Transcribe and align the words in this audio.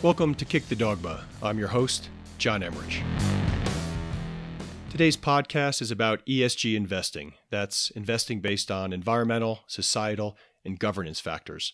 Welcome 0.00 0.36
to 0.36 0.44
Kick 0.44 0.68
the 0.68 0.76
Dogma. 0.76 1.24
I'm 1.42 1.58
your 1.58 1.66
host, 1.66 2.08
John 2.38 2.62
Emmerich. 2.62 3.02
Today's 4.90 5.16
podcast 5.16 5.82
is 5.82 5.90
about 5.90 6.24
ESG 6.24 6.76
investing. 6.76 7.34
That's 7.50 7.90
investing 7.90 8.38
based 8.40 8.70
on 8.70 8.92
environmental, 8.92 9.64
societal, 9.66 10.36
and 10.64 10.78
governance 10.78 11.18
factors. 11.18 11.72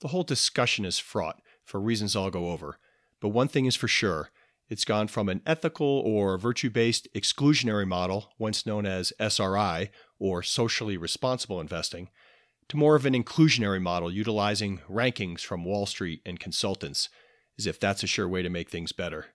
The 0.00 0.08
whole 0.08 0.22
discussion 0.22 0.86
is 0.86 0.98
fraught 0.98 1.42
for 1.66 1.78
reasons 1.78 2.16
I'll 2.16 2.30
go 2.30 2.48
over. 2.48 2.78
But 3.20 3.28
one 3.28 3.46
thing 3.46 3.66
is 3.66 3.76
for 3.76 3.88
sure 3.88 4.30
it's 4.70 4.86
gone 4.86 5.06
from 5.06 5.28
an 5.28 5.42
ethical 5.44 5.86
or 5.86 6.38
virtue 6.38 6.70
based 6.70 7.08
exclusionary 7.14 7.86
model, 7.86 8.32
once 8.38 8.64
known 8.64 8.86
as 8.86 9.12
SRI, 9.20 9.90
or 10.18 10.42
socially 10.42 10.96
responsible 10.96 11.60
investing, 11.60 12.08
to 12.70 12.78
more 12.78 12.96
of 12.96 13.04
an 13.04 13.12
inclusionary 13.12 13.82
model 13.82 14.10
utilizing 14.10 14.80
rankings 14.90 15.42
from 15.42 15.66
Wall 15.66 15.84
Street 15.84 16.22
and 16.24 16.40
consultants, 16.40 17.10
as 17.58 17.66
if 17.66 17.80
that's 17.80 18.02
a 18.02 18.06
sure 18.06 18.28
way 18.28 18.42
to 18.42 18.50
make 18.50 18.70
things 18.70 18.92
better. 18.92 19.26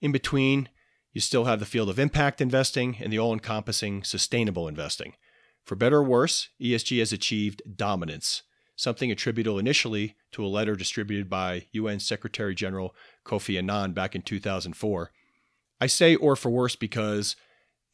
In 0.00 0.12
between, 0.12 0.68
you 1.12 1.20
still 1.20 1.46
have 1.46 1.60
the 1.60 1.66
field 1.66 1.88
of 1.88 1.98
impact 1.98 2.40
investing 2.40 2.96
and 3.00 3.12
the 3.12 3.18
all 3.18 3.32
encompassing 3.32 4.04
sustainable 4.04 4.68
investing. 4.68 5.14
For 5.64 5.74
better 5.74 5.98
or 5.98 6.04
worse, 6.04 6.50
ESG 6.60 6.98
has 6.98 7.12
achieved 7.12 7.62
dominance, 7.76 8.42
something 8.76 9.10
attributable 9.10 9.58
initially 9.58 10.14
to 10.32 10.44
a 10.44 10.46
letter 10.46 10.76
distributed 10.76 11.28
by 11.30 11.66
UN 11.72 11.98
Secretary 11.98 12.54
General 12.54 12.94
Kofi 13.24 13.58
Annan 13.58 13.92
back 13.92 14.14
in 14.14 14.22
2004. 14.22 15.10
I 15.80 15.86
say 15.86 16.14
or 16.16 16.36
for 16.36 16.50
worse 16.50 16.76
because 16.76 17.36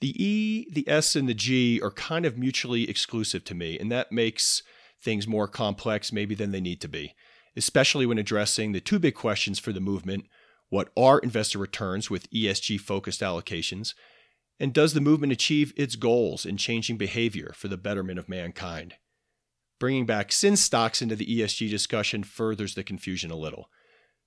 the 0.01 0.23
E, 0.23 0.69
the 0.71 0.89
S, 0.89 1.15
and 1.15 1.29
the 1.29 1.35
G 1.35 1.81
are 1.81 1.93
kind 1.93 2.27
of 2.27 2.37
mutually 2.37 2.91
exclusive 2.91 3.45
to 3.45 3.55
me, 3.55 3.79
and 3.79 3.91
that 3.93 4.11
makes 4.11 4.63
things 5.01 5.29
more 5.29 5.47
complex 5.47 6.13
maybe 6.13 6.35
than 6.35 6.51
they 6.51 6.61
need 6.61 6.81
to 6.81 6.89
be, 6.89 7.15
especially 7.57 8.07
when 8.07 8.19
addressing 8.19 8.73
the 8.73 8.81
two 8.81 8.99
big 8.99 9.15
questions 9.15 9.59
for 9.59 9.73
the 9.73 9.81
movement 9.81 10.27
what 10.73 10.89
are 10.97 11.19
investor 11.19 11.59
returns 11.59 12.09
with 12.09 12.31
ESG 12.31 12.81
focused 12.81 13.21
allocations? 13.21 13.93
And 14.59 14.73
does 14.73 14.95
the 14.95 15.03
movement 15.03 15.31
achieve 15.31 15.75
its 15.77 15.97
goals 15.97 16.47
in 16.47 16.57
changing 16.57 16.97
behavior 16.97 17.53
for 17.55 17.69
the 17.69 17.77
betterment 17.77 18.19
of 18.19 18.27
mankind? 18.27 18.95
Bringing 19.79 20.07
back 20.07 20.33
sin 20.33 20.57
stocks 20.57 21.03
into 21.03 21.15
the 21.15 21.27
ESG 21.27 21.69
discussion 21.69 22.23
furthers 22.23 22.75
the 22.75 22.83
confusion 22.83 23.31
a 23.31 23.37
little. 23.37 23.69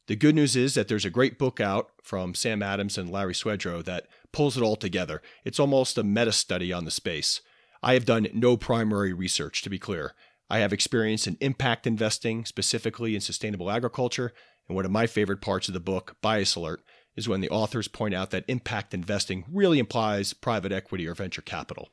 The 0.06 0.16
good 0.16 0.36
news 0.36 0.56
is 0.56 0.76
that 0.76 0.88
there's 0.88 1.06
a 1.06 1.10
great 1.10 1.40
book 1.40 1.60
out 1.60 1.90
from 2.04 2.36
Sam 2.36 2.62
Adams 2.62 2.96
and 2.96 3.10
Larry 3.10 3.34
Swedroe 3.34 3.84
that 3.86 4.06
pulls 4.32 4.56
it 4.56 4.62
all 4.62 4.76
together. 4.76 5.24
It's 5.44 5.60
almost 5.60 5.98
a 5.98 6.04
meta 6.04 6.32
study 6.32 6.72
on 6.72 6.86
the 6.86 6.92
space. 6.92 7.42
I 7.82 7.94
have 7.94 8.06
done 8.06 8.28
no 8.34 8.56
primary 8.56 9.14
research, 9.14 9.64
to 9.64 9.70
be 9.72 9.80
clear. 9.80 10.14
I 10.50 10.60
have 10.60 10.74
experience 10.74 11.28
in 11.28 11.38
impact 11.42 11.88
investing, 11.88 12.46
specifically 12.46 13.16
in 13.16 13.22
sustainable 13.22 13.72
agriculture, 13.72 14.34
and 14.68 14.76
one 14.76 14.86
of 14.86 14.92
my 14.92 15.08
favorite 15.08 15.42
parts 15.42 15.68
of 15.68 15.74
the 15.74 15.80
book, 15.80 16.18
Bias 16.22 16.56
Alert, 16.56 16.84
is 17.16 17.30
when 17.30 17.42
the 17.42 17.50
authors 17.50 17.88
point 17.88 18.14
out 18.14 18.32
that 18.32 18.46
impact 18.48 18.94
investing 18.94 19.46
really 19.52 19.80
implies 19.80 20.34
private 20.34 20.72
equity 20.72 21.08
or 21.08 21.16
venture 21.16 21.42
capital. 21.42 21.90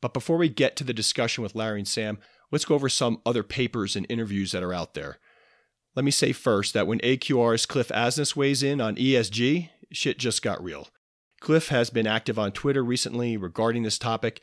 But 0.00 0.14
before 0.14 0.36
we 0.36 0.48
get 0.48 0.76
to 0.76 0.84
the 0.84 0.94
discussion 0.94 1.42
with 1.42 1.54
Larry 1.54 1.80
and 1.80 1.88
Sam, 1.88 2.18
let's 2.50 2.64
go 2.64 2.74
over 2.74 2.88
some 2.88 3.20
other 3.26 3.42
papers 3.42 3.96
and 3.96 4.06
interviews 4.08 4.52
that 4.52 4.62
are 4.62 4.72
out 4.72 4.94
there. 4.94 5.18
Let 5.94 6.04
me 6.04 6.10
say 6.10 6.32
first 6.32 6.74
that 6.74 6.86
when 6.86 7.00
AQR's 7.00 7.66
Cliff 7.66 7.88
Asness 7.88 8.36
weighs 8.36 8.62
in 8.62 8.80
on 8.80 8.96
ESG, 8.96 9.70
shit 9.90 10.18
just 10.18 10.42
got 10.42 10.62
real. 10.62 10.88
Cliff 11.40 11.68
has 11.68 11.90
been 11.90 12.06
active 12.06 12.38
on 12.38 12.52
Twitter 12.52 12.84
recently 12.84 13.36
regarding 13.36 13.82
this 13.82 13.98
topic, 13.98 14.40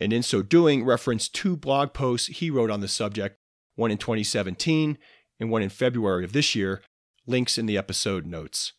and 0.00 0.12
in 0.12 0.22
so 0.22 0.42
doing, 0.42 0.84
referenced 0.84 1.34
two 1.34 1.56
blog 1.56 1.92
posts 1.92 2.28
he 2.28 2.50
wrote 2.50 2.70
on 2.70 2.80
the 2.80 2.88
subject, 2.88 3.38
one 3.74 3.90
in 3.90 3.98
2017 3.98 4.98
and 5.38 5.50
one 5.50 5.62
in 5.62 5.68
February 5.68 6.24
of 6.24 6.32
this 6.32 6.54
year, 6.54 6.82
links 7.26 7.58
in 7.58 7.66
the 7.66 7.78
episode 7.78 8.26
notes. 8.26 8.72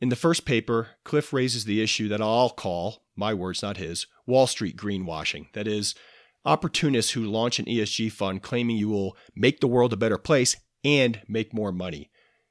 In 0.00 0.08
the 0.08 0.16
first 0.16 0.44
paper, 0.44 0.88
Cliff 1.04 1.32
raises 1.32 1.64
the 1.64 1.82
issue 1.82 2.08
that 2.08 2.22
I'll 2.22 2.50
call, 2.50 3.04
my 3.16 3.34
words, 3.34 3.62
not 3.62 3.76
his, 3.76 4.06
Wall 4.26 4.46
Street 4.46 4.76
greenwashing. 4.76 5.52
That 5.52 5.66
is, 5.66 5.94
opportunists 6.44 7.12
who 7.12 7.24
launch 7.24 7.58
an 7.58 7.66
ESG 7.66 8.10
fund 8.12 8.42
claiming 8.42 8.76
you 8.76 8.88
will 8.88 9.16
make 9.36 9.60
the 9.60 9.66
world 9.66 9.92
a 9.92 9.98
better 9.98 10.16
place 10.16 10.56
and 10.82 11.20
make 11.28 11.52
more 11.52 11.72
money. 11.72 12.10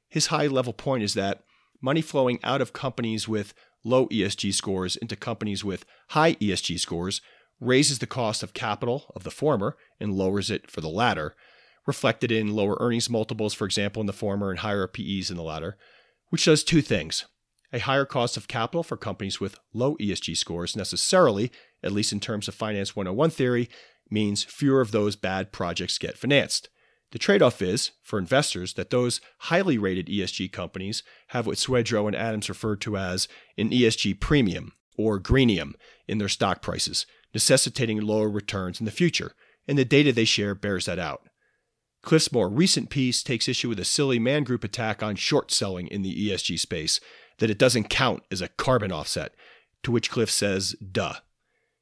His 0.09 0.27
high 0.27 0.47
level 0.47 0.73
point 0.73 1.03
is 1.03 1.15
that 1.15 1.43
money 1.81 2.01
flowing 2.01 2.39
out 2.43 2.61
of 2.61 2.73
companies 2.73 3.27
with 3.27 3.53
low 3.83 4.07
ESG 4.07 4.53
scores 4.53 4.95
into 4.95 5.15
companies 5.15 5.63
with 5.63 5.85
high 6.09 6.33
ESG 6.35 6.79
scores 6.79 7.21
raises 7.59 7.99
the 7.99 8.07
cost 8.07 8.43
of 8.43 8.53
capital 8.53 9.11
of 9.15 9.23
the 9.23 9.31
former 9.31 9.77
and 9.99 10.13
lowers 10.13 10.49
it 10.49 10.69
for 10.69 10.81
the 10.81 10.89
latter, 10.89 11.35
reflected 11.85 12.31
in 12.31 12.55
lower 12.55 12.77
earnings 12.79 13.09
multiples, 13.09 13.53
for 13.53 13.65
example, 13.65 13.99
in 13.99 14.07
the 14.07 14.13
former, 14.13 14.49
and 14.49 14.59
higher 14.59 14.87
PEs 14.87 15.29
in 15.29 15.37
the 15.37 15.43
latter, 15.43 15.77
which 16.29 16.45
does 16.45 16.63
two 16.63 16.81
things. 16.81 17.25
A 17.71 17.79
higher 17.79 18.05
cost 18.05 18.37
of 18.37 18.47
capital 18.47 18.83
for 18.83 18.97
companies 18.97 19.39
with 19.39 19.59
low 19.73 19.95
ESG 19.97 20.35
scores 20.37 20.75
necessarily, 20.75 21.51
at 21.83 21.91
least 21.91 22.11
in 22.11 22.19
terms 22.19 22.47
of 22.47 22.55
Finance 22.55 22.95
101 22.95 23.29
theory, 23.29 23.69
means 24.09 24.43
fewer 24.43 24.81
of 24.81 24.91
those 24.91 25.15
bad 25.15 25.51
projects 25.51 25.97
get 25.97 26.17
financed. 26.17 26.69
The 27.11 27.19
trade 27.19 27.41
off 27.41 27.61
is, 27.61 27.91
for 28.03 28.19
investors, 28.19 28.73
that 28.73 28.91
those 28.91 29.19
highly 29.39 29.77
rated 29.77 30.07
ESG 30.07 30.51
companies 30.51 31.03
have 31.27 31.47
what 31.47 31.57
Swedroe 31.57 32.07
and 32.07 32.15
Adams 32.15 32.49
referred 32.49 32.81
to 32.81 32.97
as 32.97 33.27
an 33.57 33.71
ESG 33.71 34.19
premium, 34.19 34.73
or 34.97 35.17
greenium, 35.17 35.75
in 36.07 36.17
their 36.19 36.29
stock 36.29 36.61
prices, 36.61 37.05
necessitating 37.33 38.01
lower 38.01 38.29
returns 38.29 38.79
in 38.79 38.85
the 38.85 38.91
future, 38.91 39.33
and 39.67 39.77
the 39.77 39.85
data 39.85 40.11
they 40.11 40.25
share 40.25 40.55
bears 40.55 40.85
that 40.85 40.99
out. 40.99 41.29
Cliff's 42.01 42.31
more 42.31 42.49
recent 42.49 42.89
piece 42.89 43.21
takes 43.21 43.47
issue 43.47 43.69
with 43.69 43.79
a 43.79 43.85
silly 43.85 44.19
man 44.19 44.43
group 44.43 44.63
attack 44.63 45.03
on 45.03 45.15
short 45.15 45.51
selling 45.51 45.87
in 45.87 46.01
the 46.01 46.29
ESG 46.29 46.57
space, 46.59 46.99
that 47.39 47.49
it 47.49 47.57
doesn't 47.57 47.89
count 47.89 48.23
as 48.31 48.41
a 48.41 48.47
carbon 48.47 48.91
offset, 48.91 49.33
to 49.83 49.91
which 49.91 50.09
Cliff 50.09 50.31
says, 50.31 50.75
duh. 50.91 51.15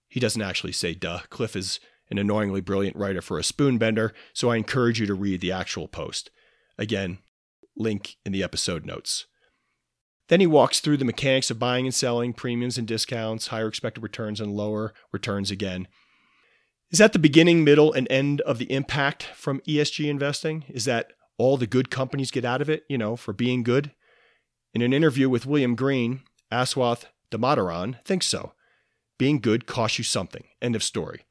He 0.07 0.19
doesn't 0.19 0.41
actually 0.41 0.73
say 0.73 0.93
duh. 0.93 1.21
Cliff 1.29 1.55
is 1.55 1.79
an 2.09 2.17
annoyingly 2.17 2.61
brilliant 2.61 2.95
writer 2.95 3.21
for 3.21 3.37
a 3.37 3.43
spoon 3.43 3.77
bender, 3.77 4.13
so 4.33 4.49
I 4.49 4.55
encourage 4.55 4.99
you 4.99 5.05
to 5.07 5.13
read 5.13 5.41
the 5.41 5.51
actual 5.51 5.87
post. 5.87 6.29
Again, 6.77 7.19
link 7.75 8.15
in 8.25 8.31
the 8.31 8.43
episode 8.43 8.85
notes. 8.85 9.25
Then 10.29 10.39
he 10.39 10.47
walks 10.47 10.79
through 10.79 10.97
the 10.97 11.05
mechanics 11.05 11.49
of 11.49 11.59
buying 11.59 11.85
and 11.85 11.95
selling, 11.95 12.33
premiums 12.33 12.77
and 12.77 12.87
discounts, 12.87 13.47
higher 13.47 13.67
expected 13.67 14.01
returns 14.01 14.41
and 14.41 14.51
lower 14.51 14.93
returns 15.11 15.51
again. 15.51 15.87
Is 16.91 16.99
that 16.99 17.13
the 17.13 17.19
beginning, 17.19 17.63
middle, 17.63 17.91
and 17.93 18.09
end 18.09 18.41
of 18.41 18.57
the 18.57 18.71
impact 18.71 19.23
from 19.23 19.61
ESG 19.61 20.07
investing? 20.07 20.65
Is 20.69 20.85
that 20.85 21.13
all 21.37 21.57
the 21.57 21.67
good 21.67 21.89
companies 21.89 22.31
get 22.31 22.45
out 22.45 22.61
of 22.61 22.69
it, 22.69 22.83
you 22.89 22.97
know, 22.97 23.15
for 23.15 23.33
being 23.33 23.63
good? 23.63 23.91
In 24.73 24.81
an 24.81 24.93
interview 24.93 25.29
with 25.29 25.45
William 25.45 25.75
Green, 25.75 26.21
Aswath 26.51 27.05
Damodaran 27.31 28.03
thinks 28.03 28.27
so. 28.27 28.53
Being 29.17 29.39
good 29.39 29.65
costs 29.65 29.97
you 29.97 30.03
something. 30.03 30.45
End 30.61 30.75
of 30.75 30.83
story. 30.83 31.21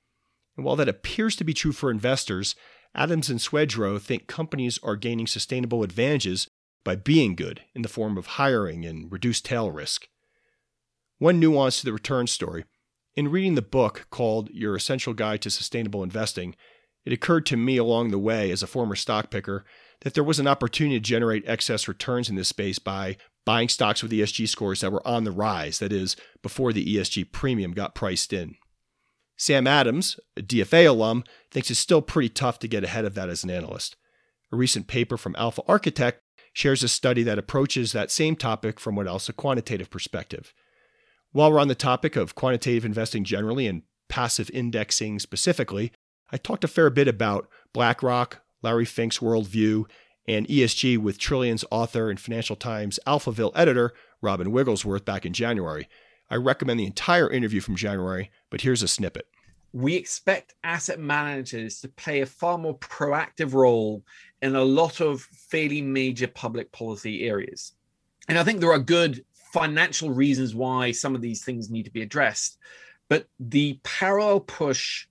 And 0.56 0.64
while 0.64 0.76
that 0.76 0.88
appears 0.88 1.36
to 1.36 1.44
be 1.44 1.54
true 1.54 1.72
for 1.72 1.90
investors, 1.90 2.54
Adams 2.94 3.28
and 3.28 3.38
Swedroe 3.38 4.00
think 4.00 4.26
companies 4.26 4.78
are 4.82 4.96
gaining 4.96 5.26
sustainable 5.26 5.82
advantages 5.82 6.48
by 6.86 6.96
being 6.96 7.34
good 7.34 7.62
in 7.74 7.82
the 7.82 7.88
form 7.88 8.16
of 8.16 8.26
hiring 8.26 8.86
and 8.86 9.10
reduced 9.10 9.44
tail 9.44 9.70
risk. 9.70 10.06
One 11.18 11.40
nuance 11.40 11.80
to 11.80 11.84
the 11.84 11.92
return 11.92 12.28
story 12.28 12.64
in 13.16 13.30
reading 13.30 13.56
the 13.56 13.62
book 13.62 14.06
called 14.10 14.50
Your 14.50 14.76
Essential 14.76 15.14
Guide 15.14 15.40
to 15.42 15.50
Sustainable 15.50 16.02
Investing, 16.02 16.54
it 17.04 17.12
occurred 17.12 17.46
to 17.46 17.56
me 17.56 17.78
along 17.78 18.10
the 18.10 18.18
way 18.18 18.50
as 18.50 18.62
a 18.62 18.66
former 18.66 18.94
stock 18.94 19.30
picker 19.30 19.64
that 20.02 20.14
there 20.14 20.22
was 20.22 20.38
an 20.38 20.46
opportunity 20.46 20.96
to 20.96 21.00
generate 21.00 21.48
excess 21.48 21.88
returns 21.88 22.28
in 22.28 22.36
this 22.36 22.48
space 22.48 22.78
by 22.78 23.16
buying 23.46 23.68
stocks 23.68 24.02
with 24.02 24.12
ESG 24.12 24.46
scores 24.48 24.82
that 24.82 24.92
were 24.92 25.06
on 25.06 25.24
the 25.24 25.32
rise, 25.32 25.78
that 25.78 25.92
is, 25.92 26.14
before 26.42 26.72
the 26.72 26.84
ESG 26.84 27.32
premium 27.32 27.72
got 27.72 27.94
priced 27.94 28.32
in. 28.32 28.56
Sam 29.38 29.66
Adams, 29.66 30.20
a 30.36 30.42
DFA 30.42 30.86
alum, 30.86 31.24
thinks 31.50 31.70
it's 31.70 31.80
still 31.80 32.02
pretty 32.02 32.28
tough 32.28 32.58
to 32.58 32.68
get 32.68 32.84
ahead 32.84 33.04
of 33.04 33.14
that 33.14 33.28
as 33.28 33.44
an 33.44 33.50
analyst. 33.50 33.96
A 34.52 34.56
recent 34.56 34.86
paper 34.86 35.16
from 35.16 35.34
Alpha 35.38 35.62
Architect 35.66 36.22
shares 36.56 36.82
a 36.82 36.88
study 36.88 37.22
that 37.22 37.38
approaches 37.38 37.92
that 37.92 38.10
same 38.10 38.34
topic 38.34 38.80
from 38.80 38.96
what 38.96 39.06
else 39.06 39.28
a 39.28 39.32
quantitative 39.34 39.90
perspective. 39.90 40.54
While 41.32 41.52
we're 41.52 41.60
on 41.60 41.68
the 41.68 41.74
topic 41.74 42.16
of 42.16 42.34
quantitative 42.34 42.82
investing 42.82 43.24
generally 43.24 43.66
and 43.66 43.82
passive 44.08 44.50
indexing 44.54 45.18
specifically, 45.18 45.92
I 46.32 46.38
talked 46.38 46.64
a 46.64 46.68
fair 46.68 46.88
bit 46.88 47.08
about 47.08 47.46
BlackRock, 47.74 48.40
Larry 48.62 48.86
Fink's 48.86 49.18
worldview, 49.18 49.84
and 50.26 50.48
ESG 50.48 50.96
with 50.96 51.18
Trillions 51.18 51.62
author 51.70 52.08
and 52.08 52.18
Financial 52.18 52.56
Times 52.56 52.98
Alphaville 53.06 53.52
editor, 53.54 53.92
Robin 54.22 54.50
Wigglesworth, 54.50 55.04
back 55.04 55.26
in 55.26 55.34
January. 55.34 55.90
I 56.30 56.36
recommend 56.36 56.80
the 56.80 56.86
entire 56.86 57.30
interview 57.30 57.60
from 57.60 57.76
January, 57.76 58.30
but 58.48 58.62
here's 58.62 58.82
a 58.82 58.88
snippet. 58.88 59.26
We 59.74 59.94
expect 59.94 60.54
asset 60.64 61.00
managers 61.00 61.80
to 61.80 61.88
play 61.88 62.22
a 62.22 62.26
far 62.26 62.56
more 62.56 62.78
proactive 62.78 63.52
role 63.52 64.04
in 64.42 64.54
a 64.54 64.64
lot 64.64 65.00
of 65.00 65.20
fairly 65.20 65.82
major 65.82 66.26
public 66.26 66.70
policy 66.72 67.26
areas. 67.26 67.72
And 68.28 68.38
I 68.38 68.44
think 68.44 68.60
there 68.60 68.72
are 68.72 68.78
good 68.78 69.24
financial 69.52 70.10
reasons 70.10 70.54
why 70.54 70.92
some 70.92 71.14
of 71.14 71.22
these 71.22 71.44
things 71.44 71.70
need 71.70 71.84
to 71.84 71.90
be 71.90 72.02
addressed. 72.02 72.58
But 73.08 73.26
the 73.38 73.80
parallel 73.82 74.40
push 74.40 75.06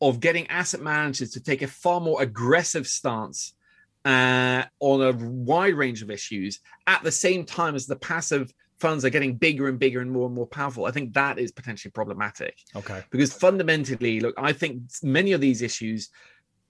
of 0.00 0.20
getting 0.20 0.46
asset 0.48 0.80
managers 0.80 1.30
to 1.32 1.40
take 1.42 1.62
a 1.62 1.66
far 1.66 2.00
more 2.00 2.20
aggressive 2.22 2.86
stance 2.86 3.54
uh, 4.04 4.64
on 4.80 5.02
a 5.02 5.12
wide 5.12 5.74
range 5.74 6.02
of 6.02 6.10
issues 6.10 6.60
at 6.86 7.02
the 7.02 7.12
same 7.12 7.44
time 7.44 7.74
as 7.74 7.86
the 7.86 7.96
passive 7.96 8.52
funds 8.78 9.04
are 9.04 9.10
getting 9.10 9.36
bigger 9.36 9.68
and 9.68 9.78
bigger 9.78 10.00
and 10.00 10.10
more 10.10 10.26
and 10.26 10.34
more 10.34 10.46
powerful. 10.46 10.84
I 10.84 10.90
think 10.90 11.14
that 11.14 11.38
is 11.38 11.52
potentially 11.52 11.92
problematic. 11.92 12.58
Okay. 12.74 13.02
Because 13.10 13.32
fundamentally, 13.32 14.20
look, 14.20 14.34
I 14.36 14.52
think 14.52 14.82
many 15.02 15.32
of 15.32 15.40
these 15.40 15.62
issues 15.62 16.10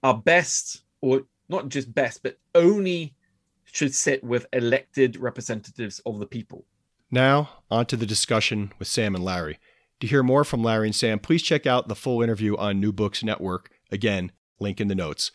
are 0.03 0.17
best, 0.17 0.83
or 1.01 1.23
not 1.49 1.69
just 1.69 1.93
best, 1.93 2.23
but 2.23 2.39
only 2.53 3.15
should 3.63 3.93
sit 3.93 4.23
with 4.23 4.45
elected 4.53 5.17
representatives 5.17 5.99
of 6.05 6.19
the 6.19 6.25
people. 6.25 6.65
Now, 7.11 7.63
on 7.69 7.85
to 7.87 7.97
the 7.97 8.05
discussion 8.05 8.73
with 8.79 8.87
Sam 8.87 9.15
and 9.15 9.23
Larry. 9.23 9.59
To 10.01 10.07
hear 10.07 10.23
more 10.23 10.43
from 10.43 10.63
Larry 10.63 10.87
and 10.87 10.95
Sam, 10.95 11.19
please 11.19 11.41
check 11.41 11.65
out 11.65 11.87
the 11.87 11.95
full 11.95 12.21
interview 12.21 12.55
on 12.57 12.79
New 12.79 12.91
Books 12.91 13.23
Network. 13.23 13.69
Again, 13.91 14.31
link 14.59 14.81
in 14.81 14.87
the 14.87 14.95
notes. 14.95 15.31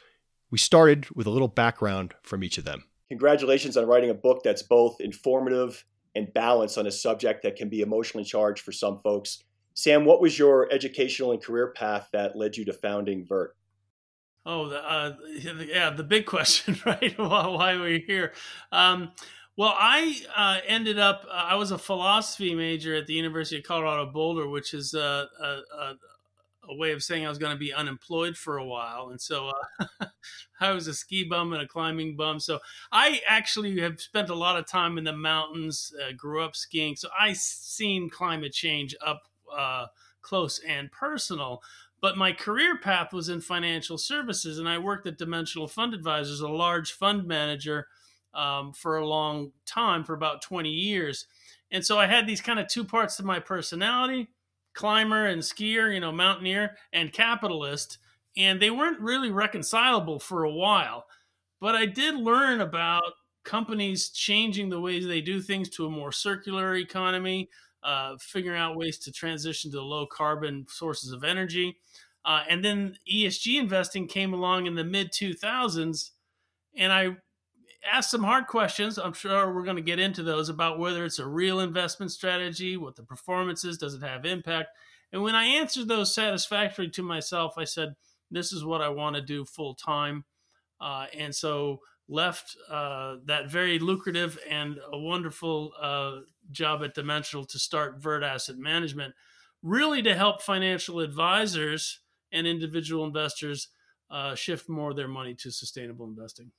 We 0.51 0.59
started 0.59 1.09
with 1.15 1.27
a 1.27 1.31
little 1.31 1.49
background 1.49 2.15
from 2.23 2.43
each 2.45 2.59
of 2.59 2.65
them. 2.65 2.85
Congratulations 3.09 3.77
on 3.77 3.87
writing 3.87 4.11
a 4.11 4.15
book 4.15 4.43
that's 4.43 4.63
both 4.63 5.01
informative 5.01 5.85
and 6.15 6.33
balanced 6.35 6.77
on 6.77 6.87
a 6.87 6.93
subject 6.93 7.43
that 7.43 7.57
can 7.57 7.69
be 7.69 7.81
emotionally 7.81 8.25
charged 8.25 8.63
for 8.63 8.73
some 8.73 8.99
folks. 8.99 9.43
Sam, 9.75 10.05
what 10.05 10.21
was 10.21 10.39
your 10.39 10.71
educational 10.73 11.33
and 11.33 11.43
career 11.43 11.73
path 11.73 12.09
that 12.13 12.37
led 12.37 12.57
you 12.57 12.65
to 12.67 12.73
founding 12.73 13.25
Vert? 13.25 13.57
Oh, 14.47 14.69
the, 14.69 14.79
uh, 14.83 15.17
yeah, 15.67 15.91
the 15.91 16.05
big 16.05 16.27
question, 16.27 16.77
right? 16.85 17.15
Why 17.19 17.77
were 17.77 17.89
you 17.89 18.03
here? 18.07 18.33
Um, 18.73 19.13
well, 19.57 19.75
I 19.79 20.23
uh, 20.35 20.59
ended 20.67 20.99
up, 20.99 21.27
uh, 21.29 21.33
I 21.33 21.57
was 21.57 21.71
a 21.71 21.79
philosophy 21.79 22.55
major 22.55 22.95
at 22.95 23.07
the 23.07 23.13
University 23.13 23.59
of 23.59 23.65
Colorado 23.65 24.07
Boulder, 24.11 24.49
which 24.49 24.73
is 24.73 24.95
a, 24.95 25.29
a, 25.43 25.95
a 26.69 26.77
way 26.77 26.93
of 26.93 27.03
saying 27.03 27.27
I 27.27 27.29
was 27.29 27.39
going 27.39 27.53
to 27.53 27.59
be 27.59 27.73
unemployed 27.73 28.37
for 28.37 28.59
a 28.59 28.65
while. 28.67 29.11
And 29.11 29.21
so 29.21 29.51
uh, 29.81 30.07
I 30.61 30.73
was 30.73 30.87
a 30.87 30.95
ski 30.95 31.25
bum 31.25 31.53
and 31.53 31.63
a 31.63 31.67
climbing 31.67 32.17
bum. 32.17 32.41
So 32.41 32.61
I 32.93 33.21
actually 33.27 33.81
have 33.81 34.01
spent 34.01 34.31
a 34.31 34.35
lot 34.35 34.59
of 34.59 34.67
time 34.67 34.99
in 34.99 35.05
the 35.05 35.17
mountains, 35.17 35.93
uh, 36.03 36.13
grew 36.17 36.43
up 36.43 36.55
skiing. 36.57 36.97
So 36.97 37.09
I 37.19 37.33
seen 37.33 38.11
climate 38.11 38.53
change 38.53 38.95
up 39.05 39.23
uh, 39.55 39.87
close 40.23 40.61
and 40.61 40.91
personal. 40.93 41.63
But 42.01 42.17
my 42.17 42.33
career 42.33 42.79
path 42.79 43.13
was 43.13 43.29
in 43.29 43.41
financial 43.41 43.99
services, 43.99 44.59
and 44.59 44.69
I 44.69 44.79
worked 44.79 45.07
at 45.07 45.19
Dimensional 45.19 45.69
Fund 45.69 45.93
Advisors, 45.93 46.41
a 46.41 46.49
large 46.49 46.93
fund 46.93 47.27
manager, 47.27 47.89
um, 48.33 48.73
for 48.73 48.97
a 48.97 49.07
long 49.07 49.53
time, 49.67 50.05
for 50.05 50.15
about 50.15 50.43
20 50.43 50.71
years. 50.71 51.27
And 51.71 51.85
so 51.85 51.99
I 51.99 52.07
had 52.07 52.27
these 52.27 52.41
kind 52.41 52.59
of 52.59 52.69
two 52.69 52.85
parts 52.85 53.17
to 53.17 53.23
my 53.23 53.39
personality 53.39 54.29
climber 54.73 55.27
and 55.27 55.43
skier, 55.43 55.93
you 55.93 56.01
know, 56.01 56.13
mountaineer 56.13 56.77
and 56.93 57.13
capitalist. 57.13 57.99
And 58.37 58.61
they 58.61 58.71
weren't 58.71 59.01
really 59.01 59.31
reconcilable 59.31 60.21
for 60.21 60.45
a 60.45 60.53
while. 60.53 61.07
But 61.61 61.75
I 61.75 61.87
did 61.87 62.15
learn 62.15 62.61
about 62.61 63.03
companies 63.45 64.11
changing 64.11 64.69
the 64.69 64.81
ways 64.81 65.07
they 65.07 65.21
do 65.21 65.41
things 65.41 65.69
to 65.71 65.87
a 65.87 65.91
more 65.91 66.13
circular 66.13 66.77
economy, 66.77 67.49
uh, 67.83 68.17
figuring 68.21 68.61
out 68.61 68.77
ways 68.77 68.99
to 68.99 69.13
transition 69.13 69.71
to 69.71 69.83
low 69.83 70.07
carbon 70.07 70.67
sources 70.69 71.13
of 71.13 71.25
energy. 71.25 71.79
Uh, 72.25 72.43
and 72.49 72.65
then 72.65 72.97
ESG 73.11 73.59
investing 73.59 74.07
came 74.07 74.35
along 74.35 74.67
in 74.67 74.75
the 74.75 74.85
mid 74.85 75.11
2000s, 75.13 76.11
and 76.77 76.93
I 76.93 77.17
asked 77.91 78.11
some 78.11 78.25
hard 78.25 78.47
questions. 78.47 78.99
I'm 78.99 79.15
sure 79.15 79.55
we're 79.55 79.65
going 79.65 79.77
to 79.77 79.83
get 79.83 79.99
into 79.99 80.23
those 80.23 80.49
about 80.49 80.79
whether 80.79 81.05
it's 81.05 81.19
a 81.19 81.27
real 81.27 81.61
investment 81.61 82.13
strategy, 82.13 82.77
what 82.77 82.97
the 82.97 83.03
performance 83.03 83.65
is, 83.65 83.79
does 83.79 83.95
it 83.95 84.03
have 84.03 84.27
impact? 84.27 84.69
And 85.13 85.23
when 85.23 85.35
I 85.35 85.45
answered 85.45 85.89
those 85.89 86.15
satisfactorily 86.15 86.91
to 86.93 87.03
myself, 87.03 87.55
I 87.57 87.65
said, 87.65 87.95
This 88.31 88.53
is 88.53 88.65
what 88.65 88.83
I 88.83 88.91
want 88.91 89.17
to 89.17 89.23
do 89.23 89.45
full 89.45 89.75
time. 89.75 90.25
Uh, 90.81 91.07
and 91.17 91.35
so 91.35 91.81
left 92.09 92.57
uh, 92.69 93.17
that 93.25 93.51
very 93.51 93.79
lucrative 93.79 94.39
and 94.49 94.79
a 94.93 94.99
wonderful 94.99 95.73
uh, 95.81 96.21
job 96.51 96.83
at 96.83 96.95
Dimensional 96.95 97.45
to 97.47 97.59
start 97.59 98.03
Vert 98.03 98.23
Asset 98.23 98.57
Management, 98.59 99.15
really 99.63 100.03
to 100.03 100.15
help 100.15 100.43
financial 100.43 101.01
advisors 101.01 102.01
and 102.33 102.47
individual 102.47 103.05
investors 103.05 103.69
uh, 104.11 104.35
shift 104.35 104.69
more 104.69 104.91
of 104.91 104.97
their 104.97 105.09
money 105.09 105.35
to 105.35 105.51
sustainable 105.51 106.07
investing. 106.07 106.51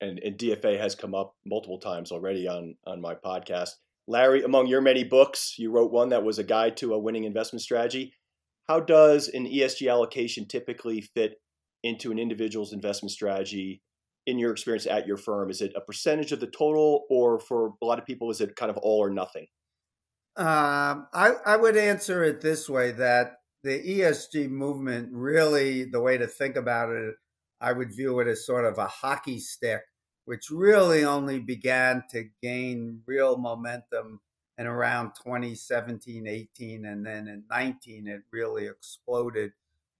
And, 0.00 0.18
and 0.18 0.36
DFA 0.36 0.78
has 0.78 0.94
come 0.94 1.14
up 1.14 1.34
multiple 1.44 1.78
times 1.78 2.10
already 2.10 2.48
on 2.48 2.76
on 2.84 3.00
my 3.00 3.14
podcast. 3.14 3.70
Larry, 4.06 4.42
among 4.42 4.66
your 4.66 4.82
many 4.82 5.02
books, 5.04 5.54
you 5.58 5.70
wrote 5.70 5.90
one 5.90 6.10
that 6.10 6.24
was 6.24 6.38
a 6.38 6.44
guide 6.44 6.76
to 6.78 6.92
a 6.92 6.98
winning 6.98 7.24
investment 7.24 7.62
strategy. 7.62 8.14
How 8.68 8.80
does 8.80 9.28
an 9.28 9.46
ESG 9.46 9.90
allocation 9.90 10.46
typically 10.46 11.00
fit 11.00 11.40
into 11.82 12.10
an 12.10 12.18
individual's 12.18 12.72
investment 12.72 13.12
strategy 13.12 13.82
in 14.26 14.38
your 14.38 14.52
experience 14.52 14.86
at 14.86 15.06
your 15.06 15.16
firm? 15.16 15.50
Is 15.50 15.60
it 15.60 15.72
a 15.76 15.80
percentage 15.80 16.32
of 16.32 16.40
the 16.40 16.46
total, 16.46 17.04
or 17.10 17.38
for 17.38 17.74
a 17.80 17.84
lot 17.84 17.98
of 17.98 18.06
people, 18.06 18.30
is 18.30 18.40
it 18.40 18.56
kind 18.56 18.70
of 18.70 18.76
all 18.78 18.98
or 18.98 19.10
nothing? 19.10 19.46
Um, 20.36 21.06
I, 21.12 21.34
I 21.46 21.56
would 21.56 21.76
answer 21.76 22.24
it 22.24 22.40
this 22.40 22.68
way 22.68 22.90
that 22.92 23.36
the 23.62 23.80
ESG 23.80 24.50
movement 24.50 25.10
really, 25.12 25.84
the 25.84 26.00
way 26.00 26.18
to 26.18 26.26
think 26.26 26.56
about 26.56 26.90
it, 26.90 27.14
I 27.60 27.72
would 27.72 27.94
view 27.94 28.20
it 28.20 28.28
as 28.28 28.44
sort 28.44 28.64
of 28.64 28.78
a 28.78 28.86
hockey 28.86 29.38
stick, 29.38 29.82
which 30.24 30.50
really 30.50 31.04
only 31.04 31.38
began 31.38 32.02
to 32.10 32.28
gain 32.42 33.00
real 33.06 33.38
momentum 33.38 34.20
in 34.58 34.66
around 34.66 35.12
2017, 35.22 36.26
18, 36.26 36.84
and 36.84 37.06
then 37.06 37.28
in 37.28 37.44
19, 37.50 38.06
it 38.06 38.22
really 38.30 38.66
exploded. 38.66 39.52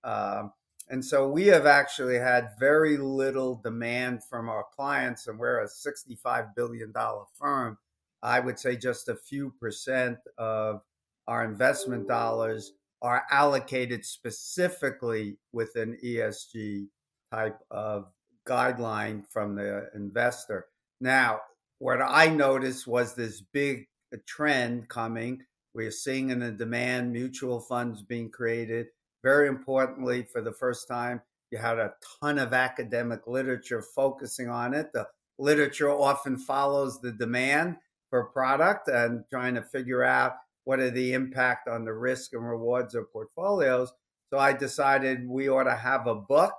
Um, 0.02 0.52
and 0.88 1.04
so 1.04 1.28
we 1.28 1.46
have 1.46 1.66
actually 1.66 2.18
had 2.18 2.50
very 2.58 2.96
little 2.96 3.60
demand 3.62 4.22
from 4.24 4.48
our 4.48 4.64
clients, 4.74 5.26
and 5.26 5.38
we're 5.38 5.60
a 5.60 5.68
$65 5.68 6.54
billion 6.54 6.92
firm. 7.34 7.78
I 8.22 8.40
would 8.40 8.58
say 8.58 8.76
just 8.76 9.08
a 9.08 9.16
few 9.16 9.54
percent 9.60 10.18
of 10.38 10.82
our 11.26 11.44
investment 11.44 12.08
dollars 12.08 12.72
are 13.02 13.24
allocated 13.30 14.04
specifically 14.04 15.36
with 15.52 15.76
an 15.76 15.98
ESG 16.02 16.86
type 17.30 17.58
of 17.70 18.06
guideline 18.46 19.24
from 19.30 19.54
the 19.54 19.90
investor. 19.94 20.66
Now, 21.00 21.40
what 21.78 22.00
I 22.00 22.28
noticed 22.28 22.86
was 22.86 23.14
this 23.14 23.40
big 23.40 23.88
trend 24.26 24.88
coming. 24.88 25.42
We're 25.74 25.90
seeing 25.90 26.30
in 26.30 26.38
the 26.40 26.52
demand 26.52 27.12
mutual 27.12 27.60
funds 27.60 28.02
being 28.02 28.30
created. 28.30 28.86
Very 29.24 29.48
importantly, 29.48 30.22
for 30.22 30.42
the 30.42 30.52
first 30.52 30.86
time, 30.86 31.22
you 31.50 31.56
had 31.56 31.78
a 31.78 31.94
ton 32.20 32.38
of 32.38 32.52
academic 32.52 33.26
literature 33.26 33.80
focusing 33.80 34.50
on 34.50 34.74
it. 34.74 34.92
The 34.92 35.08
literature 35.38 35.90
often 35.90 36.36
follows 36.36 37.00
the 37.00 37.10
demand 37.10 37.76
for 38.10 38.24
product 38.24 38.88
and 38.88 39.24
trying 39.30 39.54
to 39.54 39.62
figure 39.62 40.04
out 40.04 40.34
what 40.64 40.78
are 40.78 40.90
the 40.90 41.14
impact 41.14 41.68
on 41.68 41.86
the 41.86 41.94
risk 41.94 42.34
and 42.34 42.46
rewards 42.46 42.94
of 42.94 43.10
portfolios. 43.10 43.94
So 44.28 44.38
I 44.38 44.52
decided 44.52 45.26
we 45.26 45.48
ought 45.48 45.64
to 45.64 45.74
have 45.74 46.06
a 46.06 46.14
book 46.14 46.54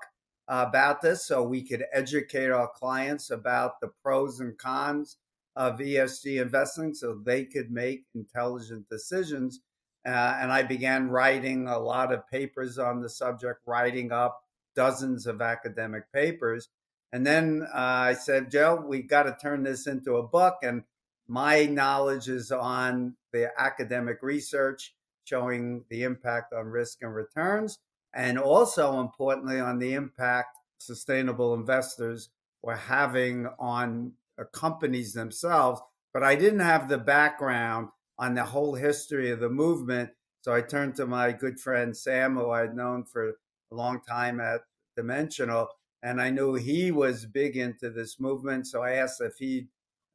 about 0.48 1.04
this 1.04 1.26
so 1.28 1.44
we 1.44 1.62
could 1.62 1.86
educate 1.94 2.50
our 2.50 2.68
clients 2.68 3.30
about 3.30 3.80
the 3.80 3.92
pros 4.02 4.40
and 4.40 4.58
cons 4.58 5.18
of 5.56 5.78
ESG 5.78 6.42
investing 6.42 6.96
so 6.96 7.14
they 7.14 7.46
could 7.46 7.70
make 7.70 8.06
intelligent 8.16 8.90
decisions. 8.90 9.62
Uh, 10.06 10.38
and 10.40 10.52
I 10.52 10.64
began 10.64 11.10
writing 11.10 11.68
a 11.68 11.80
lot 11.80 12.14
of 12.14 12.30
papers 12.30 12.78
on 12.78 13.02
the 13.02 13.10
subject, 13.10 13.62
writing 13.66 14.12
up 14.12 14.44
dozens 14.76 15.26
of 15.26 15.42
academic 15.42 16.12
papers. 16.14 16.70
And 17.12 17.26
then 17.26 17.66
uh, 17.74 17.78
I 17.78 18.14
said, 18.14 18.52
Joe, 18.52 18.84
we've 18.86 19.08
got 19.08 19.24
to 19.24 19.38
turn 19.42 19.64
this 19.64 19.88
into 19.88 20.18
a 20.18 20.28
book. 20.28 20.58
And 20.62 20.84
my 21.28 21.66
knowledge 21.66 22.28
is 22.28 22.52
on 22.52 23.16
the 23.32 23.52
academic 23.58 24.20
research 24.22 24.94
showing 25.24 25.84
the 25.90 26.04
impact 26.04 26.54
on 26.54 26.68
risk 26.68 27.00
and 27.02 27.14
returns, 27.14 27.80
and 28.14 28.38
also 28.38 29.00
importantly 29.00 29.60
on 29.60 29.80
the 29.80 29.94
impact 29.94 30.58
sustainable 30.78 31.54
investors 31.54 32.30
were 32.62 32.76
having 32.76 33.48
on 33.60 34.14
uh, 34.40 34.44
companies 34.54 35.14
themselves. 35.14 35.82
But 36.14 36.24
I 36.24 36.36
didn't 36.36 36.60
have 36.60 36.88
the 36.88 36.98
background 36.98 37.90
on 38.18 38.36
the 38.36 38.44
whole 38.44 38.76
history 38.76 39.32
of 39.32 39.40
the 39.40 39.50
movement. 39.50 40.12
So 40.42 40.54
I 40.54 40.62
turned 40.62 40.96
to 40.96 41.06
my 41.06 41.32
good 41.32 41.60
friend 41.60 41.96
Sam, 41.96 42.36
who 42.36 42.52
I'd 42.52 42.76
known 42.76 43.04
for 43.04 43.30
a 43.30 43.34
long 43.76 44.02
time 44.08 44.40
at 44.40 44.62
Dimensional, 44.96 45.68
and 46.04 46.22
I 46.22 46.30
knew 46.30 46.54
he 46.54 46.92
was 46.92 47.26
big 47.26 47.58
into 47.58 47.90
this 47.90 48.20
movement. 48.20 48.68
So 48.68 48.82
I 48.82 48.94
asked 48.94 49.22
if 49.22 49.38
he'd 49.38 49.68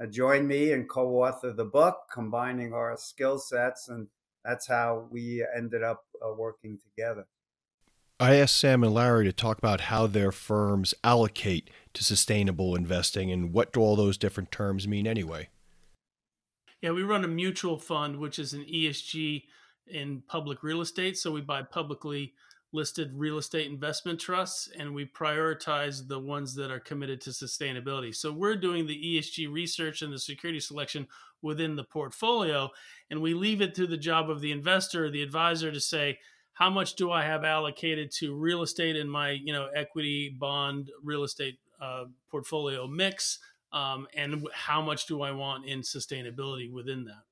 uh, 0.03 0.07
join 0.07 0.47
me 0.47 0.73
and 0.73 0.89
co-author 0.89 1.53
the 1.53 1.65
book, 1.65 1.97
combining 2.13 2.73
our 2.73 2.97
skill 2.97 3.39
sets, 3.39 3.89
and 3.89 4.07
that's 4.45 4.67
how 4.67 5.09
we 5.11 5.45
ended 5.55 5.83
up 5.83 6.05
uh, 6.25 6.33
working 6.33 6.79
together. 6.79 7.27
I 8.19 8.37
asked 8.37 8.57
Sam 8.57 8.85
and 8.85 8.95
Larry 8.95 9.25
to 9.25 9.33
talk 9.33 9.59
about 9.59 9.83
how 9.83 10.07
their 10.07 10.31
firms 10.31 10.95
allocate 11.03 11.71
to 11.95 12.05
sustainable 12.05 12.77
investing 12.77 13.31
and 13.31 13.53
what 13.53 13.73
do 13.73 13.81
all 13.81 13.97
those 13.97 14.19
different 14.19 14.53
terms 14.53 14.87
mean 14.87 15.07
anyway. 15.07 15.49
Yeah, 16.81 16.93
we 16.93 17.03
run 17.03 17.25
a 17.25 17.29
mutual 17.29 17.79
fund, 17.79 18.17
which 18.17 18.39
is 18.39 18.55
an 18.55 18.65
ESG 18.65 19.45
in 19.87 20.23
public 20.27 20.63
real 20.63 20.81
estate. 20.81 21.19
So 21.19 21.31
we 21.31 21.41
buy 21.41 21.63
publicly 21.63 22.35
listed 22.73 23.11
real 23.15 23.39
estate 23.39 23.71
investment 23.71 24.21
trusts 24.21 24.69
and 24.79 24.95
we 24.95 25.05
prioritize 25.05 26.07
the 26.07 26.19
ones 26.19 26.55
that 26.55 26.71
are 26.71 26.79
committed 26.79 27.21
to 27.21 27.31
sustainability. 27.31 28.15
So 28.15 28.33
we're 28.33 28.57
doing 28.57 28.87
the 28.87 29.17
ESG 29.17 29.53
research 29.53 30.03
and 30.03 30.13
the 30.13 30.19
security 30.19 30.61
selection 30.61 31.09
within 31.43 31.75
the 31.75 31.85
portfolio 31.85 32.71
and 33.11 33.21
we 33.21 33.35
leave 33.35 33.61
it 33.61 33.75
to 33.75 33.87
the 33.87 33.97
job 33.97 34.31
of 34.31 34.41
the 34.41 34.53
investor, 34.53 35.11
the 35.11 35.23
advisor 35.23 35.73
to 35.73 35.81
say 35.81 36.19
how 36.53 36.71
much 36.71 36.95
do 36.95 37.11
I 37.11 37.25
have 37.25 37.45
allocated 37.45 38.13
to 38.19 38.37
real 38.37 38.63
estate 38.63 38.95
in 38.95 39.09
my, 39.09 39.31
you 39.31 39.53
know, 39.53 39.69
equity 39.75 40.29
bond 40.39 40.91
real 41.03 41.25
estate 41.25 41.59
uh, 41.81 42.05
portfolio 42.31 42.87
mix 42.87 43.39
um, 43.73 44.07
and 44.15 44.47
how 44.55 44.83
much 44.83 45.07
do 45.07 45.23
I 45.23 45.33
want 45.33 45.67
in 45.67 45.81
sustainability 45.81 46.71
within 46.71 47.05
that. 47.05 47.23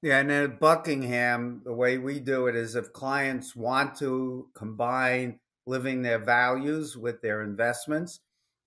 Yeah, 0.00 0.20
and 0.20 0.30
at 0.30 0.60
Buckingham, 0.60 1.62
the 1.64 1.72
way 1.72 1.98
we 1.98 2.20
do 2.20 2.46
it 2.46 2.54
is 2.54 2.76
if 2.76 2.92
clients 2.92 3.56
want 3.56 3.96
to 3.98 4.48
combine 4.54 5.40
living 5.66 6.02
their 6.02 6.20
values 6.20 6.96
with 6.96 7.20
their 7.20 7.42
investments, 7.42 8.20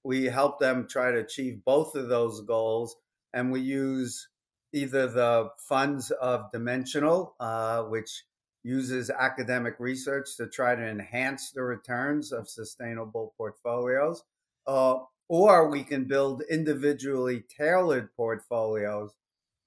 we 0.04 0.26
help 0.26 0.60
them 0.60 0.88
try 0.88 1.12
to 1.12 1.20
achieve 1.20 1.64
both 1.64 1.96
of 1.96 2.10
those 2.10 2.42
goals. 2.42 2.98
And 3.34 3.52
we 3.52 3.62
use 3.62 4.28
either 4.74 5.08
the 5.08 5.50
funds 5.58 6.12
of 6.12 6.52
Dimensional, 6.52 7.36
uh, 7.40 7.84
which 7.84 8.24
uses 8.64 9.10
academic 9.10 9.76
research 9.80 10.36
to 10.38 10.48
try 10.48 10.76
to 10.76 10.86
enhance 10.86 11.52
the 11.52 11.64
returns 11.64 12.32
of 12.32 12.50
sustainable 12.50 13.34
portfolios, 13.38 14.24
uh, 14.68 14.98
or 15.32 15.70
we 15.70 15.82
can 15.82 16.04
build 16.04 16.44
individually 16.50 17.42
tailored 17.58 18.14
portfolios 18.18 19.12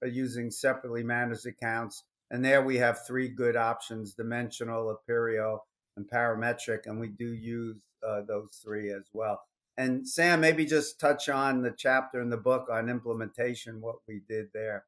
using 0.04 0.50
separately 0.50 1.02
managed 1.02 1.46
accounts. 1.46 2.04
And 2.30 2.44
there 2.44 2.60
we 2.60 2.76
have 2.76 3.06
three 3.06 3.28
good 3.28 3.56
options 3.56 4.12
dimensional, 4.12 4.94
Aperio, 4.94 5.60
and 5.96 6.06
parametric. 6.06 6.80
And 6.84 7.00
we 7.00 7.08
do 7.08 7.32
use 7.32 7.78
uh, 8.06 8.20
those 8.28 8.60
three 8.62 8.92
as 8.92 9.04
well. 9.14 9.40
And 9.78 10.06
Sam, 10.06 10.42
maybe 10.42 10.66
just 10.66 11.00
touch 11.00 11.30
on 11.30 11.62
the 11.62 11.74
chapter 11.74 12.20
in 12.20 12.28
the 12.28 12.36
book 12.36 12.68
on 12.70 12.90
implementation, 12.90 13.80
what 13.80 13.96
we 14.06 14.20
did 14.28 14.48
there. 14.52 14.84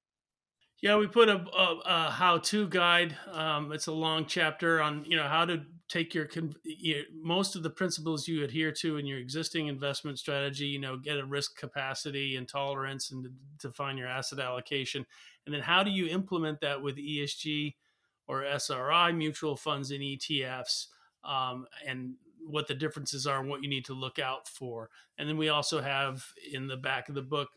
Yeah, 0.82 0.98
we 0.98 1.06
put 1.06 1.30
a, 1.30 1.42
a, 1.56 1.80
a 1.86 2.10
how-to 2.10 2.68
guide. 2.68 3.16
Um, 3.32 3.72
it's 3.72 3.86
a 3.86 3.92
long 3.92 4.26
chapter 4.26 4.82
on 4.82 5.06
you 5.06 5.16
know 5.16 5.26
how 5.26 5.46
to 5.46 5.62
take 5.88 6.14
your, 6.14 6.28
your, 6.64 7.02
most 7.22 7.54
of 7.56 7.62
the 7.62 7.70
principles 7.70 8.26
you 8.26 8.42
adhere 8.42 8.72
to 8.72 8.96
in 8.96 9.06
your 9.06 9.18
existing 9.18 9.68
investment 9.68 10.18
strategy. 10.18 10.66
You 10.66 10.80
know, 10.80 10.96
get 10.96 11.18
a 11.18 11.24
risk 11.24 11.56
capacity 11.56 12.36
and 12.36 12.48
tolerance, 12.48 13.10
and 13.10 13.28
define 13.60 13.96
your 13.96 14.08
asset 14.08 14.38
allocation, 14.38 15.06
and 15.44 15.54
then 15.54 15.62
how 15.62 15.82
do 15.82 15.90
you 15.90 16.08
implement 16.08 16.60
that 16.60 16.82
with 16.82 16.96
ESG 16.96 17.74
or 18.28 18.44
SRI 18.44 19.12
mutual 19.12 19.56
funds 19.56 19.90
and 19.90 20.00
ETFs, 20.00 20.86
um, 21.24 21.66
and 21.86 22.14
what 22.46 22.68
the 22.68 22.74
differences 22.74 23.26
are 23.26 23.40
and 23.40 23.48
what 23.48 23.62
you 23.62 23.68
need 23.68 23.84
to 23.84 23.94
look 23.94 24.18
out 24.18 24.48
for. 24.48 24.90
And 25.18 25.28
then 25.28 25.36
we 25.36 25.48
also 25.48 25.80
have 25.80 26.24
in 26.52 26.66
the 26.66 26.76
back 26.76 27.08
of 27.08 27.14
the 27.14 27.22
book 27.22 27.48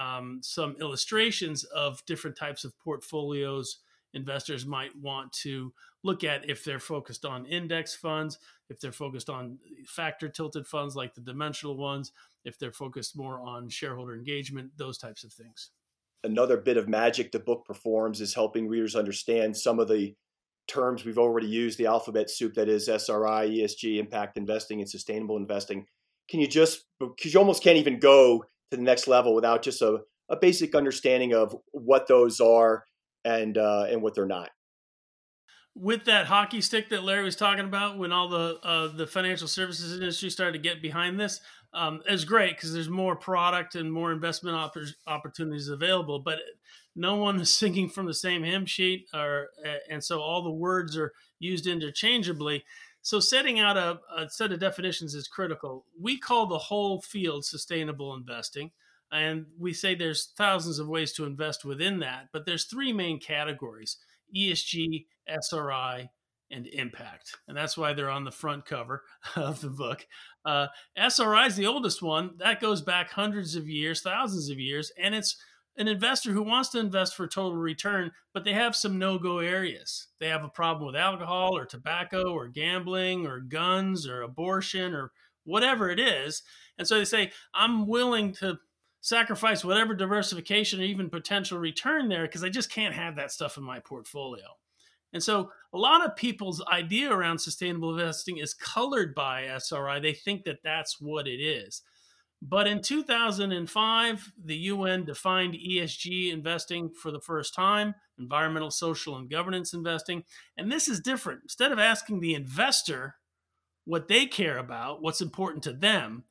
um, 0.00 0.40
some 0.42 0.76
illustrations 0.80 1.64
of 1.64 2.04
different 2.06 2.36
types 2.36 2.64
of 2.64 2.76
portfolios 2.78 3.78
investors 4.14 4.66
might 4.66 4.94
want 4.96 5.32
to 5.32 5.72
look 6.04 6.24
at 6.24 6.48
if 6.48 6.64
they're 6.64 6.80
focused 6.80 7.24
on 7.24 7.46
index 7.46 7.94
funds, 7.94 8.38
if 8.68 8.80
they're 8.80 8.92
focused 8.92 9.30
on 9.30 9.58
factor 9.86 10.28
tilted 10.28 10.66
funds 10.66 10.96
like 10.96 11.14
the 11.14 11.20
dimensional 11.20 11.76
ones, 11.76 12.12
if 12.44 12.58
they're 12.58 12.72
focused 12.72 13.16
more 13.16 13.40
on 13.40 13.68
shareholder 13.68 14.14
engagement, 14.14 14.70
those 14.76 14.98
types 14.98 15.24
of 15.24 15.32
things. 15.32 15.70
Another 16.24 16.56
bit 16.56 16.76
of 16.76 16.88
magic 16.88 17.32
the 17.32 17.38
book 17.38 17.64
performs 17.64 18.20
is 18.20 18.34
helping 18.34 18.68
readers 18.68 18.96
understand 18.96 19.56
some 19.56 19.78
of 19.78 19.88
the 19.88 20.14
terms 20.68 21.04
we've 21.04 21.18
already 21.18 21.48
used, 21.48 21.78
the 21.78 21.86
alphabet 21.86 22.30
soup 22.30 22.54
that 22.54 22.68
is 22.68 22.88
SRI, 22.88 23.48
ESG, 23.48 23.98
impact 23.98 24.36
investing, 24.36 24.80
and 24.80 24.88
sustainable 24.88 25.36
investing. 25.36 25.86
Can 26.30 26.40
you 26.40 26.46
just, 26.46 26.84
because 27.00 27.34
you 27.34 27.40
almost 27.40 27.62
can't 27.62 27.78
even 27.78 27.98
go 27.98 28.44
to 28.70 28.76
the 28.76 28.82
next 28.82 29.08
level 29.08 29.34
without 29.34 29.62
just 29.62 29.82
a, 29.82 30.00
a 30.28 30.36
basic 30.36 30.74
understanding 30.74 31.34
of 31.34 31.56
what 31.72 32.06
those 32.06 32.40
are 32.40 32.84
and 33.24 33.58
uh, 33.58 33.86
and 33.90 34.02
what 34.02 34.14
they're 34.14 34.26
not. 34.26 34.50
With 35.74 36.04
that 36.04 36.26
hockey 36.26 36.60
stick 36.60 36.90
that 36.90 37.02
Larry 37.02 37.24
was 37.24 37.36
talking 37.36 37.64
about, 37.64 37.98
when 37.98 38.12
all 38.12 38.28
the 38.28 38.58
uh, 38.62 38.88
the 38.88 39.06
financial 39.06 39.48
services 39.48 39.94
industry 39.94 40.28
started 40.28 40.52
to 40.52 40.58
get 40.58 40.82
behind 40.82 41.18
this, 41.18 41.40
um, 41.72 42.02
it's 42.06 42.24
great 42.24 42.56
because 42.56 42.74
there's 42.74 42.90
more 42.90 43.16
product 43.16 43.74
and 43.74 43.90
more 43.90 44.12
investment 44.12 44.56
op- 44.56 44.76
opportunities 45.06 45.68
available. 45.68 46.18
But 46.18 46.40
no 46.94 47.16
one 47.16 47.40
is 47.40 47.50
singing 47.56 47.88
from 47.88 48.06
the 48.06 48.14
same 48.14 48.42
hymn 48.42 48.66
sheet, 48.66 49.06
or 49.14 49.48
and 49.90 50.04
so 50.04 50.20
all 50.20 50.42
the 50.42 50.50
words 50.50 50.96
are 50.96 51.12
used 51.38 51.66
interchangeably. 51.66 52.64
So 53.00 53.18
setting 53.18 53.58
out 53.58 53.76
a, 53.76 53.98
a 54.16 54.28
set 54.28 54.52
of 54.52 54.60
definitions 54.60 55.14
is 55.14 55.26
critical. 55.26 55.86
We 56.00 56.18
call 56.18 56.46
the 56.46 56.58
whole 56.58 57.00
field 57.00 57.44
sustainable 57.44 58.14
investing 58.14 58.70
and 59.12 59.44
we 59.58 59.72
say 59.74 59.94
there's 59.94 60.32
thousands 60.36 60.78
of 60.78 60.88
ways 60.88 61.12
to 61.12 61.24
invest 61.24 61.64
within 61.64 62.00
that 62.00 62.28
but 62.32 62.46
there's 62.46 62.64
three 62.64 62.92
main 62.92 63.20
categories 63.20 63.98
esg 64.36 65.06
sri 65.40 66.08
and 66.50 66.66
impact. 66.66 67.36
And 67.48 67.56
that's 67.56 67.78
why 67.78 67.94
they're 67.94 68.10
on 68.10 68.24
the 68.24 68.30
front 68.30 68.66
cover 68.66 69.02
of 69.36 69.60
the 69.60 69.70
book. 69.70 70.06
Uh, 70.44 70.68
sri 71.08 71.46
is 71.46 71.56
the 71.56 71.66
oldest 71.66 72.02
one. 72.02 72.32
That 72.38 72.60
goes 72.60 72.82
back 72.82 73.10
hundreds 73.10 73.56
of 73.56 73.68
years 73.68 74.02
thousands 74.02 74.50
of 74.50 74.58
years 74.58 74.92
and 74.98 75.14
it's 75.14 75.36
an 75.78 75.88
investor 75.88 76.32
who 76.32 76.42
wants 76.42 76.68
to 76.68 76.78
invest 76.78 77.16
for 77.16 77.26
total 77.26 77.56
return 77.56 78.10
but 78.34 78.44
they 78.44 78.52
have 78.52 78.76
some 78.76 78.98
no-go 78.98 79.38
areas. 79.38 80.08
They 80.20 80.28
have 80.28 80.44
a 80.44 80.48
problem 80.48 80.86
with 80.86 80.96
alcohol 80.96 81.56
or 81.56 81.64
tobacco 81.64 82.32
or 82.32 82.48
gambling 82.48 83.26
or 83.26 83.40
guns 83.40 84.06
or 84.06 84.22
abortion 84.22 84.94
or 84.94 85.12
whatever 85.44 85.90
it 85.90 85.98
is. 85.98 86.42
And 86.78 86.86
so 86.86 86.98
they 86.98 87.04
say 87.04 87.32
i'm 87.54 87.86
willing 87.86 88.32
to 88.34 88.58
sacrifice 89.02 89.64
whatever 89.64 89.94
diversification 89.94 90.80
or 90.80 90.84
even 90.84 91.10
potential 91.10 91.58
return 91.58 92.08
there 92.08 92.22
because 92.22 92.44
I 92.44 92.48
just 92.48 92.70
can't 92.72 92.94
have 92.94 93.16
that 93.16 93.32
stuff 93.32 93.58
in 93.58 93.64
my 93.64 93.80
portfolio. 93.80 94.44
And 95.12 95.22
so 95.22 95.50
a 95.74 95.78
lot 95.78 96.06
of 96.06 96.16
people's 96.16 96.64
idea 96.72 97.12
around 97.12 97.38
sustainable 97.38 97.98
investing 97.98 98.38
is 98.38 98.54
colored 98.54 99.14
by 99.14 99.44
SRI. 99.44 100.00
They 100.00 100.14
think 100.14 100.44
that 100.44 100.62
that's 100.62 101.00
what 101.00 101.26
it 101.26 101.40
is. 101.42 101.82
But 102.40 102.66
in 102.66 102.80
2005, 102.80 104.32
the 104.42 104.56
UN 104.56 105.04
defined 105.04 105.54
ESG 105.54 106.32
investing 106.32 106.90
for 106.90 107.10
the 107.10 107.20
first 107.20 107.54
time 107.54 107.94
environmental, 108.18 108.70
social, 108.70 109.16
and 109.16 109.28
governance 109.28 109.74
investing. 109.74 110.22
And 110.56 110.70
this 110.70 110.86
is 110.86 111.00
different. 111.00 111.40
Instead 111.42 111.72
of 111.72 111.78
asking 111.80 112.20
the 112.20 112.34
investor 112.34 113.16
what 113.84 114.06
they 114.06 114.26
care 114.26 114.58
about, 114.58 115.02
what's 115.02 115.20
important 115.20 115.64
to 115.64 115.72
them, 115.72 116.24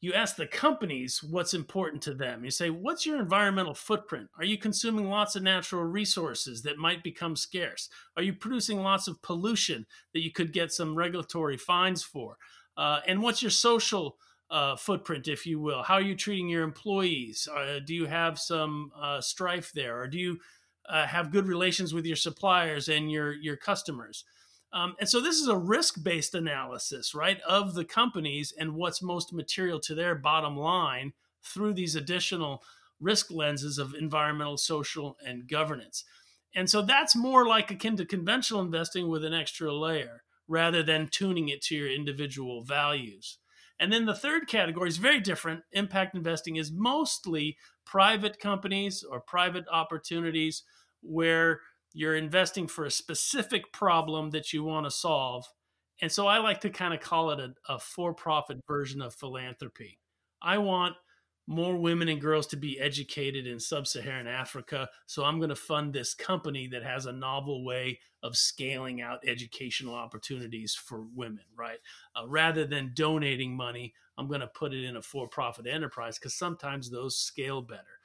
you 0.00 0.14
ask 0.14 0.36
the 0.36 0.46
companies 0.46 1.22
what's 1.22 1.52
important 1.52 2.02
to 2.02 2.14
them. 2.14 2.44
You 2.44 2.50
say, 2.50 2.70
What's 2.70 3.04
your 3.04 3.20
environmental 3.20 3.74
footprint? 3.74 4.28
Are 4.38 4.44
you 4.44 4.56
consuming 4.56 5.08
lots 5.08 5.36
of 5.36 5.42
natural 5.42 5.84
resources 5.84 6.62
that 6.62 6.78
might 6.78 7.02
become 7.02 7.36
scarce? 7.36 7.88
Are 8.16 8.22
you 8.22 8.32
producing 8.32 8.82
lots 8.82 9.08
of 9.08 9.20
pollution 9.22 9.86
that 10.14 10.22
you 10.22 10.32
could 10.32 10.52
get 10.52 10.72
some 10.72 10.94
regulatory 10.94 11.58
fines 11.58 12.02
for? 12.02 12.38
Uh, 12.76 13.00
and 13.06 13.22
what's 13.22 13.42
your 13.42 13.50
social 13.50 14.16
uh, 14.50 14.74
footprint, 14.74 15.28
if 15.28 15.44
you 15.44 15.60
will? 15.60 15.82
How 15.82 15.94
are 15.94 16.00
you 16.02 16.16
treating 16.16 16.48
your 16.48 16.62
employees? 16.62 17.46
Uh, 17.54 17.80
do 17.84 17.94
you 17.94 18.06
have 18.06 18.38
some 18.38 18.90
uh, 18.98 19.20
strife 19.20 19.70
there? 19.72 20.00
Or 20.00 20.06
do 20.06 20.18
you 20.18 20.38
uh, 20.88 21.06
have 21.06 21.30
good 21.30 21.46
relations 21.46 21.92
with 21.92 22.06
your 22.06 22.16
suppliers 22.16 22.88
and 22.88 23.12
your, 23.12 23.32
your 23.32 23.56
customers? 23.56 24.24
Um, 24.72 24.94
and 25.00 25.08
so 25.08 25.20
this 25.20 25.36
is 25.36 25.48
a 25.48 25.56
risk 25.56 26.02
based 26.02 26.34
analysis, 26.34 27.14
right, 27.14 27.40
of 27.42 27.74
the 27.74 27.84
companies 27.84 28.52
and 28.56 28.74
what's 28.74 29.02
most 29.02 29.32
material 29.32 29.80
to 29.80 29.94
their 29.94 30.14
bottom 30.14 30.56
line 30.56 31.12
through 31.42 31.74
these 31.74 31.96
additional 31.96 32.62
risk 33.00 33.30
lenses 33.30 33.78
of 33.78 33.94
environmental, 33.94 34.56
social, 34.56 35.16
and 35.26 35.48
governance. 35.48 36.04
And 36.54 36.68
so 36.68 36.82
that's 36.82 37.16
more 37.16 37.46
like 37.46 37.70
akin 37.70 37.96
to 37.96 38.04
conventional 38.04 38.60
investing 38.60 39.08
with 39.08 39.24
an 39.24 39.34
extra 39.34 39.72
layer 39.72 40.22
rather 40.48 40.82
than 40.82 41.08
tuning 41.08 41.48
it 41.48 41.62
to 41.62 41.76
your 41.76 41.90
individual 41.90 42.62
values. 42.62 43.38
And 43.78 43.92
then 43.92 44.04
the 44.04 44.14
third 44.14 44.46
category 44.46 44.88
is 44.88 44.98
very 44.98 45.20
different. 45.20 45.62
Impact 45.72 46.14
investing 46.14 46.56
is 46.56 46.70
mostly 46.70 47.56
private 47.86 48.38
companies 48.38 49.02
or 49.02 49.20
private 49.20 49.64
opportunities 49.72 50.64
where 51.02 51.60
you're 51.92 52.16
investing 52.16 52.66
for 52.66 52.84
a 52.84 52.90
specific 52.90 53.72
problem 53.72 54.30
that 54.30 54.52
you 54.52 54.64
want 54.64 54.86
to 54.86 54.90
solve. 54.90 55.46
And 56.02 56.10
so 56.10 56.26
I 56.26 56.38
like 56.38 56.60
to 56.62 56.70
kind 56.70 56.94
of 56.94 57.00
call 57.00 57.30
it 57.30 57.40
a, 57.40 57.54
a 57.68 57.78
for 57.78 58.14
profit 58.14 58.58
version 58.66 59.02
of 59.02 59.14
philanthropy. 59.14 59.98
I 60.40 60.58
want 60.58 60.96
more 61.46 61.76
women 61.76 62.08
and 62.08 62.20
girls 62.20 62.46
to 62.46 62.56
be 62.56 62.78
educated 62.78 63.46
in 63.46 63.58
sub 63.58 63.86
Saharan 63.86 64.28
Africa. 64.28 64.88
So 65.06 65.24
I'm 65.24 65.38
going 65.38 65.48
to 65.50 65.56
fund 65.56 65.92
this 65.92 66.14
company 66.14 66.68
that 66.68 66.84
has 66.84 67.06
a 67.06 67.12
novel 67.12 67.64
way 67.64 67.98
of 68.22 68.36
scaling 68.36 69.00
out 69.00 69.26
educational 69.26 69.94
opportunities 69.94 70.74
for 70.74 71.06
women, 71.14 71.44
right? 71.58 71.78
Uh, 72.14 72.28
rather 72.28 72.64
than 72.66 72.92
donating 72.94 73.56
money, 73.56 73.94
I'm 74.16 74.28
going 74.28 74.42
to 74.42 74.46
put 74.46 74.72
it 74.72 74.84
in 74.84 74.96
a 74.96 75.02
for 75.02 75.26
profit 75.26 75.66
enterprise 75.66 76.18
because 76.18 76.34
sometimes 76.34 76.88
those 76.88 77.16
scale 77.16 77.62
better. 77.62 77.99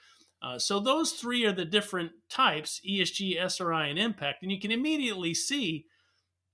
Uh, 0.46 0.60
so 0.60 0.80
those 0.80 1.14
three 1.14 1.44
are 1.44 1.52
the 1.52 1.66
different 1.66 2.12
types 2.30 2.80
ESG, 2.88 3.36
SRI, 3.44 3.88
and 3.88 3.98
impact. 3.98 4.44
And 4.44 4.52
you 4.52 4.60
can 4.60 4.70
immediately 4.70 5.34
see 5.34 5.88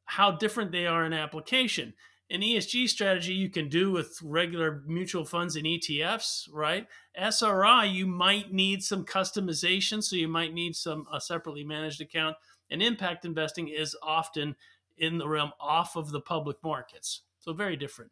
how 0.06 0.32
different 0.32 0.72
they 0.72 0.88
are 0.88 1.06
in 1.06 1.12
application. 1.12 1.94
An 2.30 2.40
ESG 2.40 2.88
strategy 2.88 3.34
you 3.34 3.50
can 3.50 3.68
do 3.68 3.92
with 3.92 4.18
regular 4.24 4.82
mutual 4.88 5.26
funds 5.26 5.58
and 5.58 5.66
ETFs, 5.66 6.48
right? 6.54 6.88
SRI, 7.18 7.84
you 7.84 8.08
might 8.08 8.54
need 8.54 8.82
some 8.82 9.04
customization, 9.04 10.02
so 10.02 10.16
you 10.16 10.30
might 10.30 10.54
need 10.54 10.74
some 10.78 11.06
a 11.12 11.20
separately 11.20 11.66
managed 11.66 12.00
account. 12.00 12.38
And 12.70 12.82
impact 12.82 13.26
investing 13.26 13.68
is 13.68 13.94
often 14.02 14.56
in 14.98 15.18
the 15.18 15.28
realm 15.28 15.52
off 15.60 15.98
of 15.98 16.12
the 16.12 16.22
public 16.22 16.56
markets. 16.64 17.24
So 17.40 17.52
very 17.52 17.76
different. 17.76 18.12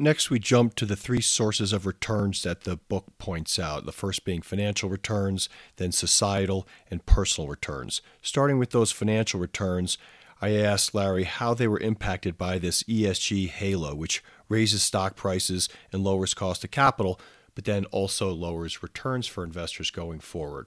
Next, 0.00 0.30
we 0.30 0.38
jump 0.38 0.76
to 0.76 0.86
the 0.86 0.96
three 0.96 1.20
sources 1.20 1.74
of 1.74 1.84
returns 1.84 2.42
that 2.42 2.62
the 2.62 2.76
book 2.76 3.04
points 3.18 3.58
out 3.58 3.84
the 3.84 3.92
first 3.92 4.24
being 4.24 4.40
financial 4.40 4.88
returns, 4.88 5.50
then 5.76 5.92
societal 5.92 6.66
and 6.90 7.04
personal 7.04 7.48
returns. 7.48 8.00
Starting 8.22 8.58
with 8.58 8.70
those 8.70 8.92
financial 8.92 9.38
returns, 9.38 9.98
I 10.40 10.52
asked 10.52 10.94
Larry 10.94 11.24
how 11.24 11.52
they 11.52 11.68
were 11.68 11.78
impacted 11.78 12.38
by 12.38 12.58
this 12.58 12.82
ESG 12.84 13.48
halo, 13.50 13.94
which 13.94 14.24
raises 14.48 14.82
stock 14.82 15.16
prices 15.16 15.68
and 15.92 16.02
lowers 16.02 16.32
cost 16.32 16.64
of 16.64 16.70
capital, 16.70 17.20
but 17.54 17.66
then 17.66 17.84
also 17.90 18.32
lowers 18.32 18.82
returns 18.82 19.26
for 19.26 19.44
investors 19.44 19.90
going 19.90 20.20
forward. 20.20 20.66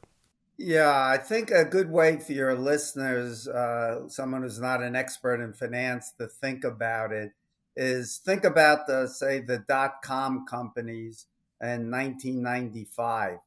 Yeah, 0.60 1.08
I 1.08 1.18
think 1.18 1.50
a 1.50 1.66
good 1.66 1.90
way 1.90 2.20
for 2.20 2.34
your 2.34 2.54
listeners, 2.54 3.48
uh, 3.48 4.08
someone 4.10 4.44
who's 4.44 4.60
not 4.60 4.84
an 4.84 4.96
expert 4.96 5.42
in 5.42 5.54
finance, 5.54 6.14
to 6.20 6.28
think 6.28 6.64
about 6.64 7.12
it 7.12 7.32
is 7.76 8.18
think 8.18 8.44
about 8.44 8.88
the 8.88 9.08
say 9.08 9.40
the 9.40 9.60
dot 9.60 10.02
com 10.04 10.46
companies 10.46 11.26
in 11.62 11.90
1995. 11.90 13.40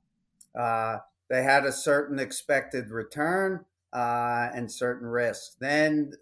Uh, 0.54 0.99
they 1.28 1.42
had 1.42 1.64
a 1.64 1.73
certain 1.73 2.18
expected 2.18 2.90
return 2.90 3.64
uh, 3.92 4.49
and 4.54 4.71
certain 4.71 5.09
risks. 5.09 5.56
Then 5.61 6.12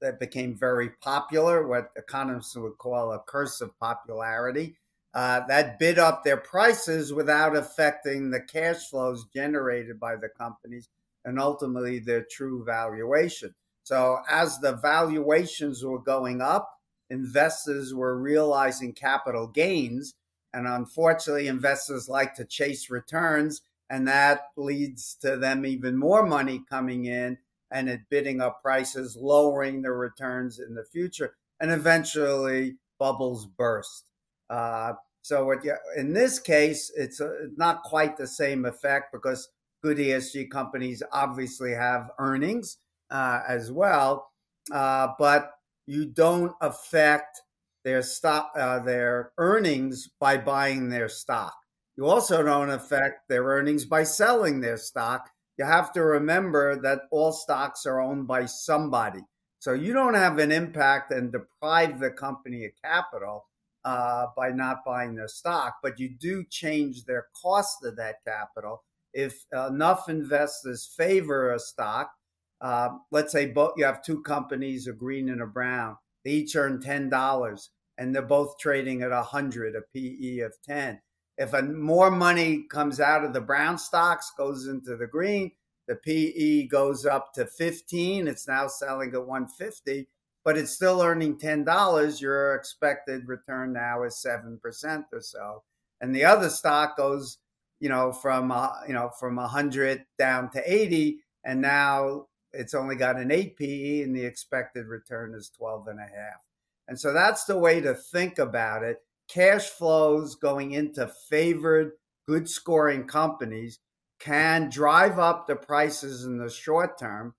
that 0.00 0.20
became 0.20 0.54
very 0.54 0.90
popular, 0.90 1.66
what 1.66 1.90
economists 1.96 2.56
would 2.56 2.78
call 2.78 3.12
a 3.12 3.20
curse 3.20 3.60
of 3.60 3.78
popularity. 3.78 4.76
Uh, 5.14 5.46
that 5.46 5.78
bid 5.78 5.98
up 5.98 6.24
their 6.24 6.36
prices 6.36 7.12
without 7.12 7.56
affecting 7.56 8.30
the 8.30 8.40
cash 8.40 8.88
flows 8.90 9.26
generated 9.32 10.00
by 10.00 10.16
the 10.16 10.28
companies 10.28 10.88
and 11.24 11.38
ultimately 11.38 12.00
their 12.00 12.26
true 12.28 12.64
valuation. 12.64 13.54
So, 13.84 14.18
as 14.28 14.58
the 14.58 14.72
valuations 14.72 15.84
were 15.84 16.00
going 16.00 16.40
up, 16.40 16.73
investors 17.14 17.94
were 17.94 18.18
realizing 18.18 18.92
capital 18.92 19.46
gains. 19.46 20.14
And 20.52 20.66
unfortunately, 20.66 21.46
investors 21.48 22.08
like 22.08 22.34
to 22.34 22.44
chase 22.44 22.90
returns, 22.90 23.62
and 23.88 24.06
that 24.08 24.48
leads 24.56 25.16
to 25.22 25.36
them 25.36 25.64
even 25.64 25.96
more 25.96 26.26
money 26.26 26.62
coming 26.68 27.06
in 27.06 27.38
and 27.70 27.88
it 27.88 28.02
bidding 28.10 28.40
up 28.40 28.62
prices, 28.62 29.16
lowering 29.16 29.82
the 29.82 29.90
returns 29.90 30.60
in 30.60 30.74
the 30.74 30.84
future, 30.84 31.34
and 31.60 31.72
eventually 31.72 32.76
bubbles 32.98 33.46
burst. 33.46 34.10
Uh, 34.48 34.92
so 35.22 35.52
in 35.96 36.12
this 36.12 36.38
case, 36.38 36.92
it's 36.96 37.20
a, 37.20 37.48
not 37.56 37.82
quite 37.82 38.16
the 38.16 38.26
same 38.26 38.64
effect 38.64 39.12
because 39.12 39.48
good 39.82 39.96
ESG 39.96 40.50
companies 40.50 41.02
obviously 41.12 41.72
have 41.72 42.10
earnings 42.18 42.78
uh, 43.10 43.40
as 43.48 43.72
well, 43.72 44.30
uh, 44.72 45.08
but 45.18 45.53
you 45.86 46.06
don't 46.06 46.52
affect 46.60 47.42
their 47.84 48.02
stock, 48.02 48.52
uh, 48.56 48.78
their 48.80 49.32
earnings 49.38 50.08
by 50.18 50.38
buying 50.38 50.88
their 50.88 51.08
stock. 51.08 51.54
You 51.96 52.06
also 52.06 52.42
don't 52.42 52.70
affect 52.70 53.28
their 53.28 53.44
earnings 53.44 53.84
by 53.84 54.04
selling 54.04 54.60
their 54.60 54.78
stock. 54.78 55.30
You 55.58 55.64
have 55.64 55.92
to 55.92 56.02
remember 56.02 56.80
that 56.80 57.02
all 57.10 57.32
stocks 57.32 57.86
are 57.86 58.00
owned 58.00 58.26
by 58.26 58.46
somebody. 58.46 59.20
So 59.60 59.72
you 59.72 59.92
don't 59.92 60.14
have 60.14 60.38
an 60.38 60.50
impact 60.50 61.12
and 61.12 61.30
deprive 61.30 62.00
the 62.00 62.10
company 62.10 62.64
of 62.64 62.72
capital 62.82 63.46
uh, 63.84 64.26
by 64.36 64.50
not 64.50 64.84
buying 64.84 65.14
their 65.14 65.28
stock, 65.28 65.76
but 65.82 66.00
you 66.00 66.08
do 66.18 66.44
change 66.50 67.04
their 67.04 67.26
cost 67.40 67.84
of 67.84 67.96
that 67.96 68.16
capital. 68.26 68.82
If 69.12 69.44
enough 69.52 70.08
investors 70.08 70.92
favor 70.96 71.52
a 71.52 71.58
stock, 71.58 72.10
uh, 72.60 72.90
let's 73.10 73.32
say 73.32 73.46
both 73.46 73.74
you 73.76 73.84
have 73.84 74.02
two 74.02 74.22
companies, 74.22 74.86
a 74.86 74.92
green 74.92 75.28
and 75.28 75.42
a 75.42 75.46
brown. 75.46 75.96
They 76.24 76.32
each 76.32 76.56
earn 76.56 76.80
ten 76.80 77.08
dollars, 77.08 77.70
and 77.98 78.14
they're 78.14 78.22
both 78.22 78.58
trading 78.58 79.02
at 79.02 79.12
a 79.12 79.22
hundred, 79.22 79.76
a 79.76 79.82
PE 79.94 80.38
of 80.38 80.54
ten. 80.66 81.00
If 81.36 81.52
a, 81.52 81.62
more 81.62 82.10
money 82.10 82.64
comes 82.70 83.00
out 83.00 83.24
of 83.24 83.32
the 83.32 83.40
brown 83.40 83.76
stocks, 83.76 84.32
goes 84.36 84.66
into 84.68 84.96
the 84.96 85.06
green, 85.06 85.50
the 85.86 85.96
PE 85.96 86.66
goes 86.68 87.04
up 87.04 87.34
to 87.34 87.46
fifteen. 87.46 88.28
It's 88.28 88.48
now 88.48 88.68
selling 88.68 89.12
at 89.14 89.26
one 89.26 89.48
fifty, 89.48 90.08
but 90.44 90.56
it's 90.56 90.72
still 90.72 91.02
earning 91.02 91.38
ten 91.38 91.64
dollars. 91.64 92.20
Your 92.20 92.54
expected 92.54 93.28
return 93.28 93.72
now 93.72 94.04
is 94.04 94.22
seven 94.22 94.58
percent 94.62 95.06
or 95.12 95.20
so, 95.20 95.62
and 96.00 96.14
the 96.14 96.24
other 96.24 96.48
stock 96.48 96.96
goes, 96.96 97.38
you 97.80 97.90
know, 97.90 98.12
from 98.12 98.50
uh, 98.50 98.70
you 98.86 98.94
know 98.94 99.10
from 99.20 99.36
hundred 99.36 100.06
down 100.18 100.50
to 100.52 100.62
eighty, 100.72 101.18
and 101.44 101.60
now 101.60 102.26
it's 102.56 102.74
only 102.74 102.96
got 102.96 103.16
an 103.16 103.30
8 103.30 103.56
PE 103.56 104.02
and 104.02 104.14
the 104.14 104.24
expected 104.24 104.86
return 104.86 105.34
is 105.34 105.50
12 105.50 105.88
and 105.88 105.98
a 105.98 106.02
half. 106.02 106.44
And 106.86 106.98
so 106.98 107.12
that's 107.12 107.44
the 107.44 107.58
way 107.58 107.80
to 107.80 107.94
think 107.94 108.38
about 108.38 108.82
it. 108.82 108.98
Cash 109.28 109.68
flows 109.70 110.34
going 110.34 110.72
into 110.72 111.10
favored, 111.28 111.92
good 112.26 112.48
scoring 112.48 113.06
companies 113.06 113.78
can 114.18 114.70
drive 114.70 115.18
up 115.18 115.46
the 115.46 115.56
prices 115.56 116.24
in 116.24 116.38
the 116.38 116.50
short 116.50 116.98
term, 116.98 117.34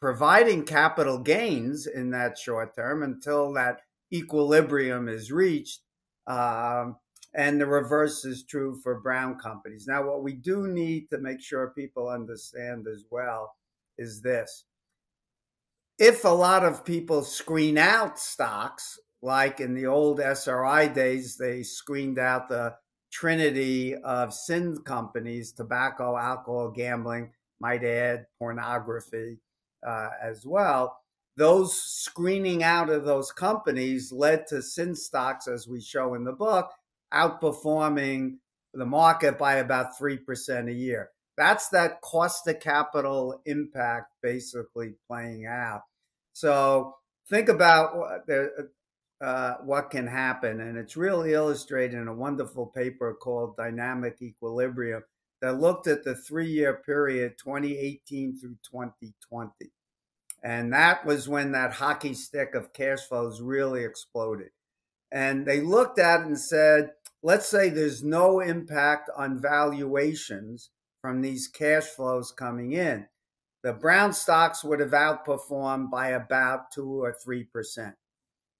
providing 0.00 0.64
capital 0.64 1.18
gains 1.18 1.86
in 1.86 2.10
that 2.10 2.38
short 2.38 2.74
term 2.74 3.02
until 3.02 3.52
that 3.54 3.80
equilibrium 4.12 5.08
is 5.08 5.32
reached. 5.32 5.80
Um, 6.26 6.96
and 7.32 7.60
the 7.60 7.66
reverse 7.66 8.24
is 8.24 8.44
true 8.44 8.78
for 8.82 9.00
brown 9.00 9.38
companies. 9.38 9.86
Now, 9.86 10.06
what 10.06 10.22
we 10.22 10.34
do 10.34 10.66
need 10.66 11.08
to 11.10 11.18
make 11.18 11.40
sure 11.40 11.72
people 11.76 12.08
understand 12.08 12.86
as 12.88 13.04
well 13.10 13.52
is 14.00 14.20
this. 14.22 14.64
If 15.98 16.24
a 16.24 16.28
lot 16.28 16.64
of 16.64 16.84
people 16.84 17.22
screen 17.22 17.78
out 17.78 18.18
stocks, 18.18 18.98
like 19.22 19.60
in 19.60 19.74
the 19.74 19.86
old 19.86 20.18
SRI 20.18 20.88
days, 20.88 21.36
they 21.36 21.62
screened 21.62 22.18
out 22.18 22.48
the 22.48 22.74
trinity 23.12 23.94
of 23.96 24.32
sin 24.32 24.78
companies 24.84 25.52
tobacco, 25.52 26.16
alcohol, 26.16 26.70
gambling, 26.70 27.30
might 27.60 27.84
add 27.84 28.26
pornography 28.38 29.38
uh, 29.86 30.08
as 30.22 30.46
well. 30.46 30.96
Those 31.36 31.74
screening 31.74 32.62
out 32.62 32.88
of 32.88 33.04
those 33.04 33.30
companies 33.30 34.10
led 34.10 34.46
to 34.48 34.62
sin 34.62 34.94
stocks, 34.94 35.46
as 35.46 35.68
we 35.68 35.80
show 35.80 36.14
in 36.14 36.24
the 36.24 36.32
book, 36.32 36.70
outperforming 37.12 38.36
the 38.72 38.86
market 38.86 39.38
by 39.38 39.56
about 39.56 39.98
3% 40.00 40.68
a 40.68 40.72
year. 40.72 41.10
That's 41.40 41.70
that 41.70 42.02
cost 42.02 42.46
of 42.48 42.60
capital 42.60 43.40
impact 43.46 44.12
basically 44.22 44.92
playing 45.08 45.46
out. 45.46 45.80
So 46.34 46.96
think 47.30 47.48
about 47.48 47.96
what, 47.96 48.26
uh, 49.22 49.54
what 49.64 49.88
can 49.88 50.06
happen. 50.06 50.60
And 50.60 50.76
it's 50.76 50.98
really 50.98 51.32
illustrated 51.32 51.98
in 51.98 52.08
a 52.08 52.14
wonderful 52.14 52.66
paper 52.66 53.14
called 53.14 53.56
Dynamic 53.56 54.18
Equilibrium 54.20 55.02
that 55.40 55.58
looked 55.58 55.86
at 55.86 56.04
the 56.04 56.14
three 56.14 56.50
year 56.50 56.82
period 56.84 57.38
2018 57.42 58.38
through 58.38 58.58
2020. 58.70 59.72
And 60.44 60.74
that 60.74 61.06
was 61.06 61.26
when 61.26 61.52
that 61.52 61.72
hockey 61.72 62.12
stick 62.12 62.54
of 62.54 62.74
cash 62.74 63.00
flows 63.08 63.40
really 63.40 63.82
exploded. 63.82 64.50
And 65.10 65.46
they 65.46 65.62
looked 65.62 65.98
at 65.98 66.20
it 66.20 66.26
and 66.26 66.38
said, 66.38 66.90
let's 67.22 67.48
say 67.48 67.70
there's 67.70 68.04
no 68.04 68.40
impact 68.40 69.08
on 69.16 69.40
valuations 69.40 70.68
from 71.00 71.20
these 71.20 71.48
cash 71.48 71.84
flows 71.84 72.32
coming 72.32 72.72
in. 72.72 73.06
The 73.62 73.72
brown 73.72 74.12
stocks 74.12 74.64
would 74.64 74.80
have 74.80 74.90
outperformed 74.90 75.90
by 75.90 76.08
about 76.08 76.72
two 76.72 77.02
or 77.02 77.14
three 77.22 77.44
percent. 77.44 77.94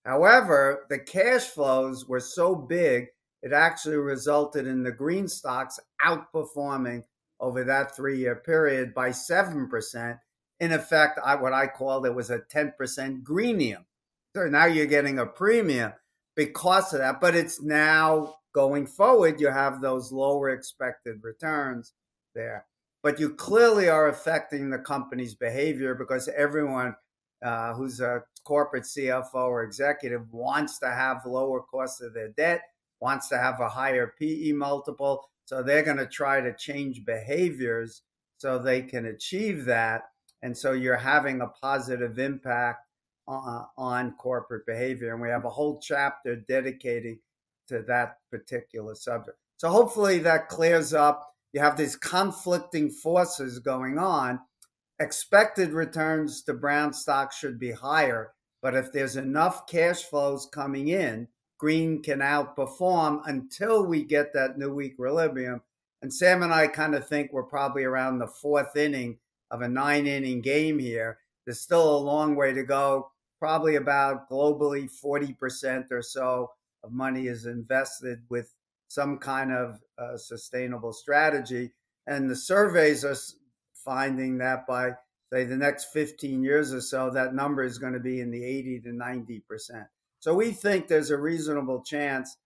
However, 0.05 0.87
the 0.89 0.99
cash 0.99 1.45
flows 1.45 2.07
were 2.09 2.21
so 2.21 2.55
big, 2.55 3.09
it 3.43 3.53
actually 3.53 3.97
resulted 3.97 4.67
in 4.67 4.83
the 4.83 4.93
green 4.93 5.29
stocks 5.29 5.79
outperforming 6.05 7.05
over 7.39 7.65
that 7.65 7.97
three 7.97 8.19
year 8.19 8.37
period 8.37 8.95
by 8.95 9.11
7%. 9.11 10.19
In 10.61 10.73
effect, 10.73 11.19
I, 11.25 11.37
what 11.37 11.55
I 11.55 11.67
called 11.67 12.05
it 12.05 12.15
was 12.15 12.31
a 12.31 12.41
10% 12.41 13.23
greenium. 13.23 13.87
So 14.37 14.47
now 14.47 14.67
you're 14.67 14.87
getting 14.87 15.19
a 15.19 15.27
premium 15.27 15.93
because 16.37 16.93
of 16.93 17.01
that, 17.01 17.21
but 17.21 17.35
it's 17.35 17.63
now 17.63 18.35
going 18.55 18.87
forward, 18.87 19.41
you 19.41 19.49
have 19.49 19.81
those 19.81 20.13
lower 20.13 20.51
expected 20.51 21.23
returns 21.23 21.95
there. 22.35 22.67
But 23.03 23.19
you 23.19 23.31
clearly 23.31 23.89
are 23.89 24.09
affecting 24.09 24.71
the 24.71 24.79
company's 24.79 25.35
behavior 25.35 25.95
because 25.95 26.29
everyone 26.29 26.95
uh, 27.43 27.73
who's 27.75 28.01
a 28.01 28.23
corporate 28.45 28.85
CFO 28.85 29.35
or 29.35 29.63
executive 29.63 30.31
wants 30.33 30.79
to 30.81 30.91
have 30.91 31.25
lower 31.25 31.63
costs 31.63 32.03
of 32.03 32.13
their 32.13 32.29
debt, 32.29 32.63
wants 33.01 33.29
to 33.29 33.39
have 33.39 33.61
a 33.61 33.69
higher 33.69 34.15
PE 34.19 34.53
multiple. 34.53 35.29
So 35.47 35.63
they're 35.63 35.83
going 35.83 35.97
to 35.97 36.07
try 36.07 36.41
to 36.41 36.55
change 36.55 37.05
behaviors 37.05 38.03
so 38.37 38.59
they 38.59 38.83
can 38.83 39.07
achieve 39.07 39.65
that. 39.67 40.03
And 40.43 40.57
so 40.57 40.73
you're 40.73 40.97
having 40.97 41.41
a 41.41 41.49
positive 41.49 42.19
impact 42.19 42.87
on, 43.27 43.67
on 43.77 44.13
corporate 44.13 44.67
behavior. 44.67 45.13
And 45.13 45.23
we 45.23 45.29
have 45.29 45.45
a 45.45 45.51
whole 45.51 45.81
chapter 45.81 46.37
dedicated 46.37 47.19
to 47.69 47.83
that 47.83 48.19
particular 48.31 48.95
subject. 48.95 49.39
So 49.57 49.69
hopefully 49.71 50.19
that 50.21 50.49
clears 50.49 50.95
up. 50.95 51.30
You 51.53 51.61
have 51.61 51.77
these 51.77 51.97
conflicting 51.97 52.91
forces 52.91 53.59
going 53.59 53.99
on. 53.99 54.41
Expected 55.01 55.73
returns 55.73 56.43
to 56.43 56.55
Brown 56.55 56.93
stock 56.93 57.33
should 57.33 57.59
be 57.59 57.73
higher, 57.73 58.33
but 58.63 58.75
if 58.75 58.93
there's 58.93 59.17
enough 59.17 59.67
cash 59.67 60.03
flows 60.03 60.47
coming 60.53 60.89
in, 60.89 61.29
green 61.59 62.03
can 62.03 62.21
outperform 62.21 63.21
until 63.27 63.85
we 63.87 64.05
get 64.05 64.33
that 64.35 64.59
new 64.59 64.81
equilibrium. 64.81 65.63
And 66.03 66.13
Sam 66.13 66.43
and 66.43 66.53
I 66.53 66.67
kind 66.67 66.95
of 66.95 67.09
think 67.09 67.33
we're 67.33 67.43
probably 67.43 67.85
around 67.85 68.19
the 68.19 68.27
fourth 68.27 68.77
inning 68.77 69.19
of 69.51 69.61
a 69.61 69.69
nine 69.69 70.07
inning 70.07 70.41
game 70.41 70.79
here. 70.79 71.19
There's 71.45 71.61
still 71.61 71.97
a 71.97 71.99
long 71.99 72.37
way 72.37 72.53
to 72.53 72.63
go. 72.63 73.11
Probably 73.39 73.77
about 73.77 74.31
globally 74.31 74.89
40% 75.03 75.91
or 75.91 76.03
so 76.03 76.53
of 76.85 76.93
money 76.93 77.27
is 77.27 77.47
invested 77.47 78.21
with 78.29 78.55
some 78.91 79.19
kind 79.19 79.53
of 79.53 79.81
uh, 79.99 80.17
sustainable 80.17 80.93
strategy. 80.93 81.71
And 82.09 82.29
the 82.29 82.35
surveys 82.35 83.05
are 83.05 83.15
finding 83.73 84.39
that 84.39 84.67
by, 84.67 84.91
say, 85.33 85.45
the 85.45 85.57
next 85.57 85.93
15 85.93 86.43
years 86.43 86.75
or 86.75 86.81
so, 86.81 87.09
that 87.11 87.33
number 87.33 87.63
is 87.63 87.79
going 87.79 87.93
to 87.93 88.01
be 88.01 88.21
in 88.21 88.33
the 88.33 88.45
80 88.45 88.81
to 88.81 88.89
90%. 88.89 89.87
So 90.19 90.35
we 90.35 90.51
think 90.51 90.89
there's 90.89 91.11
a 91.11 91.17
reasonable 91.17 91.85
chance 91.85 92.37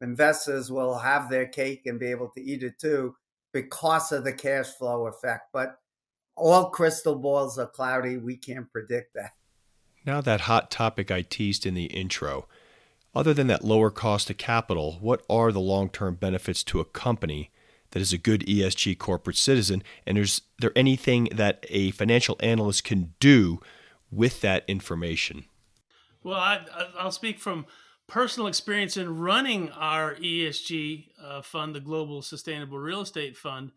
investors 0.00 0.70
will 0.70 0.96
have 0.96 1.28
their 1.28 1.46
cake 1.46 1.82
and 1.86 1.98
be 1.98 2.06
able 2.06 2.30
to 2.36 2.40
eat 2.40 2.62
it 2.62 2.78
too 2.78 3.16
because 3.52 4.12
of 4.12 4.22
the 4.22 4.32
cash 4.32 4.68
flow 4.68 5.08
effect. 5.08 5.48
But 5.52 5.76
all 6.36 6.70
crystal 6.70 7.16
balls 7.16 7.58
are 7.58 7.66
cloudy. 7.66 8.16
We 8.16 8.36
can't 8.36 8.70
predict 8.72 9.14
that. 9.14 9.32
Now, 10.06 10.20
that 10.20 10.42
hot 10.42 10.70
topic 10.70 11.10
I 11.10 11.22
teased 11.22 11.66
in 11.66 11.74
the 11.74 11.86
intro. 11.86 12.46
Other 13.14 13.34
than 13.34 13.48
that 13.48 13.64
lower 13.64 13.90
cost 13.90 14.30
of 14.30 14.36
capital, 14.36 14.98
what 15.00 15.24
are 15.28 15.50
the 15.50 15.60
long 15.60 15.88
term 15.88 16.14
benefits 16.14 16.62
to 16.64 16.80
a 16.80 16.84
company 16.84 17.50
that 17.90 18.00
is 18.00 18.12
a 18.12 18.18
good 18.18 18.42
ESG 18.42 18.98
corporate 18.98 19.36
citizen? 19.36 19.82
And 20.06 20.16
is 20.16 20.42
there 20.60 20.72
anything 20.76 21.28
that 21.32 21.66
a 21.68 21.90
financial 21.90 22.36
analyst 22.40 22.84
can 22.84 23.14
do 23.18 23.60
with 24.10 24.40
that 24.42 24.64
information? 24.68 25.44
Well, 26.22 26.38
I, 26.38 26.60
will 27.02 27.10
speak 27.10 27.40
from 27.40 27.66
personal 28.06 28.46
experience 28.46 28.96
in 28.96 29.18
running 29.18 29.70
our 29.70 30.14
ESG 30.16 31.06
uh, 31.22 31.42
fund, 31.42 31.74
the 31.74 31.80
Global 31.80 32.22
Sustainable 32.22 32.78
Real 32.78 33.00
Estate 33.00 33.36
Fund. 33.36 33.72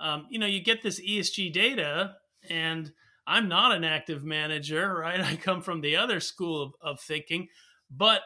Um, 0.00 0.26
you 0.30 0.38
know, 0.38 0.46
you 0.46 0.62
get 0.62 0.82
this 0.82 1.00
ESG 1.00 1.52
data, 1.52 2.16
and 2.48 2.92
I'm 3.26 3.48
not 3.48 3.72
an 3.72 3.84
active 3.84 4.22
manager, 4.24 4.94
right? 5.00 5.20
I 5.20 5.36
come 5.36 5.60
from 5.60 5.80
the 5.80 5.96
other 5.96 6.20
school 6.20 6.62
of, 6.62 6.72
of 6.80 7.00
thinking, 7.00 7.48
but 7.90 8.22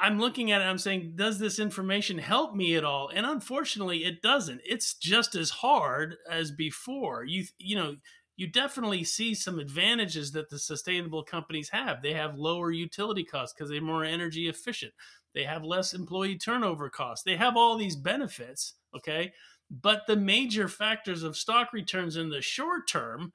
I'm 0.00 0.18
looking 0.18 0.50
at 0.50 0.60
it, 0.60 0.64
I'm 0.64 0.78
saying, 0.78 1.12
does 1.16 1.38
this 1.38 1.58
information 1.58 2.18
help 2.18 2.54
me 2.54 2.76
at 2.76 2.84
all? 2.84 3.10
And 3.14 3.26
unfortunately, 3.26 4.04
it 4.04 4.22
doesn't. 4.22 4.60
It's 4.64 4.94
just 4.94 5.34
as 5.34 5.50
hard 5.50 6.16
as 6.30 6.50
before. 6.50 7.24
You, 7.24 7.44
you 7.58 7.76
know, 7.76 7.96
you 8.36 8.46
definitely 8.46 9.04
see 9.04 9.34
some 9.34 9.58
advantages 9.58 10.32
that 10.32 10.50
the 10.50 10.58
sustainable 10.58 11.22
companies 11.22 11.68
have. 11.70 12.02
They 12.02 12.14
have 12.14 12.36
lower 12.36 12.70
utility 12.70 13.24
costs 13.24 13.54
because 13.56 13.70
they're 13.70 13.80
more 13.80 14.04
energy 14.04 14.48
efficient. 14.48 14.92
They 15.34 15.44
have 15.44 15.64
less 15.64 15.94
employee 15.94 16.38
turnover 16.38 16.90
costs. 16.90 17.24
They 17.24 17.36
have 17.36 17.56
all 17.56 17.76
these 17.76 17.96
benefits, 17.96 18.74
okay? 18.96 19.32
But 19.70 20.02
the 20.06 20.16
major 20.16 20.68
factors 20.68 21.22
of 21.22 21.36
stock 21.36 21.72
returns 21.72 22.16
in 22.16 22.30
the 22.30 22.42
short 22.42 22.88
term, 22.88 23.32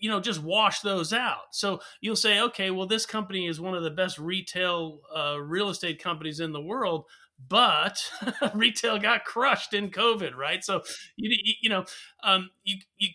you 0.00 0.10
know, 0.10 0.18
just 0.18 0.42
wash 0.42 0.80
those 0.80 1.12
out. 1.12 1.52
So 1.52 1.80
you'll 2.00 2.16
say, 2.16 2.40
okay, 2.40 2.70
well, 2.70 2.86
this 2.86 3.06
company 3.06 3.46
is 3.46 3.60
one 3.60 3.74
of 3.74 3.82
the 3.82 3.90
best 3.90 4.18
retail 4.18 5.00
uh, 5.14 5.38
real 5.40 5.68
estate 5.68 6.02
companies 6.02 6.40
in 6.40 6.52
the 6.52 6.60
world, 6.60 7.04
but 7.48 8.10
retail 8.54 8.98
got 8.98 9.24
crushed 9.24 9.74
in 9.74 9.90
COVID, 9.90 10.34
right? 10.34 10.64
So 10.64 10.82
you 11.16 11.36
you 11.60 11.68
know, 11.68 11.84
um, 12.22 12.50
you 12.64 12.78
you 12.96 13.10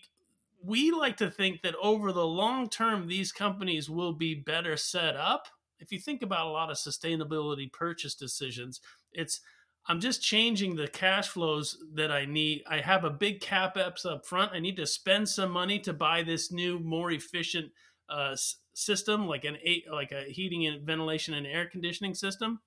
we 0.64 0.90
like 0.90 1.16
to 1.18 1.30
think 1.30 1.62
that 1.62 1.74
over 1.82 2.12
the 2.12 2.26
long 2.26 2.68
term, 2.68 3.06
these 3.06 3.32
companies 3.32 3.90
will 3.90 4.12
be 4.12 4.34
better 4.34 4.76
set 4.76 5.16
up. 5.16 5.48
If 5.78 5.92
you 5.92 5.98
think 5.98 6.22
about 6.22 6.46
a 6.46 6.50
lot 6.50 6.70
of 6.70 6.76
sustainability 6.76 7.70
purchase 7.70 8.14
decisions, 8.14 8.80
it's 9.12 9.40
I'm 9.88 10.00
just 10.00 10.22
changing 10.22 10.74
the 10.74 10.88
cash 10.88 11.28
flows 11.28 11.78
that 11.94 12.10
I 12.10 12.24
need. 12.24 12.64
I 12.68 12.80
have 12.80 13.04
a 13.04 13.10
big 13.10 13.40
capex 13.40 14.04
up 14.04 14.26
front. 14.26 14.52
I 14.52 14.58
need 14.58 14.76
to 14.76 14.86
spend 14.86 15.28
some 15.28 15.50
money 15.50 15.78
to 15.80 15.92
buy 15.92 16.22
this 16.22 16.50
new, 16.50 16.80
more 16.80 17.12
efficient 17.12 17.70
uh, 18.08 18.34
system, 18.74 19.26
like 19.26 19.44
an 19.44 19.58
like 19.92 20.12
a 20.12 20.24
heating 20.24 20.66
and 20.66 20.84
ventilation 20.84 21.34
and 21.34 21.46
air 21.46 21.66
conditioning 21.66 22.14
system, 22.14 22.60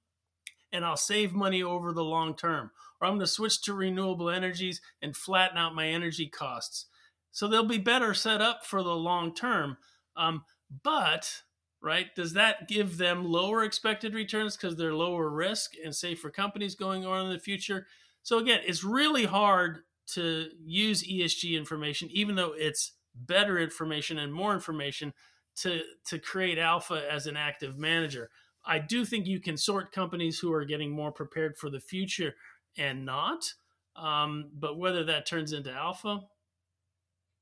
and 0.71 0.85
I'll 0.85 0.97
save 0.97 1.33
money 1.33 1.61
over 1.61 1.91
the 1.91 2.03
long 2.03 2.35
term. 2.35 2.71
Or 3.01 3.07
I'm 3.07 3.13
going 3.13 3.21
to 3.21 3.27
switch 3.27 3.61
to 3.63 3.73
renewable 3.73 4.29
energies 4.29 4.81
and 5.01 5.15
flatten 5.15 5.57
out 5.57 5.75
my 5.75 5.87
energy 5.87 6.27
costs. 6.27 6.85
So 7.31 7.47
they'll 7.47 7.63
be 7.63 7.77
better 7.77 8.13
set 8.13 8.41
up 8.41 8.65
for 8.65 8.83
the 8.83 8.95
long 8.95 9.33
term. 9.33 9.77
Um, 10.17 10.43
but 10.83 11.43
right, 11.81 12.13
does 12.15 12.33
that 12.33 12.67
give 12.67 12.97
them 12.97 13.25
lower 13.25 13.63
expected 13.63 14.13
returns 14.13 14.55
because 14.57 14.75
they're 14.75 14.93
lower 14.93 15.29
risk 15.29 15.73
and 15.83 15.95
safer 15.95 16.29
companies 16.29 16.75
going 16.75 17.05
on 17.05 17.25
in 17.25 17.31
the 17.31 17.39
future? 17.39 17.87
So 18.23 18.37
again, 18.39 18.61
it's 18.65 18.83
really 18.83 19.25
hard 19.25 19.79
to 20.13 20.47
use 20.63 21.03
ESG 21.03 21.57
information, 21.57 22.09
even 22.11 22.35
though 22.35 22.53
it's 22.55 22.93
better 23.15 23.57
information 23.57 24.17
and 24.19 24.33
more 24.33 24.53
information 24.53 25.13
to 25.57 25.81
to 26.05 26.19
create 26.19 26.57
alpha 26.57 27.03
as 27.09 27.27
an 27.27 27.37
active 27.37 27.77
manager. 27.77 28.29
I 28.65 28.79
do 28.79 29.05
think 29.05 29.25
you 29.25 29.39
can 29.39 29.57
sort 29.57 29.91
companies 29.91 30.39
who 30.39 30.53
are 30.53 30.65
getting 30.65 30.91
more 30.91 31.11
prepared 31.11 31.57
for 31.57 31.69
the 31.69 31.79
future 31.79 32.35
and 32.77 33.05
not. 33.05 33.53
Um, 33.95 34.51
but 34.53 34.77
whether 34.77 35.03
that 35.05 35.25
turns 35.25 35.51
into 35.51 35.71
alpha, 35.71 36.21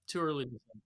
too 0.08 0.22
early 0.22 0.46
to 0.46 0.52
say. 0.52 0.80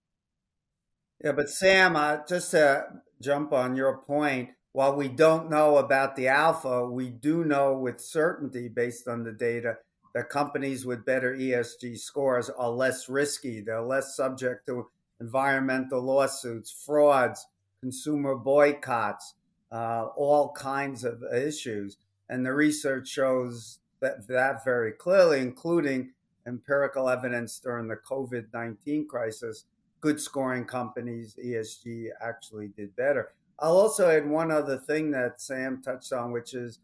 Yeah, 1.24 1.34
but 1.34 1.50
Sam, 1.50 1.96
uh, 1.96 2.18
just 2.28 2.52
to 2.52 2.86
jump 3.22 3.54
on 3.54 3.76
your 3.76 3.98
point, 3.98 4.50
while 4.72 4.96
we 4.96 5.08
don't 5.08 5.52
know 5.52 5.78
about 5.78 6.16
the 6.16 6.28
alpha, 6.30 6.88
we 6.88 7.10
do 7.10 7.44
know 7.44 7.78
with 7.78 8.02
certainty, 8.02 8.68
based 8.70 9.08
on 9.08 9.24
the 9.24 9.32
data, 9.32 9.78
that 10.16 10.30
companies 10.30 10.86
with 10.86 11.06
better 11.06 11.36
ESG 11.36 12.00
scores 12.00 12.50
are 12.50 12.70
less 12.70 13.08
risky. 13.08 13.62
They're 13.62 13.82
less 13.84 14.16
subject 14.16 14.66
to 14.66 14.88
environmental 15.20 16.02
lawsuits, 16.02 16.72
frauds, 16.72 17.46
consumer 17.82 18.36
boycotts, 18.36 19.36
uh, 19.72 20.08
all 20.16 20.52
kinds 20.54 21.04
of 21.04 21.24
issues. 21.34 21.98
And 22.30 22.46
the 22.46 22.54
research 22.54 23.08
shows 23.08 23.80
that, 24.00 24.28
that 24.28 24.66
very 24.66 24.92
clearly, 24.92 25.40
including 25.40 26.14
empirical 26.48 27.10
evidence 27.10 27.60
during 27.60 27.88
the 27.88 27.98
COVID 27.98 28.48
19 28.54 29.08
crisis, 29.08 29.66
good 30.02 30.20
scoring 30.20 30.66
companies, 30.66 31.38
ESG, 31.44 32.08
actually 32.22 32.70
did 32.76 32.96
better. 32.96 33.34
I'll 33.60 33.78
also 33.78 34.10
add 34.10 34.28
one 34.28 34.52
other 34.52 34.78
thing 34.78 35.12
that 35.12 35.40
Sam 35.40 35.82
touched 35.84 36.12
on, 36.12 36.32
which 36.32 36.54
is 36.54 36.80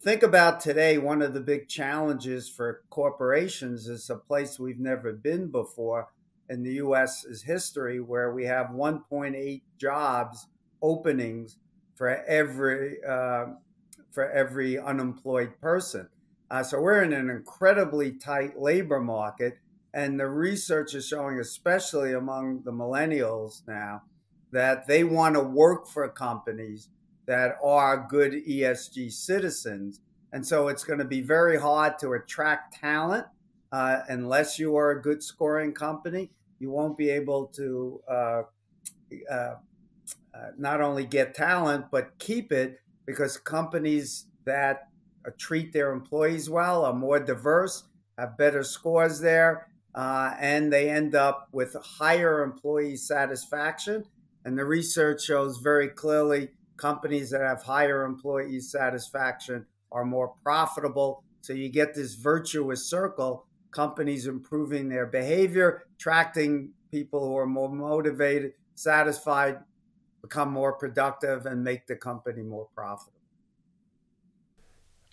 think 0.00 0.22
about 0.22 0.60
today, 0.60 0.98
one 0.98 1.20
of 1.20 1.34
the 1.34 1.40
big 1.40 1.68
challenges 1.68 2.48
for 2.48 2.82
corporations 2.90 3.88
is 3.88 4.08
a 4.08 4.16
place 4.16 4.58
we've 4.58 4.80
never 4.80 5.12
been 5.12 5.50
before 5.50 6.08
in 6.48 6.62
the 6.62 6.74
US's 6.74 7.42
history, 7.42 8.00
where 8.00 8.32
we 8.32 8.44
have 8.44 8.68
1.8 8.68 9.62
jobs 9.78 10.46
openings 10.80 11.56
for 11.94 12.08
every 12.24 12.98
uh, 13.08 13.46
for 14.10 14.30
every 14.30 14.78
unemployed 14.78 15.58
person. 15.60 16.08
Uh, 16.50 16.62
so 16.62 16.80
we're 16.80 17.02
in 17.02 17.12
an 17.12 17.30
incredibly 17.30 18.12
tight 18.12 18.60
labor 18.60 19.00
market. 19.00 19.58
And 19.94 20.18
the 20.18 20.28
research 20.28 20.94
is 20.94 21.06
showing, 21.06 21.38
especially 21.38 22.14
among 22.14 22.62
the 22.62 22.72
millennials 22.72 23.66
now, 23.66 24.02
that 24.50 24.86
they 24.86 25.04
want 25.04 25.34
to 25.34 25.42
work 25.42 25.86
for 25.86 26.08
companies 26.08 26.88
that 27.26 27.56
are 27.62 28.06
good 28.08 28.32
ESG 28.32 29.12
citizens. 29.12 30.00
And 30.32 30.46
so 30.46 30.68
it's 30.68 30.84
going 30.84 30.98
to 30.98 31.04
be 31.04 31.20
very 31.20 31.58
hard 31.58 31.98
to 32.00 32.12
attract 32.14 32.74
talent 32.80 33.26
uh, 33.70 34.00
unless 34.08 34.58
you 34.58 34.76
are 34.76 34.92
a 34.92 35.02
good 35.02 35.22
scoring 35.22 35.72
company. 35.72 36.30
You 36.58 36.70
won't 36.70 36.96
be 36.96 37.10
able 37.10 37.46
to 37.48 38.00
uh, 38.08 38.42
uh, 39.30 39.34
uh 39.34 39.56
not 40.58 40.80
only 40.80 41.04
get 41.04 41.34
talent, 41.34 41.86
but 41.90 42.18
keep 42.18 42.52
it 42.52 42.80
because 43.06 43.36
companies 43.36 44.26
that 44.44 44.88
treat 45.38 45.72
their 45.72 45.92
employees 45.92 46.48
well, 46.50 46.84
are 46.84 46.92
more 46.92 47.20
diverse, 47.20 47.84
have 48.18 48.36
better 48.36 48.62
scores 48.62 49.20
there, 49.20 49.68
uh, 49.94 50.34
and 50.40 50.72
they 50.72 50.90
end 50.90 51.14
up 51.14 51.48
with 51.52 51.76
higher 51.82 52.42
employee 52.42 52.96
satisfaction. 52.96 54.04
And 54.44 54.58
the 54.58 54.64
research 54.64 55.24
shows 55.24 55.58
very 55.58 55.88
clearly 55.88 56.48
companies 56.76 57.30
that 57.30 57.42
have 57.42 57.62
higher 57.62 58.04
employee 58.04 58.60
satisfaction 58.60 59.66
are 59.92 60.04
more 60.04 60.34
profitable. 60.42 61.22
So 61.42 61.52
you 61.52 61.68
get 61.68 61.94
this 61.94 62.14
virtuous 62.14 62.88
circle 62.88 63.46
companies 63.70 64.26
improving 64.26 64.88
their 64.88 65.06
behavior, 65.06 65.84
attracting 65.96 66.70
people 66.90 67.26
who 67.26 67.36
are 67.36 67.46
more 67.46 67.70
motivated, 67.70 68.52
satisfied, 68.74 69.58
become 70.20 70.50
more 70.50 70.74
productive 70.74 71.46
and 71.46 71.64
make 71.64 71.86
the 71.86 71.96
company 71.96 72.42
more 72.42 72.68
profitable. 72.74 73.21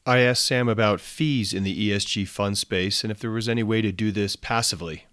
I 0.05 0.19
asked 0.19 0.45
Sam 0.45 0.67
about 0.67 1.01
fees 1.01 1.53
in 1.53 1.63
the 1.63 1.89
ESG 1.89 2.27
fund 2.27 2.57
space 2.57 3.03
and 3.03 3.11
if 3.11 3.19
there 3.19 3.31
was 3.31 3.49
any 3.49 3.63
way 3.63 3.81
to 3.81 3.91
do 3.91 4.11
this 4.11 4.35
passively. 4.35 5.05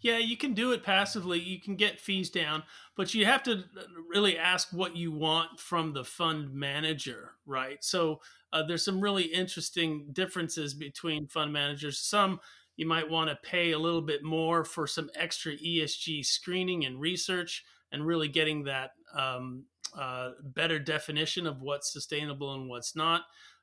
Yeah, 0.00 0.18
you 0.18 0.36
can 0.36 0.54
do 0.54 0.70
it 0.72 0.84
passively. 0.84 1.40
You 1.40 1.60
can 1.60 1.74
get 1.74 2.00
fees 2.00 2.30
down, 2.30 2.62
but 2.96 3.14
you 3.14 3.24
have 3.24 3.42
to 3.44 3.64
really 4.08 4.38
ask 4.38 4.68
what 4.72 4.96
you 4.96 5.10
want 5.10 5.58
from 5.58 5.92
the 5.92 6.04
fund 6.04 6.54
manager, 6.54 7.32
right? 7.46 7.82
So 7.82 8.20
uh, 8.52 8.62
there's 8.62 8.84
some 8.84 9.00
really 9.00 9.24
interesting 9.24 10.10
differences 10.12 10.72
between 10.74 11.26
fund 11.26 11.52
managers. 11.52 11.98
Some 11.98 12.38
you 12.76 12.86
might 12.86 13.10
want 13.10 13.28
to 13.28 13.36
pay 13.42 13.72
a 13.72 13.78
little 13.78 14.00
bit 14.00 14.22
more 14.22 14.64
for 14.64 14.86
some 14.86 15.10
extra 15.16 15.56
ESG 15.56 16.24
screening 16.24 16.84
and 16.84 17.00
research 17.00 17.64
and 17.90 18.06
really 18.06 18.28
getting 18.28 18.64
that 18.64 18.92
um, 19.14 19.64
uh, 19.96 20.30
better 20.42 20.78
definition 20.78 21.46
of 21.46 21.62
what's 21.62 21.92
sustainable 21.92 22.54
and 22.54 22.68
what's 22.68 22.96
not. 22.96 23.22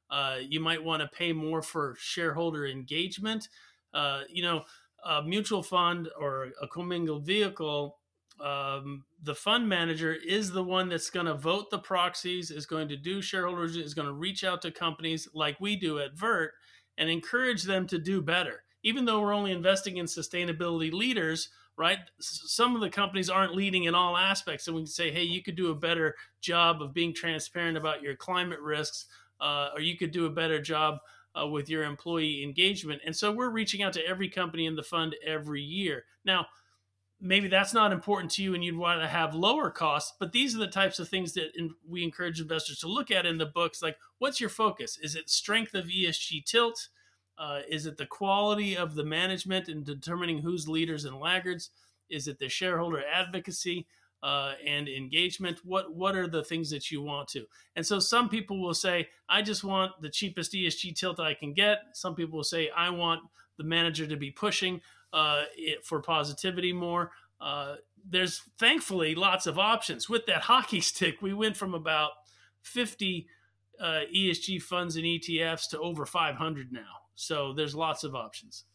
Uh, 0.09 0.37
you 0.47 0.59
might 0.59 0.83
want 0.83 1.01
to 1.01 1.17
pay 1.17 1.33
more 1.33 1.61
for 1.61 1.95
shareholder 1.99 2.65
engagement. 2.65 3.49
Uh, 3.93 4.21
you 4.29 4.43
know, 4.43 4.63
a 5.05 5.23
mutual 5.23 5.63
fund 5.63 6.09
or 6.19 6.49
a 6.61 6.67
commingled 6.67 7.25
vehicle, 7.25 7.97
um, 8.43 9.05
the 9.23 9.35
fund 9.35 9.69
manager 9.69 10.13
is 10.13 10.51
the 10.51 10.63
one 10.63 10.89
that's 10.89 11.09
going 11.09 11.25
to 11.25 11.35
vote 11.35 11.69
the 11.71 11.79
proxies, 11.79 12.51
is 12.51 12.65
going 12.65 12.87
to 12.89 12.97
do 12.97 13.21
shareholders, 13.21 13.77
is 13.77 13.93
going 13.93 14.07
to 14.07 14.13
reach 14.13 14.43
out 14.43 14.61
to 14.61 14.71
companies 14.71 15.27
like 15.33 15.59
we 15.59 15.75
do 15.75 15.99
at 15.99 16.17
Vert 16.17 16.51
and 16.97 17.09
encourage 17.09 17.63
them 17.63 17.87
to 17.87 17.97
do 17.97 18.21
better. 18.21 18.63
Even 18.83 19.05
though 19.05 19.21
we're 19.21 19.33
only 19.33 19.51
investing 19.51 19.97
in 19.97 20.05
sustainability 20.05 20.91
leaders, 20.91 21.49
right? 21.77 21.99
Some 22.19 22.75
of 22.75 22.81
the 22.81 22.89
companies 22.89 23.29
aren't 23.29 23.55
leading 23.55 23.83
in 23.83 23.95
all 23.95 24.15
aspects. 24.15 24.67
And 24.67 24.75
we 24.75 24.83
can 24.83 24.87
say, 24.87 25.11
hey, 25.11 25.23
you 25.23 25.43
could 25.43 25.55
do 25.55 25.71
a 25.71 25.75
better 25.75 26.15
job 26.41 26.81
of 26.81 26.93
being 26.93 27.13
transparent 27.13 27.77
about 27.77 28.01
your 28.01 28.15
climate 28.15 28.59
risks, 28.61 29.05
uh, 29.41 29.69
or 29.73 29.81
you 29.81 29.97
could 29.97 30.11
do 30.11 30.25
a 30.25 30.29
better 30.29 30.61
job 30.61 30.99
uh, 31.39 31.47
with 31.47 31.69
your 31.69 31.83
employee 31.83 32.43
engagement. 32.43 33.01
And 33.05 33.15
so 33.15 33.31
we're 33.31 33.49
reaching 33.49 33.83
out 33.83 33.93
to 33.93 34.07
every 34.07 34.29
company 34.29 34.65
in 34.65 34.75
the 34.75 34.83
fund 34.83 35.15
every 35.25 35.61
year. 35.61 36.05
Now, 36.23 36.47
maybe 37.19 37.47
that's 37.47 37.73
not 37.73 37.91
important 37.91 38.31
to 38.31 38.43
you 38.43 38.53
and 38.53 38.63
you'd 38.63 38.77
want 38.77 39.01
to 39.01 39.07
have 39.07 39.33
lower 39.33 39.69
costs, 39.69 40.13
but 40.19 40.31
these 40.31 40.55
are 40.55 40.59
the 40.59 40.67
types 40.67 40.99
of 40.99 41.09
things 41.09 41.33
that 41.33 41.57
in, 41.57 41.71
we 41.87 42.03
encourage 42.03 42.39
investors 42.39 42.79
to 42.79 42.87
look 42.87 43.11
at 43.11 43.25
in 43.25 43.37
the 43.37 43.45
books. 43.45 43.81
Like, 43.81 43.97
what's 44.19 44.39
your 44.39 44.49
focus? 44.49 44.97
Is 45.01 45.15
it 45.15 45.29
strength 45.29 45.73
of 45.73 45.85
ESG 45.85 46.45
tilt? 46.45 46.87
Uh, 47.37 47.61
is 47.69 47.85
it 47.85 47.97
the 47.97 48.05
quality 48.05 48.77
of 48.77 48.95
the 48.95 49.03
management 49.03 49.69
in 49.69 49.83
determining 49.83 50.39
who's 50.39 50.67
leaders 50.67 51.05
and 51.05 51.19
laggards? 51.19 51.69
Is 52.09 52.27
it 52.27 52.39
the 52.39 52.49
shareholder 52.49 53.03
advocacy? 53.11 53.87
uh, 54.25 54.53
and 54.65 54.89
engagement? 54.89 55.59
What 55.63 55.95
what 55.95 56.15
are 56.15 56.27
the 56.27 56.43
things 56.43 56.71
that 56.71 56.89
you 56.89 57.01
want 57.01 57.27
to? 57.29 57.45
And 57.75 57.85
so 57.85 57.99
some 57.99 58.27
people 58.27 58.59
will 58.59 58.73
say 58.73 59.07
i 59.29 59.41
just 59.41 59.63
want 59.63 59.91
the 60.01 60.09
cheapest 60.09 60.53
esg 60.53 60.95
tilt 60.95 61.19
i 61.19 61.35
can 61.35 61.53
get. 61.53 61.79
Some 61.93 62.15
people 62.15 62.37
will 62.37 62.43
say 62.43 62.71
i 62.75 62.89
want 62.89 63.21
the 63.57 63.63
manager 63.63 64.07
to 64.07 64.17
be 64.17 64.31
pushing 64.31 64.81
uh, 65.13 65.43
for 65.83 66.01
positivity 66.01 66.73
more. 66.73 67.11
Uh, 67.39 67.75
there's 68.09 68.41
thankfully 68.57 69.13
lots 69.13 69.45
of 69.45 69.59
options. 69.59 70.09
With 70.09 70.25
that 70.25 70.41
hockey 70.41 70.81
stick 70.91 71.21
we 71.21 71.33
went 71.33 71.55
from 71.55 71.75
about 71.75 72.11
50 72.63 73.27
uh, 73.79 74.01
esg 74.15 74.59
funds 74.59 74.95
and 74.95 75.05
etfs 75.05 75.69
to 75.69 75.79
over 75.79 76.05
500 76.05 76.71
now 76.71 77.04
so 77.15 77.53
there's 77.53 77.75
lots 77.75 78.03
of 78.03 78.15
options 78.15 78.65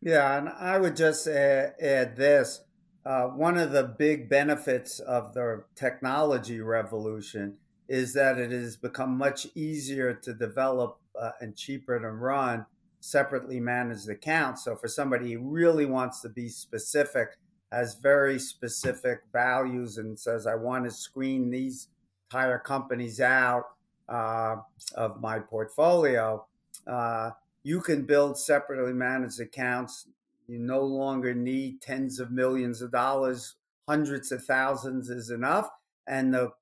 yeah 0.00 0.38
and 0.38 0.48
i 0.48 0.78
would 0.78 0.96
just 0.96 1.26
add, 1.26 1.74
add 1.80 2.16
this 2.16 2.62
uh, 3.06 3.28
one 3.28 3.56
of 3.56 3.72
the 3.72 3.84
big 3.84 4.28
benefits 4.28 4.98
of 5.00 5.32
the 5.32 5.64
technology 5.74 6.60
revolution 6.60 7.56
is 7.88 8.12
that 8.12 8.38
it 8.38 8.50
has 8.50 8.76
become 8.76 9.16
much 9.16 9.46
easier 9.54 10.12
to 10.12 10.34
develop 10.34 10.98
uh, 11.18 11.30
and 11.40 11.56
cheaper 11.56 11.98
to 11.98 12.10
run 12.10 12.66
separately 13.00 13.60
managed 13.60 14.08
accounts. 14.08 14.64
So 14.64 14.76
for 14.76 14.88
somebody 14.88 15.32
who 15.32 15.40
really 15.40 15.86
wants 15.86 16.20
to 16.22 16.28
be 16.28 16.48
specific, 16.48 17.36
has 17.70 17.96
very 17.96 18.38
specific 18.38 19.20
values 19.32 19.98
and 19.98 20.18
says, 20.18 20.46
I 20.46 20.54
want 20.54 20.84
to 20.84 20.90
screen 20.90 21.50
these 21.50 21.88
entire 22.30 22.58
companies 22.58 23.20
out 23.20 23.64
uh, 24.08 24.56
of 24.94 25.20
my 25.20 25.38
portfolio, 25.38 26.44
uh, 26.86 27.30
you 27.62 27.80
can 27.80 28.04
build 28.04 28.38
separately 28.38 28.92
managed 28.92 29.40
accounts 29.40 30.06
you 30.48 30.58
no 30.58 30.80
longer 30.80 31.34
need 31.34 31.82
tens 31.82 32.18
of 32.18 32.32
millions 32.32 32.80
of 32.80 32.90
dollars, 32.90 33.56
hundreds 33.86 34.32
of 34.32 34.42
thousands 34.42 35.10
is 35.10 35.30
enough. 35.30 35.68
And 36.06 36.32
the 36.32 36.52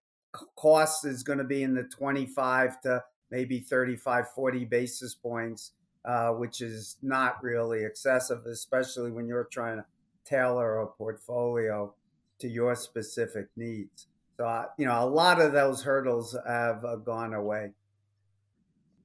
cost 0.57 1.07
is 1.07 1.23
going 1.23 1.39
to 1.39 1.45
be 1.45 1.63
in 1.63 1.75
the 1.75 1.85
25 1.85 2.81
to 2.83 3.05
maybe 3.31 3.61
35, 3.61 4.31
40 4.35 4.65
basis 4.65 5.15
points, 5.15 5.73
uh, 6.05 6.31
which 6.31 6.61
is 6.61 6.97
not 7.01 7.43
really 7.45 7.85
excessive, 7.85 8.45
especially 8.47 9.13
when 9.13 9.29
you're 9.29 9.49
trying 9.53 9.77
to 9.77 9.85
tailor 10.25 10.81
a 10.81 10.87
portfolio 10.89 11.95
to 12.41 12.49
your 12.49 12.75
specific 12.75 13.47
needs. 13.57 14.09
So, 14.37 14.47
uh, 14.47 14.67
you 14.79 14.87
know, 14.87 15.03
a 15.03 15.09
lot 15.09 15.41
of 15.41 15.53
those 15.53 15.83
hurdles 15.83 16.37
have 16.47 16.85
uh, 16.85 16.97
gone 16.97 17.33
away. 17.33 17.71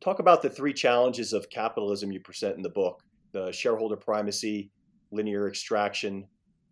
Talk 0.02 0.20
about 0.20 0.42
the 0.42 0.50
three 0.50 0.74
challenges 0.74 1.32
of 1.32 1.50
capitalism 1.50 2.12
you 2.12 2.20
present 2.20 2.58
in 2.58 2.64
the 2.64 2.70
book 2.70 3.04
the 3.34 3.50
shareholder 3.52 3.96
primacy, 3.96 4.72
linear 5.12 5.48
extraction, 5.48 6.28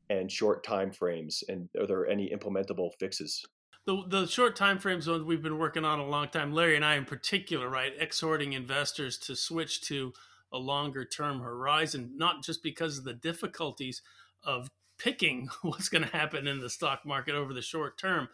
and 0.09 0.29
short 0.29 0.63
time 0.63 0.91
frames. 0.91 1.43
And 1.47 1.69
are 1.79 1.87
there 1.87 2.05
any 2.05 2.29
implementable 2.29 2.91
fixes? 2.99 3.45
The, 3.85 4.03
the 4.07 4.27
short 4.27 4.55
time 4.55 4.77
frames 4.77 5.07
ones 5.07 5.23
we've 5.23 5.41
been 5.41 5.57
working 5.57 5.85
on 5.85 5.99
a 5.99 6.05
long 6.05 6.27
time. 6.27 6.51
Larry 6.51 6.75
and 6.75 6.83
I, 6.83 6.95
in 6.95 7.05
particular, 7.05 7.69
right, 7.69 7.93
exhorting 7.97 8.53
investors 8.53 9.17
to 9.19 9.35
switch 9.35 9.81
to 9.83 10.13
a 10.51 10.57
longer 10.57 11.05
term 11.05 11.39
horizon, 11.39 12.11
not 12.15 12.43
just 12.43 12.61
because 12.61 12.97
of 12.97 13.03
the 13.03 13.13
difficulties 13.13 14.01
of 14.43 14.67
picking 14.99 15.49
what's 15.63 15.89
going 15.89 16.03
to 16.03 16.15
happen 16.15 16.47
in 16.47 16.59
the 16.59 16.69
stock 16.69 17.05
market 17.05 17.33
over 17.33 17.53
the 17.53 17.61
short 17.61 17.97
term, 17.97 18.29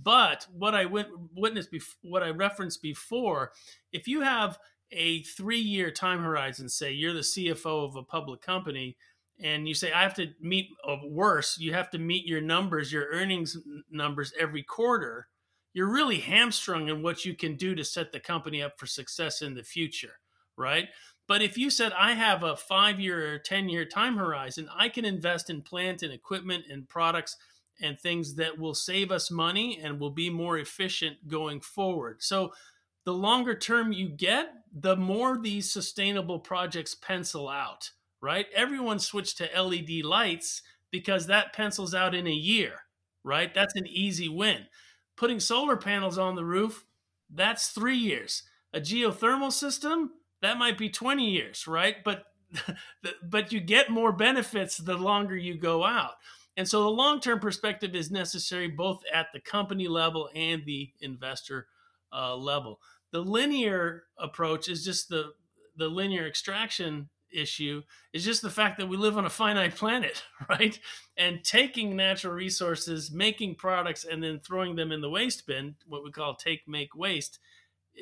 but 0.00 0.46
what 0.52 0.74
I 0.74 0.84
witnessed, 0.84 1.72
bef- 1.72 1.96
what 2.02 2.22
I 2.22 2.30
referenced 2.30 2.82
before, 2.82 3.52
if 3.92 4.06
you 4.06 4.20
have 4.20 4.58
a 4.92 5.22
three 5.22 5.58
year 5.58 5.90
time 5.90 6.22
horizon, 6.22 6.68
say 6.68 6.92
you're 6.92 7.14
the 7.14 7.20
CFO 7.20 7.88
of 7.88 7.96
a 7.96 8.02
public 8.02 8.40
company, 8.40 8.96
and 9.40 9.68
you 9.68 9.74
say, 9.74 9.92
I 9.92 10.02
have 10.02 10.14
to 10.14 10.28
meet, 10.40 10.68
or 10.84 10.98
worse, 11.08 11.58
you 11.58 11.72
have 11.72 11.90
to 11.90 11.98
meet 11.98 12.26
your 12.26 12.40
numbers, 12.40 12.92
your 12.92 13.06
earnings 13.12 13.56
numbers 13.90 14.32
every 14.38 14.62
quarter, 14.62 15.28
you're 15.74 15.92
really 15.92 16.18
hamstrung 16.18 16.88
in 16.88 17.02
what 17.02 17.24
you 17.24 17.34
can 17.34 17.54
do 17.56 17.74
to 17.74 17.84
set 17.84 18.10
the 18.10 18.20
company 18.20 18.62
up 18.62 18.78
for 18.78 18.86
success 18.86 19.42
in 19.42 19.54
the 19.54 19.62
future, 19.62 20.14
right? 20.56 20.88
But 21.28 21.42
if 21.42 21.58
you 21.58 21.70
said, 21.70 21.92
I 21.92 22.14
have 22.14 22.42
a 22.42 22.56
five 22.56 22.98
year 22.98 23.34
or 23.34 23.38
10 23.38 23.68
year 23.68 23.84
time 23.84 24.16
horizon, 24.16 24.68
I 24.74 24.88
can 24.88 25.04
invest 25.04 25.50
in 25.50 25.62
plant 25.62 26.02
and 26.02 26.12
equipment 26.12 26.64
and 26.70 26.88
products 26.88 27.36
and 27.80 28.00
things 28.00 28.34
that 28.36 28.58
will 28.58 28.74
save 28.74 29.12
us 29.12 29.30
money 29.30 29.78
and 29.80 30.00
will 30.00 30.10
be 30.10 30.30
more 30.30 30.58
efficient 30.58 31.28
going 31.28 31.60
forward. 31.60 32.22
So, 32.22 32.52
the 33.04 33.12
longer 33.14 33.54
term 33.54 33.92
you 33.92 34.08
get, 34.08 34.52
the 34.70 34.96
more 34.96 35.38
these 35.38 35.70
sustainable 35.70 36.38
projects 36.40 36.94
pencil 36.94 37.48
out, 37.48 37.90
right? 38.20 38.46
Everyone 38.54 38.98
switched 38.98 39.38
to 39.38 39.62
LED 39.62 40.04
lights 40.04 40.62
because 40.90 41.26
that 41.26 41.54
pencils 41.54 41.94
out 41.94 42.14
in 42.14 42.26
a 42.26 42.32
year, 42.32 42.80
right? 43.24 43.54
That's 43.54 43.74
an 43.76 43.86
easy 43.86 44.28
win. 44.28 44.66
Putting 45.16 45.40
solar 45.40 45.76
panels 45.76 46.18
on 46.18 46.34
the 46.34 46.44
roof, 46.44 46.84
that's 47.30 47.68
three 47.68 47.96
years. 47.96 48.42
A 48.74 48.80
geothermal 48.80 49.52
system, 49.52 50.10
that 50.42 50.58
might 50.58 50.78
be 50.78 50.88
20 50.88 51.28
years, 51.28 51.66
right? 51.66 51.96
But 52.04 52.24
but 53.22 53.52
you 53.52 53.60
get 53.60 53.90
more 53.90 54.12
benefits 54.12 54.78
the 54.78 54.96
longer 54.96 55.36
you 55.36 55.54
go 55.58 55.84
out. 55.84 56.12
And 56.56 56.66
so 56.66 56.82
the 56.82 56.88
long-term 56.88 57.40
perspective 57.40 57.94
is 57.94 58.10
necessary 58.10 58.68
both 58.68 59.02
at 59.12 59.28
the 59.32 59.40
company 59.40 59.86
level 59.86 60.28
and 60.34 60.64
the 60.64 60.90
investor 61.00 61.68
uh, 62.12 62.34
level. 62.34 62.80
The 63.12 63.20
linear 63.20 64.04
approach 64.18 64.68
is 64.68 64.84
just 64.84 65.08
the 65.08 65.32
the 65.76 65.88
linear 65.88 66.26
extraction 66.26 67.08
issue 67.30 67.82
is 68.12 68.24
just 68.24 68.42
the 68.42 68.50
fact 68.50 68.78
that 68.78 68.88
we 68.88 68.96
live 68.96 69.18
on 69.18 69.24
a 69.24 69.30
finite 69.30 69.76
planet, 69.76 70.24
right? 70.48 70.78
And 71.16 71.44
taking 71.44 71.94
natural 71.94 72.32
resources, 72.34 73.10
making 73.10 73.56
products, 73.56 74.04
and 74.04 74.22
then 74.22 74.40
throwing 74.40 74.76
them 74.76 74.92
in 74.92 75.00
the 75.00 75.10
waste 75.10 75.46
bin, 75.46 75.76
what 75.86 76.04
we 76.04 76.10
call 76.10 76.34
take, 76.34 76.66
make, 76.66 76.94
waste, 76.94 77.38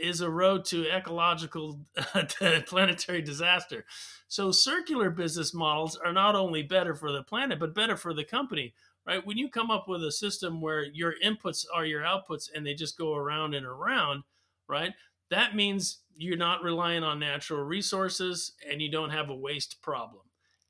is 0.01 0.21
a 0.21 0.31
road 0.31 0.65
to 0.67 0.89
ecological 0.91 1.81
planetary 2.67 3.23
disaster. 3.23 3.85
So 4.29 4.51
circular 4.51 5.11
business 5.11 5.55
models 5.55 5.97
are 5.97 6.13
not 6.13 6.35
only 6.35 6.63
better 6.63 6.95
for 6.95 7.13
the 7.13 7.23
planet, 7.23 7.59
but 7.59 7.75
better 7.75 7.97
for 7.97 8.13
the 8.13 8.25
company, 8.25 8.75
right? 9.07 9.25
When 9.25 9.39
you 9.39 9.49
come 9.49 9.71
up 9.71 9.89
with 9.89 10.03
a 10.05 10.13
system 10.13 10.61
where 10.61 10.85
your 10.85 11.15
inputs 11.25 11.65
are 11.75 11.85
your 11.85 12.03
outputs 12.03 12.49
and 12.55 12.67
they 12.67 12.75
just 12.75 12.99
go 12.99 13.15
around 13.15 13.55
and 13.55 13.67
around, 13.67 14.25
right? 14.69 14.93
That 15.31 15.55
means 15.55 16.01
you're 16.17 16.37
not 16.37 16.63
relying 16.63 17.03
on 17.03 17.19
natural 17.19 17.63
resources 17.63 18.53
and 18.69 18.81
you 18.81 18.91
don't 18.91 19.11
have 19.11 19.31
a 19.31 19.35
waste 19.35 19.83
problem. 19.83 20.23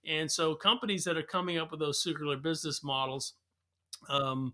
And 0.06 0.30
so 0.30 0.54
companies 0.54 1.04
that 1.04 1.16
are 1.16 1.22
coming 1.22 1.58
up 1.58 1.70
with 1.70 1.80
those 1.80 2.02
circular 2.02 2.36
business 2.36 2.82
models 2.84 3.34
um, 4.08 4.52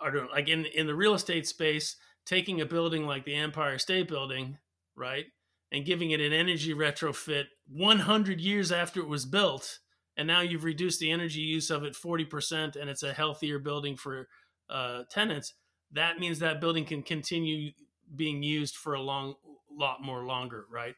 are 0.00 0.10
doing. 0.10 0.28
Like 0.32 0.48
in 0.48 0.66
in 0.66 0.86
the 0.86 0.94
real 0.94 1.14
estate 1.14 1.46
space, 1.46 1.96
taking 2.24 2.60
a 2.60 2.66
building 2.66 3.06
like 3.06 3.24
the 3.24 3.34
Empire 3.34 3.78
State 3.78 4.08
Building, 4.08 4.58
right, 4.96 5.26
and 5.70 5.84
giving 5.84 6.10
it 6.10 6.20
an 6.20 6.32
energy 6.32 6.74
retrofit 6.74 7.44
100 7.68 8.40
years 8.40 8.70
after 8.70 9.00
it 9.00 9.08
was 9.08 9.24
built, 9.24 9.78
and 10.16 10.26
now 10.26 10.40
you've 10.40 10.64
reduced 10.64 11.00
the 11.00 11.10
energy 11.10 11.40
use 11.40 11.70
of 11.70 11.84
it 11.84 11.94
40%, 11.94 12.76
and 12.76 12.90
it's 12.90 13.02
a 13.02 13.12
healthier 13.12 13.58
building 13.58 13.96
for 13.96 14.28
uh, 14.68 15.02
tenants. 15.10 15.54
That 15.92 16.18
means 16.18 16.38
that 16.38 16.60
building 16.60 16.84
can 16.84 17.02
continue 17.02 17.72
being 18.14 18.42
used 18.42 18.76
for 18.76 18.94
a 18.94 19.00
long 19.00 19.34
lot 19.70 20.02
more 20.02 20.24
longer, 20.24 20.66
right? 20.70 20.94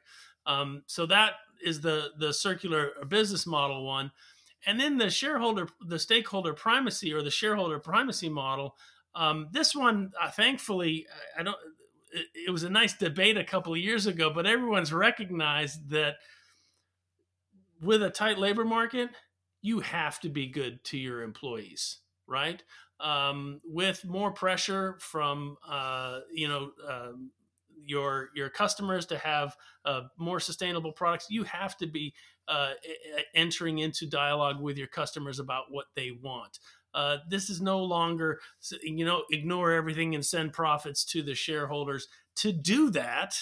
Um, 0.46 0.82
so 0.86 1.06
that 1.06 1.34
is 1.64 1.80
the 1.80 2.10
the 2.18 2.32
circular 2.32 2.92
business 3.08 3.46
model 3.46 3.84
one, 3.84 4.10
and 4.66 4.78
then 4.78 4.98
the 4.98 5.10
shareholder, 5.10 5.68
the 5.86 5.98
stakeholder 5.98 6.52
primacy 6.52 7.12
or 7.12 7.22
the 7.22 7.30
shareholder 7.30 7.78
primacy 7.78 8.28
model. 8.28 8.76
Um, 9.14 9.48
this 9.52 9.74
one, 9.74 10.12
uh, 10.20 10.30
thankfully, 10.30 11.06
I 11.38 11.42
don't. 11.42 11.56
It, 12.12 12.26
it 12.46 12.50
was 12.50 12.62
a 12.62 12.70
nice 12.70 12.94
debate 12.94 13.36
a 13.36 13.44
couple 13.44 13.72
of 13.72 13.78
years 13.78 14.06
ago, 14.06 14.30
but 14.30 14.46
everyone's 14.46 14.92
recognized 14.92 15.90
that 15.90 16.14
with 17.80 18.02
a 18.02 18.10
tight 18.10 18.38
labor 18.38 18.64
market, 18.64 19.10
you 19.62 19.80
have 19.80 20.20
to 20.20 20.28
be 20.28 20.46
good 20.46 20.82
to 20.84 20.98
your 20.98 21.22
employees, 21.22 21.98
right? 22.26 22.62
Um, 23.00 23.60
with 23.64 24.04
more 24.04 24.30
pressure 24.30 24.96
from 25.00 25.56
uh, 25.68 26.20
you 26.32 26.48
know 26.48 26.70
um, 26.88 27.30
your 27.86 28.30
your 28.34 28.48
customers 28.48 29.06
to 29.06 29.18
have 29.18 29.56
uh, 29.84 30.02
more 30.18 30.40
sustainable 30.40 30.92
products, 30.92 31.26
you 31.30 31.44
have 31.44 31.76
to 31.78 31.86
be 31.86 32.14
uh, 32.48 32.72
entering 33.34 33.78
into 33.78 34.06
dialogue 34.06 34.60
with 34.60 34.76
your 34.76 34.86
customers 34.86 35.38
about 35.38 35.64
what 35.70 35.86
they 35.94 36.10
want. 36.10 36.58
Uh, 36.94 37.18
this 37.28 37.50
is 37.50 37.60
no 37.60 37.82
longer, 37.82 38.40
you 38.82 39.04
know, 39.04 39.24
ignore 39.30 39.72
everything 39.72 40.14
and 40.14 40.24
send 40.24 40.52
profits 40.52 41.04
to 41.04 41.22
the 41.22 41.34
shareholders. 41.34 42.08
To 42.36 42.52
do 42.52 42.90
that, 42.90 43.36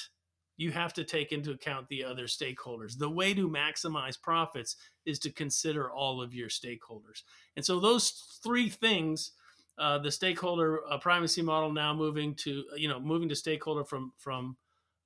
you 0.56 0.70
have 0.70 0.92
to 0.94 1.04
take 1.04 1.32
into 1.32 1.50
account 1.50 1.88
the 1.88 2.04
other 2.04 2.24
stakeholders. 2.24 2.96
The 2.98 3.10
way 3.10 3.34
to 3.34 3.48
maximize 3.48 4.20
profits 4.20 4.76
is 5.04 5.18
to 5.20 5.30
consider 5.30 5.90
all 5.90 6.22
of 6.22 6.34
your 6.34 6.48
stakeholders. 6.48 7.22
And 7.56 7.64
so 7.64 7.80
those 7.80 8.38
three 8.42 8.68
things 8.68 9.32
uh, 9.78 9.98
the 9.98 10.10
stakeholder 10.10 10.80
uh, 10.90 10.98
primacy 10.98 11.42
model 11.42 11.72
now 11.72 11.94
moving 11.94 12.34
to 12.34 12.64
you 12.76 12.88
know 12.88 13.00
moving 13.00 13.28
to 13.28 13.34
stakeholder 13.34 13.84
from 13.84 14.12
from 14.18 14.56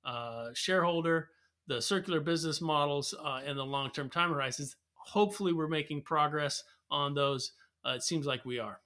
uh, 0.05 0.49
shareholder, 0.53 1.29
the 1.67 1.81
circular 1.81 2.19
business 2.19 2.61
models, 2.61 3.13
uh, 3.23 3.41
and 3.45 3.57
the 3.57 3.63
long 3.63 3.89
term 3.91 4.09
time 4.09 4.29
horizons. 4.29 4.75
Hopefully, 4.95 5.53
we're 5.53 5.67
making 5.67 6.01
progress 6.01 6.63
on 6.91 7.13
those. 7.13 7.53
Uh, 7.85 7.91
it 7.91 8.03
seems 8.03 8.25
like 8.25 8.45
we 8.45 8.59
are. 8.59 8.81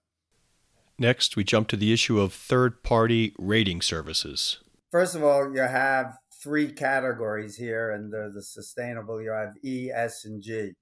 Next, 0.99 1.35
we 1.35 1.43
jump 1.43 1.67
to 1.69 1.77
the 1.77 1.91
issue 1.91 2.19
of 2.19 2.33
third 2.33 2.83
party 2.83 3.33
rating 3.39 3.81
services. 3.81 4.59
First 4.91 5.15
of 5.15 5.23
all, 5.23 5.53
you 5.53 5.61
have 5.61 6.17
three 6.43 6.71
categories 6.71 7.55
here, 7.55 7.89
and 7.91 8.13
they're 8.13 8.31
the 8.31 8.43
sustainable. 8.43 9.21
You 9.21 9.31
have 9.31 9.55
E, 9.63 9.89
S, 9.91 10.25
and 10.25 10.41
G. 10.41 10.73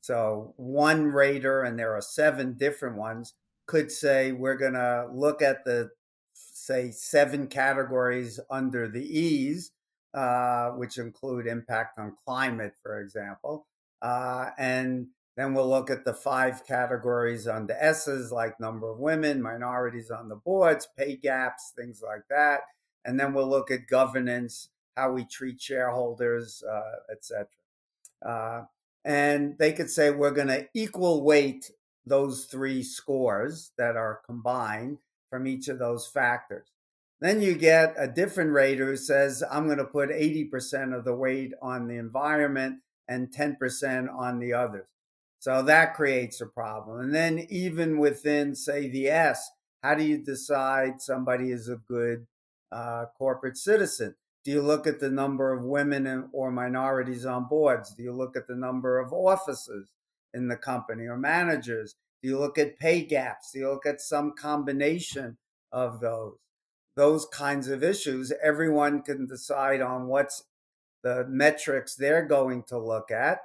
So 0.00 0.54
one 0.56 1.06
rater, 1.06 1.62
and 1.62 1.78
there 1.78 1.94
are 1.94 2.00
seven 2.00 2.54
different 2.54 2.96
ones 2.96 3.34
could 3.70 3.92
say 3.92 4.32
we're 4.32 4.56
going 4.56 4.72
to 4.72 5.06
look 5.12 5.40
at 5.42 5.64
the 5.64 5.90
say 6.34 6.90
seven 6.90 7.46
categories 7.46 8.40
under 8.50 8.88
the 8.88 9.04
E's, 9.04 9.70
uh, 10.12 10.70
which 10.70 10.98
include 10.98 11.46
impact 11.46 11.96
on 11.96 12.16
climate, 12.24 12.72
for 12.82 13.00
example, 13.00 13.68
uh, 14.02 14.50
and 14.58 15.06
then 15.40 15.54
we'll 15.54 15.70
look 15.70 15.88
at 15.88 16.04
the 16.04 16.12
five 16.12 16.66
categories 16.66 17.46
on 17.46 17.66
the 17.66 17.82
S's, 17.82 18.30
like 18.30 18.60
number 18.60 18.90
of 18.90 18.98
women, 18.98 19.40
minorities 19.40 20.10
on 20.10 20.28
the 20.28 20.36
boards, 20.36 20.86
pay 20.98 21.16
gaps, 21.16 21.72
things 21.74 22.02
like 22.06 22.24
that. 22.28 22.60
And 23.06 23.18
then 23.18 23.32
we'll 23.32 23.48
look 23.48 23.70
at 23.70 23.86
governance, 23.86 24.68
how 24.98 25.12
we 25.12 25.24
treat 25.24 25.58
shareholders, 25.58 26.62
uh, 26.70 27.12
etc. 27.12 27.46
Uh, 28.22 28.64
and 29.02 29.56
they 29.58 29.72
could 29.72 29.88
say 29.88 30.10
we're 30.10 30.30
going 30.30 30.48
to 30.48 30.68
equal 30.74 31.24
weight 31.24 31.70
those 32.04 32.44
three 32.44 32.82
scores 32.82 33.72
that 33.78 33.96
are 33.96 34.20
combined 34.26 34.98
from 35.30 35.46
each 35.46 35.68
of 35.68 35.78
those 35.78 36.06
factors. 36.06 36.66
Then 37.20 37.40
you 37.40 37.54
get 37.54 37.94
a 37.96 38.08
different 38.08 38.52
rater 38.52 38.86
who 38.86 38.96
says, 38.96 39.42
I'm 39.50 39.64
going 39.66 39.78
to 39.78 39.84
put 39.84 40.10
80% 40.10 40.94
of 40.94 41.04
the 41.04 41.14
weight 41.14 41.52
on 41.62 41.86
the 41.86 41.96
environment 41.96 42.80
and 43.08 43.32
10% 43.34 44.14
on 44.14 44.38
the 44.38 44.52
others. 44.52 44.86
So 45.40 45.62
that 45.62 45.94
creates 45.94 46.40
a 46.40 46.46
problem. 46.46 47.00
And 47.00 47.14
then, 47.14 47.46
even 47.50 47.98
within, 47.98 48.54
say, 48.54 48.88
the 48.88 49.08
S, 49.08 49.50
how 49.82 49.94
do 49.94 50.04
you 50.04 50.18
decide 50.18 51.00
somebody 51.00 51.50
is 51.50 51.68
a 51.68 51.76
good 51.76 52.26
uh, 52.70 53.06
corporate 53.18 53.56
citizen? 53.56 54.14
Do 54.44 54.52
you 54.52 54.62
look 54.62 54.86
at 54.86 55.00
the 55.00 55.10
number 55.10 55.52
of 55.52 55.64
women 55.64 56.28
or 56.32 56.52
minorities 56.52 57.26
on 57.26 57.48
boards? 57.48 57.94
Do 57.94 58.02
you 58.02 58.12
look 58.12 58.36
at 58.36 58.46
the 58.46 58.54
number 58.54 58.98
of 58.98 59.12
officers? 59.12 59.88
in 60.32 60.48
the 60.48 60.56
company 60.56 61.06
or 61.06 61.16
managers? 61.16 61.96
Do 62.22 62.28
you 62.28 62.38
look 62.38 62.58
at 62.58 62.78
pay 62.78 63.02
gaps? 63.02 63.52
Do 63.52 63.60
you 63.60 63.70
look 63.70 63.86
at 63.86 64.00
some 64.00 64.32
combination 64.32 65.38
of 65.72 66.00
those? 66.00 66.36
Those 66.96 67.26
kinds 67.26 67.68
of 67.68 67.82
issues, 67.82 68.32
everyone 68.42 69.02
can 69.02 69.26
decide 69.26 69.80
on 69.80 70.08
what's 70.08 70.44
the 71.02 71.24
metrics 71.28 71.94
they're 71.94 72.26
going 72.26 72.64
to 72.64 72.78
look 72.78 73.10
at. 73.10 73.38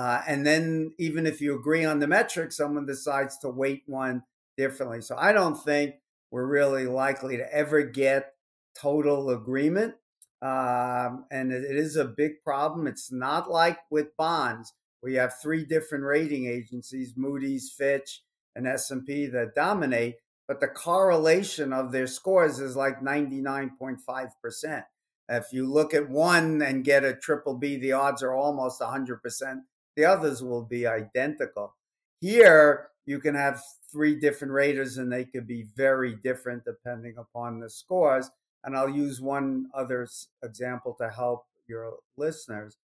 Uh, 0.00 0.22
and 0.26 0.46
then, 0.46 0.94
even 0.98 1.26
if 1.26 1.42
you 1.42 1.54
agree 1.54 1.84
on 1.84 1.98
the 1.98 2.06
metric, 2.06 2.52
someone 2.52 2.86
decides 2.86 3.36
to 3.36 3.50
weight 3.50 3.82
one 3.84 4.22
differently. 4.56 5.02
So, 5.02 5.14
I 5.18 5.32
don't 5.32 5.62
think 5.62 5.96
we're 6.30 6.46
really 6.46 6.86
likely 6.86 7.36
to 7.36 7.54
ever 7.54 7.82
get 7.82 8.32
total 8.74 9.28
agreement. 9.28 9.96
Um, 10.40 11.26
and 11.30 11.52
it, 11.52 11.76
is 11.76 11.96
a 11.96 12.06
big 12.06 12.42
problem. 12.42 12.86
It's 12.86 13.12
not 13.12 13.50
like 13.50 13.78
with 13.90 14.16
bonds 14.16 14.72
we 15.02 15.16
have 15.16 15.34
three 15.42 15.66
different 15.66 16.04
rating 16.04 16.46
agencies, 16.46 17.12
Moody's, 17.14 17.70
Fitch, 17.76 18.22
and 18.56 18.66
S&P 18.66 19.26
that 19.26 19.54
dominate, 19.54 20.16
but 20.48 20.60
the 20.60 20.68
correlation 20.68 21.74
of 21.74 21.92
their 21.92 22.06
scores 22.06 22.58
is 22.58 22.74
like 22.74 23.02
99.5%. 23.02 24.84
If 25.28 25.52
you 25.52 25.70
look 25.70 25.92
at 25.92 26.08
one 26.08 26.62
and 26.62 26.84
get 26.84 27.04
a 27.04 27.14
triple 27.14 27.54
B, 27.54 27.76
the 27.76 27.92
odds 27.92 28.22
are 28.22 28.34
almost 28.34 28.80
100%. 28.80 29.60
The 29.96 30.04
others 30.04 30.42
will 30.42 30.62
be 30.62 30.86
identical. 30.86 31.74
Here, 32.20 32.88
you 33.06 33.18
can 33.18 33.34
have 33.34 33.62
three 33.90 34.14
different 34.14 34.52
raters 34.52 34.98
and 34.98 35.10
they 35.10 35.24
could 35.24 35.46
be 35.46 35.66
very 35.76 36.14
different 36.14 36.64
depending 36.64 37.16
upon 37.16 37.60
the 37.60 37.70
scores. 37.70 38.30
And 38.62 38.76
I'll 38.76 38.90
use 38.90 39.20
one 39.20 39.66
other 39.74 40.06
example 40.42 40.94
to 41.00 41.08
help 41.08 41.46
your 41.66 41.94
listeners 42.16 42.76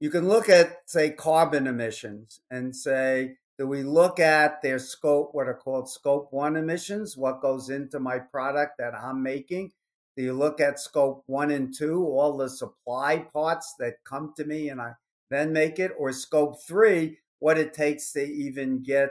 you 0.00 0.10
can 0.10 0.28
look 0.28 0.48
at, 0.48 0.82
say, 0.86 1.10
carbon 1.10 1.66
emissions 1.66 2.40
and 2.50 2.74
say, 2.76 3.38
do 3.58 3.66
we 3.66 3.82
look 3.82 4.20
at 4.20 4.60
their 4.60 4.78
scope, 4.78 5.30
what 5.32 5.48
are 5.48 5.54
called 5.54 5.88
scope 5.88 6.28
one 6.30 6.56
emissions, 6.56 7.16
what 7.16 7.40
goes 7.40 7.70
into 7.70 7.98
my 7.98 8.18
product 8.18 8.76
that 8.78 8.94
I'm 8.94 9.22
making? 9.22 9.72
Do 10.16 10.22
you 10.22 10.34
look 10.34 10.60
at 10.60 10.78
scope 10.78 11.22
one 11.26 11.50
and 11.50 11.74
two, 11.74 12.04
all 12.04 12.36
the 12.36 12.50
supply 12.50 13.18
parts 13.32 13.74
that 13.78 14.04
come 14.04 14.34
to 14.36 14.44
me 14.44 14.68
and 14.68 14.80
I 14.80 14.92
then 15.30 15.52
make 15.52 15.78
it, 15.78 15.92
or 15.98 16.12
scope 16.12 16.62
three, 16.66 17.18
what 17.38 17.58
it 17.58 17.74
takes 17.74 18.12
to 18.12 18.22
even 18.22 18.82
get 18.82 19.10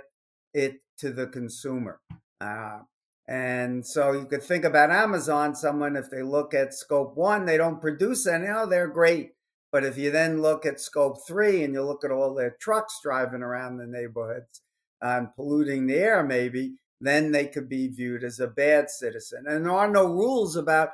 it 0.53 0.81
to 0.99 1.11
the 1.11 1.27
consumer? 1.27 1.99
Uh, 2.41 2.79
and 3.27 3.85
so 3.85 4.11
you 4.11 4.25
could 4.25 4.43
think 4.43 4.65
about 4.65 4.91
Amazon, 4.91 5.55
someone, 5.55 5.95
if 5.95 6.09
they 6.09 6.21
look 6.21 6.53
at 6.53 6.73
scope 6.73 7.15
one, 7.15 7.45
they 7.45 7.57
don't 7.57 7.81
produce 7.81 8.27
any, 8.27 8.47
oh, 8.47 8.67
they're 8.67 8.87
great. 8.87 9.31
But 9.71 9.83
if 9.83 9.97
you 9.97 10.11
then 10.11 10.41
look 10.41 10.65
at 10.65 10.79
scope 10.79 11.17
three 11.27 11.63
and 11.63 11.73
you 11.73 11.83
look 11.83 12.05
at 12.05 12.11
all 12.11 12.33
their 12.33 12.55
trucks 12.61 12.99
driving 13.03 13.41
around 13.41 13.77
the 13.77 13.87
neighborhoods 13.87 14.61
and 15.01 15.35
polluting 15.35 15.87
the 15.87 15.95
air, 15.95 16.23
maybe, 16.23 16.75
then 17.01 17.31
they 17.31 17.47
could 17.47 17.67
be 17.67 17.87
viewed 17.89 18.23
as 18.23 18.39
a 18.39 18.47
bad 18.47 18.89
citizen. 18.89 19.45
And 19.47 19.65
there 19.65 19.73
are 19.73 19.89
no 19.89 20.05
rules 20.05 20.55
about, 20.55 20.91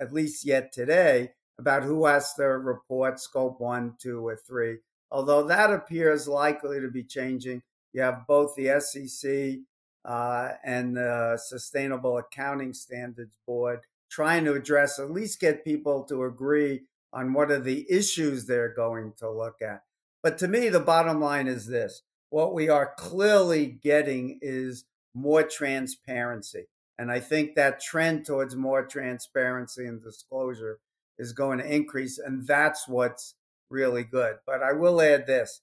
at 0.00 0.12
least 0.12 0.44
yet 0.44 0.72
today, 0.72 1.32
about 1.58 1.82
who 1.82 2.06
has 2.06 2.32
to 2.34 2.44
report 2.44 3.20
scope 3.20 3.60
one, 3.60 3.94
two, 4.00 4.26
or 4.26 4.36
three. 4.36 4.78
Although 5.10 5.44
that 5.44 5.70
appears 5.70 6.26
likely 6.26 6.80
to 6.80 6.88
be 6.88 7.04
changing. 7.04 7.62
You 7.92 8.02
have 8.02 8.26
both 8.26 8.54
the 8.56 8.80
SEC 8.80 9.60
uh, 10.04 10.52
and 10.64 10.96
the 10.96 11.38
Sustainable 11.42 12.16
Accounting 12.16 12.72
Standards 12.72 13.36
Board 13.46 13.80
trying 14.10 14.44
to 14.44 14.54
address, 14.54 14.98
at 14.98 15.10
least 15.10 15.40
get 15.40 15.64
people 15.64 16.04
to 16.04 16.24
agree 16.24 16.82
on 17.12 17.32
what 17.32 17.50
are 17.50 17.60
the 17.60 17.86
issues 17.90 18.46
they're 18.46 18.72
going 18.74 19.12
to 19.18 19.30
look 19.30 19.62
at. 19.62 19.82
But 20.22 20.38
to 20.38 20.48
me, 20.48 20.68
the 20.68 20.80
bottom 20.80 21.20
line 21.20 21.48
is 21.48 21.66
this 21.66 22.02
what 22.30 22.54
we 22.54 22.68
are 22.68 22.94
clearly 22.96 23.66
getting 23.66 24.38
is 24.40 24.84
more 25.14 25.42
transparency. 25.42 26.64
And 26.98 27.10
I 27.10 27.20
think 27.20 27.54
that 27.54 27.80
trend 27.80 28.24
towards 28.24 28.56
more 28.56 28.86
transparency 28.86 29.86
and 29.86 30.00
disclosure 30.00 30.78
is 31.18 31.32
going 31.32 31.58
to 31.58 31.74
increase. 31.74 32.18
And 32.18 32.46
that's 32.46 32.88
what's 32.88 33.34
really 33.70 34.04
good. 34.04 34.36
But 34.46 34.62
I 34.62 34.72
will 34.72 35.00
add 35.00 35.26
this 35.26 35.60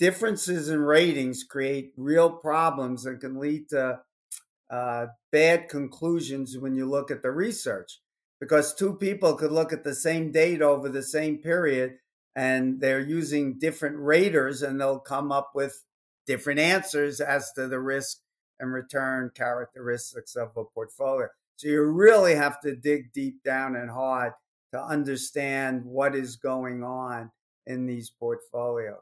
differences 0.00 0.70
in 0.70 0.80
ratings 0.80 1.44
create 1.44 1.92
real 1.94 2.30
problems 2.30 3.04
and 3.04 3.20
can 3.20 3.38
lead 3.38 3.68
to 3.68 4.00
uh, 4.70 5.06
bad 5.30 5.68
conclusions 5.68 6.56
when 6.56 6.74
you 6.74 6.88
look 6.88 7.10
at 7.10 7.20
the 7.20 7.30
research 7.30 8.00
because 8.40 8.74
two 8.74 8.94
people 8.94 9.34
could 9.34 9.52
look 9.52 9.74
at 9.74 9.84
the 9.84 9.94
same 9.94 10.32
data 10.32 10.64
over 10.64 10.88
the 10.88 11.02
same 11.02 11.36
period 11.36 11.98
and 12.34 12.80
they're 12.80 13.00
using 13.00 13.58
different 13.58 13.96
raters 13.98 14.62
and 14.62 14.80
they'll 14.80 14.98
come 14.98 15.30
up 15.30 15.50
with 15.54 15.84
different 16.26 16.60
answers 16.60 17.20
as 17.20 17.52
to 17.52 17.68
the 17.68 17.78
risk 17.78 18.18
and 18.58 18.72
return 18.72 19.30
characteristics 19.34 20.34
of 20.34 20.48
a 20.56 20.64
portfolio. 20.64 21.28
So 21.56 21.68
you 21.68 21.82
really 21.82 22.36
have 22.36 22.58
to 22.60 22.74
dig 22.74 23.12
deep 23.12 23.42
down 23.44 23.76
and 23.76 23.90
hard 23.90 24.32
to 24.72 24.82
understand 24.82 25.84
what 25.84 26.14
is 26.14 26.36
going 26.36 26.82
on 26.84 27.30
in 27.66 27.86
these 27.86 28.10
portfolios 28.10 29.00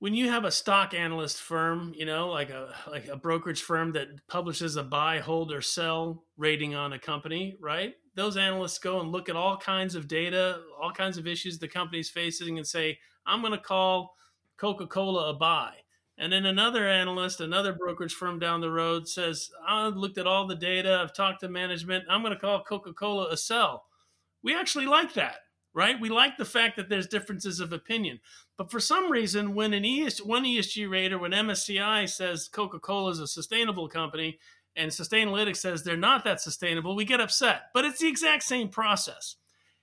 when 0.00 0.14
you 0.14 0.30
have 0.30 0.44
a 0.44 0.50
stock 0.50 0.94
analyst 0.94 1.40
firm, 1.42 1.92
you 1.94 2.06
know, 2.06 2.28
like 2.30 2.50
a 2.50 2.74
like 2.90 3.06
a 3.08 3.16
brokerage 3.16 3.62
firm 3.62 3.92
that 3.92 4.08
publishes 4.26 4.76
a 4.76 4.82
buy, 4.82 5.20
hold, 5.20 5.52
or 5.52 5.60
sell 5.60 6.24
rating 6.36 6.74
on 6.74 6.94
a 6.94 6.98
company, 6.98 7.56
right? 7.60 7.94
Those 8.16 8.36
analysts 8.36 8.78
go 8.78 9.00
and 9.00 9.12
look 9.12 9.28
at 9.28 9.36
all 9.36 9.56
kinds 9.56 9.94
of 9.94 10.08
data, 10.08 10.62
all 10.80 10.90
kinds 10.90 11.18
of 11.18 11.26
issues 11.26 11.58
the 11.58 11.68
company's 11.68 12.10
facing, 12.10 12.56
and 12.58 12.66
say, 12.66 12.98
"I'm 13.26 13.40
going 13.40 13.52
to 13.52 13.58
call 13.58 14.16
Coca-Cola 14.56 15.30
a 15.30 15.34
buy." 15.34 15.74
And 16.18 16.32
then 16.32 16.46
another 16.46 16.88
analyst, 16.88 17.40
another 17.40 17.72
brokerage 17.74 18.14
firm 18.14 18.38
down 18.38 18.60
the 18.62 18.70
road 18.70 19.06
says, 19.06 19.50
"I've 19.66 19.96
looked 19.96 20.18
at 20.18 20.26
all 20.26 20.46
the 20.46 20.54
data, 20.56 20.98
I've 21.02 21.14
talked 21.14 21.40
to 21.40 21.48
management. 21.48 22.04
I'm 22.08 22.22
going 22.22 22.34
to 22.34 22.40
call 22.40 22.64
Coca-Cola 22.64 23.28
a 23.30 23.36
sell." 23.36 23.84
We 24.42 24.54
actually 24.54 24.86
like 24.86 25.14
that 25.14 25.36
right? 25.74 26.00
We 26.00 26.08
like 26.08 26.36
the 26.36 26.44
fact 26.44 26.76
that 26.76 26.88
there's 26.88 27.06
differences 27.06 27.60
of 27.60 27.72
opinion. 27.72 28.20
But 28.56 28.70
for 28.70 28.80
some 28.80 29.10
reason, 29.10 29.54
when 29.54 29.72
an 29.72 29.84
ES, 29.84 30.22
one 30.22 30.44
ESG 30.44 30.88
rater, 30.90 31.18
when 31.18 31.32
MSCI 31.32 32.08
says 32.08 32.48
Coca-Cola 32.48 33.12
is 33.12 33.20
a 33.20 33.26
sustainable 33.26 33.88
company 33.88 34.38
and 34.76 34.90
Sustainalytics 34.90 35.56
says 35.56 35.82
they're 35.82 35.96
not 35.96 36.24
that 36.24 36.40
sustainable, 36.40 36.94
we 36.94 37.04
get 37.04 37.20
upset. 37.20 37.62
But 37.74 37.84
it's 37.84 38.00
the 38.00 38.08
exact 38.08 38.42
same 38.44 38.68
process. 38.68 39.36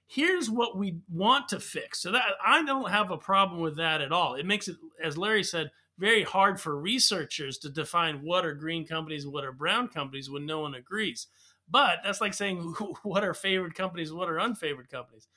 Here's 0.05 0.49
what 0.49 0.77
we 0.77 0.99
want 1.09 1.49
to 1.49 1.59
fix. 1.59 2.01
So 2.01 2.11
that 2.11 2.23
I 2.45 2.63
don't 2.63 2.89
have 2.89 3.11
a 3.11 3.17
problem 3.17 3.61
with 3.61 3.77
that 3.77 4.01
at 4.01 4.13
all. 4.13 4.35
It 4.35 4.45
makes 4.45 4.67
it, 4.67 4.77
as 5.03 5.17
Larry 5.17 5.43
said, 5.43 5.71
very 5.97 6.23
hard 6.23 6.61
for 6.61 6.79
researchers 6.79 7.57
to 7.57 7.69
define 7.69 8.21
what 8.23 8.45
are 8.45 8.53
green 8.53 8.85
companies 8.85 9.23
and 9.23 9.33
what 9.33 9.43
are 9.43 9.51
brown 9.51 9.87
companies 9.87 10.29
when 10.29 10.45
no 10.45 10.59
one 10.59 10.75
agrees. 10.75 11.27
But 11.69 11.99
that's 12.03 12.21
like 12.21 12.33
saying 12.33 12.59
what 13.03 13.23
are 13.23 13.33
favored 13.33 13.75
companies, 13.75 14.13
what 14.13 14.29
are 14.29 14.37
unfavored 14.37 14.89
companies. 14.89 15.27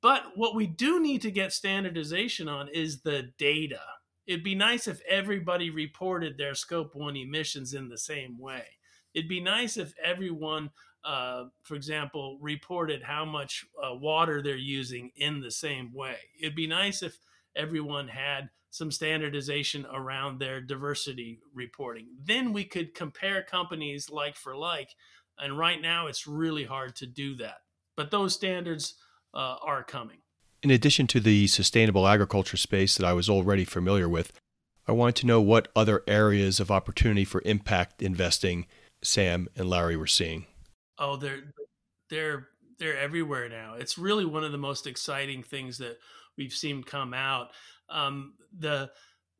But 0.00 0.22
what 0.34 0.56
we 0.56 0.66
do 0.66 1.00
need 1.00 1.22
to 1.22 1.30
get 1.30 1.52
standardization 1.52 2.48
on 2.48 2.68
is 2.68 3.02
the 3.02 3.30
data. 3.38 3.80
It'd 4.26 4.44
be 4.44 4.56
nice 4.56 4.88
if 4.88 5.00
everybody 5.08 5.70
reported 5.70 6.36
their 6.36 6.54
scope 6.54 6.94
one 6.94 7.16
emissions 7.16 7.74
in 7.74 7.88
the 7.88 7.98
same 7.98 8.38
way. 8.38 8.64
It'd 9.14 9.28
be 9.28 9.40
nice 9.40 9.76
if 9.76 9.94
everyone, 10.02 10.70
uh, 11.04 11.44
for 11.62 11.74
example, 11.74 12.38
reported 12.40 13.02
how 13.02 13.24
much 13.24 13.64
uh, 13.82 13.94
water 13.94 14.42
they're 14.42 14.56
using 14.56 15.10
in 15.16 15.40
the 15.40 15.50
same 15.50 15.92
way. 15.92 16.16
It'd 16.40 16.56
be 16.56 16.66
nice 16.66 17.02
if 17.02 17.18
everyone 17.54 18.08
had 18.08 18.48
some 18.70 18.90
standardization 18.90 19.86
around 19.92 20.38
their 20.38 20.60
diversity 20.60 21.40
reporting. 21.52 22.06
Then 22.24 22.54
we 22.54 22.64
could 22.64 22.94
compare 22.94 23.42
companies 23.42 24.08
like 24.08 24.34
for 24.34 24.56
like. 24.56 24.88
And 25.38 25.58
right 25.58 25.80
now, 25.80 26.06
it's 26.06 26.26
really 26.26 26.64
hard 26.64 26.96
to 26.96 27.06
do 27.06 27.34
that. 27.36 27.58
But 27.96 28.10
those 28.10 28.34
standards 28.34 28.94
uh, 29.34 29.56
are 29.62 29.82
coming. 29.82 30.18
In 30.62 30.70
addition 30.70 31.06
to 31.08 31.20
the 31.20 31.46
sustainable 31.48 32.06
agriculture 32.06 32.56
space 32.56 32.96
that 32.96 33.06
I 33.06 33.12
was 33.12 33.28
already 33.28 33.64
familiar 33.64 34.08
with, 34.08 34.32
I 34.86 34.92
wanted 34.92 35.16
to 35.16 35.26
know 35.26 35.40
what 35.40 35.68
other 35.74 36.02
areas 36.06 36.60
of 36.60 36.70
opportunity 36.70 37.24
for 37.24 37.42
impact 37.44 38.02
investing 38.02 38.66
Sam 39.02 39.48
and 39.56 39.68
Larry 39.68 39.96
were 39.96 40.06
seeing. 40.06 40.46
Oh, 40.98 41.16
they're 41.16 41.52
they're 42.10 42.48
they're 42.78 42.98
everywhere 42.98 43.48
now. 43.48 43.74
It's 43.74 43.98
really 43.98 44.24
one 44.24 44.44
of 44.44 44.52
the 44.52 44.58
most 44.58 44.86
exciting 44.86 45.42
things 45.42 45.78
that 45.78 45.98
we've 46.36 46.52
seen 46.52 46.82
come 46.82 47.14
out. 47.14 47.50
Um, 47.88 48.34
the 48.56 48.90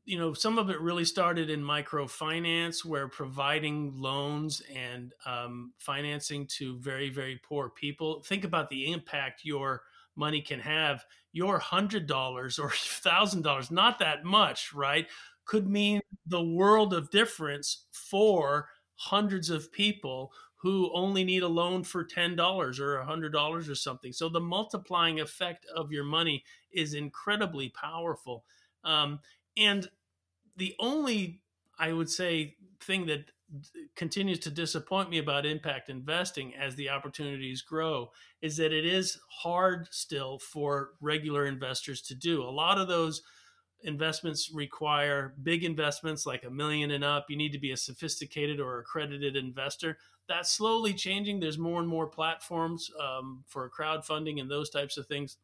you 0.05 0.19
know 0.19 0.33
some 0.33 0.59
of 0.59 0.71
it 0.71 0.81
really 0.81 1.05
started 1.05 1.49
in 1.51 1.63
microfinance 1.63 2.85
where 2.85 3.09
providing 3.09 3.93
loans 3.95 4.63
and 4.75 5.13
um, 5.27 5.73
financing 5.79 6.47
to 6.47 6.79
very 6.79 7.11
very 7.11 7.41
poor 7.45 7.71
people 7.71 8.23
think 8.23 8.45
about 8.45 8.69
the 8.69 8.91
impact 8.93 9.45
your 9.45 9.83
money 10.17 10.41
can 10.41 10.61
have 10.61 11.05
your 11.33 11.59
hundred 11.59 12.07
dollars 12.07 12.59
or 12.59 12.71
thousand 12.75 13.43
dollars 13.43 13.71
not 13.71 13.99
that 13.99 14.25
much 14.25 14.73
right 14.73 15.07
could 15.45 15.69
mean 15.69 16.01
the 16.27 16.43
world 16.43 16.95
of 16.95 17.11
difference 17.11 17.87
for 17.93 18.69
hundreds 18.97 19.51
of 19.51 19.73
people 19.73 20.33
who 20.63 20.93
only 20.95 21.25
need 21.25 21.43
a 21.43 21.49
loan 21.49 21.83
for 21.83 22.05
$10 22.05 22.79
or 22.79 23.01
a 23.01 23.05
$100 23.05 23.69
or 23.69 23.75
something. 23.75 24.13
So 24.13 24.29
the 24.29 24.39
multiplying 24.39 25.19
effect 25.19 25.67
of 25.75 25.91
your 25.91 26.05
money 26.05 26.45
is 26.73 26.95
incredibly 26.95 27.71
powerful. 27.71 28.45
Um, 28.85 29.19
and 29.57 29.89
the 30.57 30.75
only, 30.79 31.41
I 31.79 31.93
would 31.93 32.11
say, 32.11 32.57
thing 32.81 33.07
that 33.07 33.31
continues 33.97 34.39
to 34.41 34.51
disappoint 34.51 35.11
me 35.11 35.19
about 35.19 35.45
impact 35.45 35.91
investing 35.91 36.55
as 36.55 36.75
the 36.75 36.89
opportunities 36.89 37.61
grow 37.61 38.11
is 38.41 38.57
that 38.57 38.73
it 38.73 38.87
is 38.87 39.19
hard 39.29 39.89
still 39.91 40.39
for 40.39 40.91
regular 41.01 41.47
investors 41.47 42.01
to 42.01 42.15
do. 42.15 42.43
A 42.43 42.49
lot 42.49 42.79
of 42.79 42.89
those 42.89 43.23
investments 43.85 44.51
require 44.55 45.35
big 45.43 45.65
investments 45.65 46.25
like 46.25 46.45
a 46.45 46.51
million 46.51 46.93
and 46.93 47.05
up. 47.05 47.27
You 47.29 47.37
need 47.37 47.53
to 47.53 47.59
be 47.59 47.73
a 47.73 47.77
sophisticated 47.77 48.61
or 48.61 48.79
accredited 48.79 49.37
investor. 49.37 49.99
That's 50.29 50.51
slowly 50.51 50.95
changing. 50.95 51.41
There's 51.41 51.59
more 51.59 51.81
and 51.81 51.89
more 51.89 52.07
platforms 52.07 52.91
um, 53.01 53.45
for 53.47 53.71
crowdfunding 53.71 54.41
and 54.41 54.51
those 54.51 54.71
types 54.71 54.97
of 54.97 55.07
things. 55.07 55.37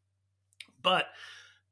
But 0.82 1.06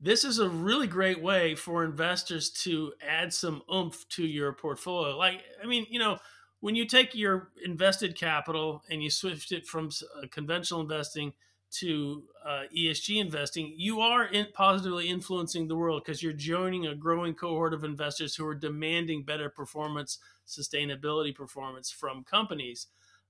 this 0.01 0.25
is 0.25 0.39
a 0.39 0.49
really 0.49 0.87
great 0.87 1.23
way 1.23 1.55
for 1.55 1.85
investors 1.85 2.51
to 2.51 2.93
add 3.07 3.33
some 3.33 3.63
oomph 3.73 4.07
to 4.11 4.27
your 4.27 4.53
portfolio. 4.53 5.17
Like, 5.17 5.43
I 5.63 5.67
mean, 5.67 5.87
you 5.89 5.99
know, 5.99 6.19
when 6.61 6.75
you 6.75 6.87
take 6.87 7.15
your 7.15 7.51
invested 7.65 8.17
capital 8.17 8.83
and 8.91 9.03
you 9.03 9.11
switch 9.11 9.53
it 9.53 9.67
from 9.67 9.91
uh, 10.17 10.27
conventional 10.31 10.81
investing 10.81 11.33
to 11.71 12.25
uh, 12.45 12.63
ESG 12.77 13.21
investing, 13.21 13.73
you 13.77 14.01
are 14.01 14.25
in 14.25 14.47
positively 14.53 15.09
influencing 15.09 15.67
the 15.67 15.77
world 15.77 16.03
because 16.05 16.23
you're 16.23 16.33
joining 16.33 16.87
a 16.87 16.95
growing 16.95 17.35
cohort 17.35 17.75
of 17.75 17.85
investors 17.85 18.35
who 18.35 18.47
are 18.47 18.55
demanding 18.55 19.23
better 19.23 19.49
performance, 19.49 20.19
sustainability 20.47 21.35
performance 21.35 21.91
from 21.91 22.23
companies. 22.25 22.87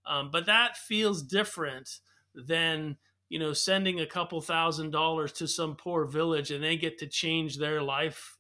Um, 0.07 0.31
but 0.31 0.47
that 0.47 0.77
feels 0.77 1.23
different 1.23 1.99
than 2.35 2.97
you 3.29 3.39
know, 3.39 3.53
sending 3.53 4.01
a 4.01 4.07
couple 4.07 4.41
thousand 4.41 4.91
dollars 4.91 5.33
to 5.33 5.49
some 5.49 5.75
poor 5.77 6.05
village 6.05 6.51
and 6.51 6.63
they 6.63 6.77
get 6.77 6.99
to 6.99 7.07
change 7.07 7.59
their 7.59 7.83
life 7.83 8.37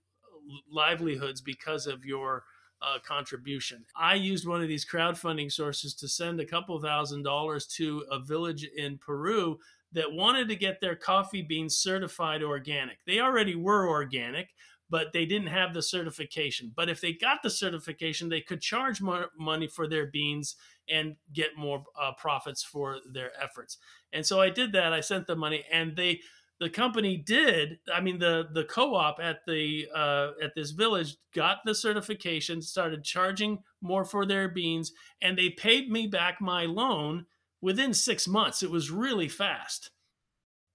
livelihoods 0.70 1.40
because 1.40 1.86
of 1.86 2.04
your 2.04 2.44
uh, 2.82 2.98
contribution. 3.06 3.84
I 3.96 4.14
used 4.14 4.46
one 4.46 4.62
of 4.62 4.68
these 4.68 4.86
crowdfunding 4.86 5.50
sources 5.50 5.94
to 5.94 6.08
send 6.08 6.40
a 6.40 6.46
couple 6.46 6.80
thousand 6.80 7.22
dollars 7.22 7.66
to 7.78 8.04
a 8.10 8.20
village 8.20 8.68
in 8.76 8.98
Peru 8.98 9.58
that 9.92 10.12
wanted 10.12 10.48
to 10.48 10.56
get 10.56 10.80
their 10.80 10.96
coffee 10.96 11.42
beans 11.42 11.76
certified 11.76 12.42
organic. 12.42 12.98
They 13.06 13.20
already 13.20 13.54
were 13.54 13.88
organic, 13.88 14.50
but 14.88 15.12
they 15.12 15.26
didn't 15.26 15.48
have 15.48 15.74
the 15.74 15.82
certification. 15.82 16.72
But 16.74 16.88
if 16.88 17.00
they 17.00 17.12
got 17.12 17.42
the 17.42 17.50
certification, 17.50 18.28
they 18.28 18.40
could 18.40 18.60
charge 18.60 19.00
more 19.00 19.30
money 19.38 19.66
for 19.66 19.88
their 19.88 20.06
beans 20.06 20.56
and 20.88 21.16
get 21.32 21.56
more 21.56 21.84
uh, 22.00 22.12
profits 22.12 22.62
for 22.62 22.98
their 23.10 23.32
efforts. 23.42 23.78
And 24.12 24.24
so 24.24 24.40
I 24.40 24.50
did 24.50 24.72
that. 24.72 24.92
I 24.92 25.00
sent 25.00 25.26
the 25.26 25.36
money, 25.36 25.64
and 25.70 25.96
they 25.96 26.20
the 26.58 26.70
company 26.70 27.16
did. 27.16 27.78
I 27.92 28.00
mean 28.00 28.18
the 28.18 28.48
the 28.52 28.64
co-op 28.64 29.18
at 29.20 29.40
the 29.46 29.88
uh, 29.94 30.30
at 30.42 30.54
this 30.54 30.70
village 30.70 31.16
got 31.34 31.58
the 31.64 31.74
certification, 31.74 32.62
started 32.62 33.04
charging 33.04 33.58
more 33.80 34.04
for 34.04 34.24
their 34.24 34.48
beans, 34.48 34.92
and 35.20 35.36
they 35.36 35.50
paid 35.50 35.90
me 35.90 36.06
back 36.06 36.40
my 36.40 36.64
loan 36.64 37.26
within 37.60 37.92
six 37.92 38.26
months. 38.26 38.62
It 38.62 38.70
was 38.70 38.90
really 38.90 39.28
fast. 39.28 39.90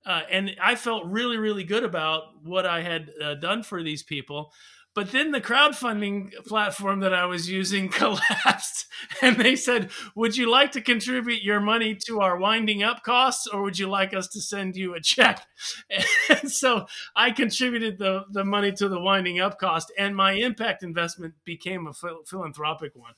Uh, 0.06 0.22
and 0.32 0.56
I 0.62 0.76
felt 0.76 1.06
really, 1.06 1.38
really 1.38 1.64
good 1.64 1.84
about 1.84 2.24
what 2.44 2.66
I 2.66 2.82
had 2.82 3.12
uh, 3.22 3.36
done 3.36 3.64
for 3.64 3.84
these 3.84 4.04
people. 4.04 4.52
But 4.94 5.12
then 5.12 5.32
the 5.32 5.40
crowdfunding 5.40 6.34
platform 6.46 7.00
that 7.00 7.14
I 7.14 7.26
was 7.26 7.50
using 7.50 7.88
collapsed, 7.90 8.88
and 9.22 9.38
they 9.38 9.56
said, 9.56 9.90
"Would 10.16 10.36
you 10.36 10.52
like 10.52 10.74
to 10.74 10.82
contribute 10.82 11.44
your 11.44 11.62
money 11.62 11.96
to 12.08 12.20
our 12.20 12.38
winding 12.38 12.84
up 12.84 13.02
costs, 13.02 13.48
or 13.48 13.62
would 13.62 13.80
you 13.80 13.88
like 13.88 14.14
us 14.14 14.28
to 14.30 14.42
send 14.42 14.76
you 14.76 14.94
a 14.94 15.02
check?" 15.02 15.46
And 16.30 16.52
so 16.52 16.88
I 17.16 17.32
contributed 17.32 18.00
the 18.00 18.26
the 18.32 18.44
money 18.44 18.74
to 18.74 18.90
the 18.90 19.00
winding 19.00 19.40
up 19.40 19.60
cost, 19.60 19.94
and 19.98 20.16
my 20.16 20.34
impact 20.34 20.84
investment 20.84 21.36
became 21.46 21.88
a 21.88 21.94
philanthropic 21.94 22.94
one. 22.96 23.14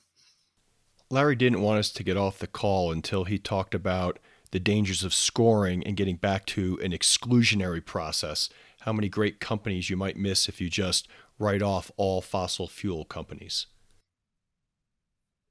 Larry 1.10 1.36
didn't 1.36 1.60
want 1.60 1.78
us 1.78 1.90
to 1.92 2.04
get 2.04 2.16
off 2.16 2.38
the 2.38 2.46
call 2.46 2.92
until 2.92 3.24
he 3.24 3.38
talked 3.38 3.74
about 3.74 4.18
the 4.54 4.60
dangers 4.60 5.02
of 5.02 5.12
scoring 5.12 5.82
and 5.84 5.96
getting 5.96 6.14
back 6.14 6.46
to 6.46 6.78
an 6.80 6.92
exclusionary 6.92 7.84
process. 7.84 8.48
How 8.82 8.92
many 8.92 9.08
great 9.08 9.40
companies 9.40 9.90
you 9.90 9.96
might 9.96 10.16
miss 10.16 10.48
if 10.48 10.60
you 10.60 10.70
just 10.70 11.08
write 11.40 11.60
off 11.60 11.90
all 11.96 12.20
fossil 12.20 12.68
fuel 12.68 13.04
companies. 13.04 13.66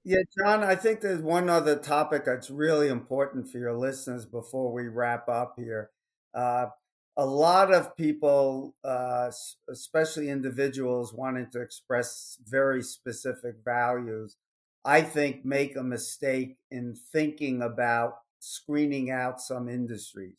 Yeah, 0.05 0.21
John, 0.37 0.63
I 0.63 0.75
think 0.75 1.01
there's 1.01 1.21
one 1.21 1.49
other 1.49 1.75
topic 1.75 2.23
that's 2.23 2.49
really 2.49 2.87
important 2.87 3.49
for 3.49 3.57
your 3.57 3.73
listeners 3.73 4.25
before 4.25 4.71
we 4.71 4.87
wrap 4.87 5.27
up 5.27 5.55
here. 5.57 5.89
Uh, 6.33 6.67
a 7.17 7.25
lot 7.25 7.73
of 7.73 7.97
people, 7.97 8.73
uh, 8.85 9.29
especially 9.69 10.29
individuals 10.29 11.13
wanting 11.13 11.47
to 11.51 11.61
express 11.61 12.37
very 12.45 12.81
specific 12.81 13.55
values, 13.65 14.37
I 14.85 15.01
think 15.01 15.43
make 15.43 15.75
a 15.75 15.83
mistake 15.83 16.55
in 16.71 16.95
thinking 17.11 17.61
about 17.61 18.22
screening 18.43 19.09
out 19.09 19.41
some 19.41 19.69
industries. 19.69 20.35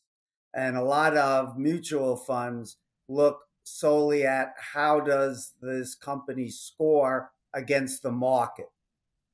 And 0.54 0.76
a 0.76 0.82
lot 0.82 1.16
of 1.16 1.58
mutual 1.58 2.16
funds 2.16 2.76
look 3.08 3.40
solely 3.64 4.24
at 4.24 4.54
how 4.74 5.00
does 5.00 5.52
this 5.60 5.94
company 5.94 6.48
score 6.48 7.30
against 7.54 8.02
the 8.02 8.12
market 8.12 8.68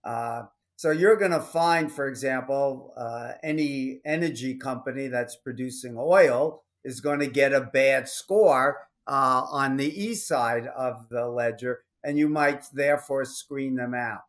uh, 0.04 0.42
so 0.76 0.90
you're 0.90 1.16
going 1.16 1.30
to 1.32 1.40
find, 1.40 1.92
for 1.92 2.08
example, 2.08 2.94
uh, 2.96 3.32
any 3.42 4.00
energy 4.04 4.54
company 4.54 5.08
that's 5.08 5.36
producing 5.36 5.96
oil 5.98 6.62
is 6.84 7.00
going 7.00 7.20
to 7.20 7.26
get 7.26 7.52
a 7.52 7.60
bad 7.60 8.08
score 8.08 8.88
uh, 9.06 9.44
on 9.50 9.76
the 9.76 10.04
E 10.04 10.14
side 10.14 10.66
of 10.68 11.08
the 11.10 11.28
ledger, 11.28 11.82
and 12.02 12.18
you 12.18 12.28
might 12.28 12.64
therefore 12.72 13.24
screen 13.24 13.76
them 13.76 13.94
out. 13.94 14.22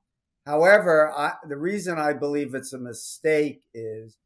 However, 0.45 1.11
I, 1.15 1.35
the 1.47 1.57
reason 1.57 1.97
I 1.97 2.13
believe 2.13 2.53
it's 2.53 2.73
a 2.73 2.79
mistake 2.79 3.61
is 3.73 4.17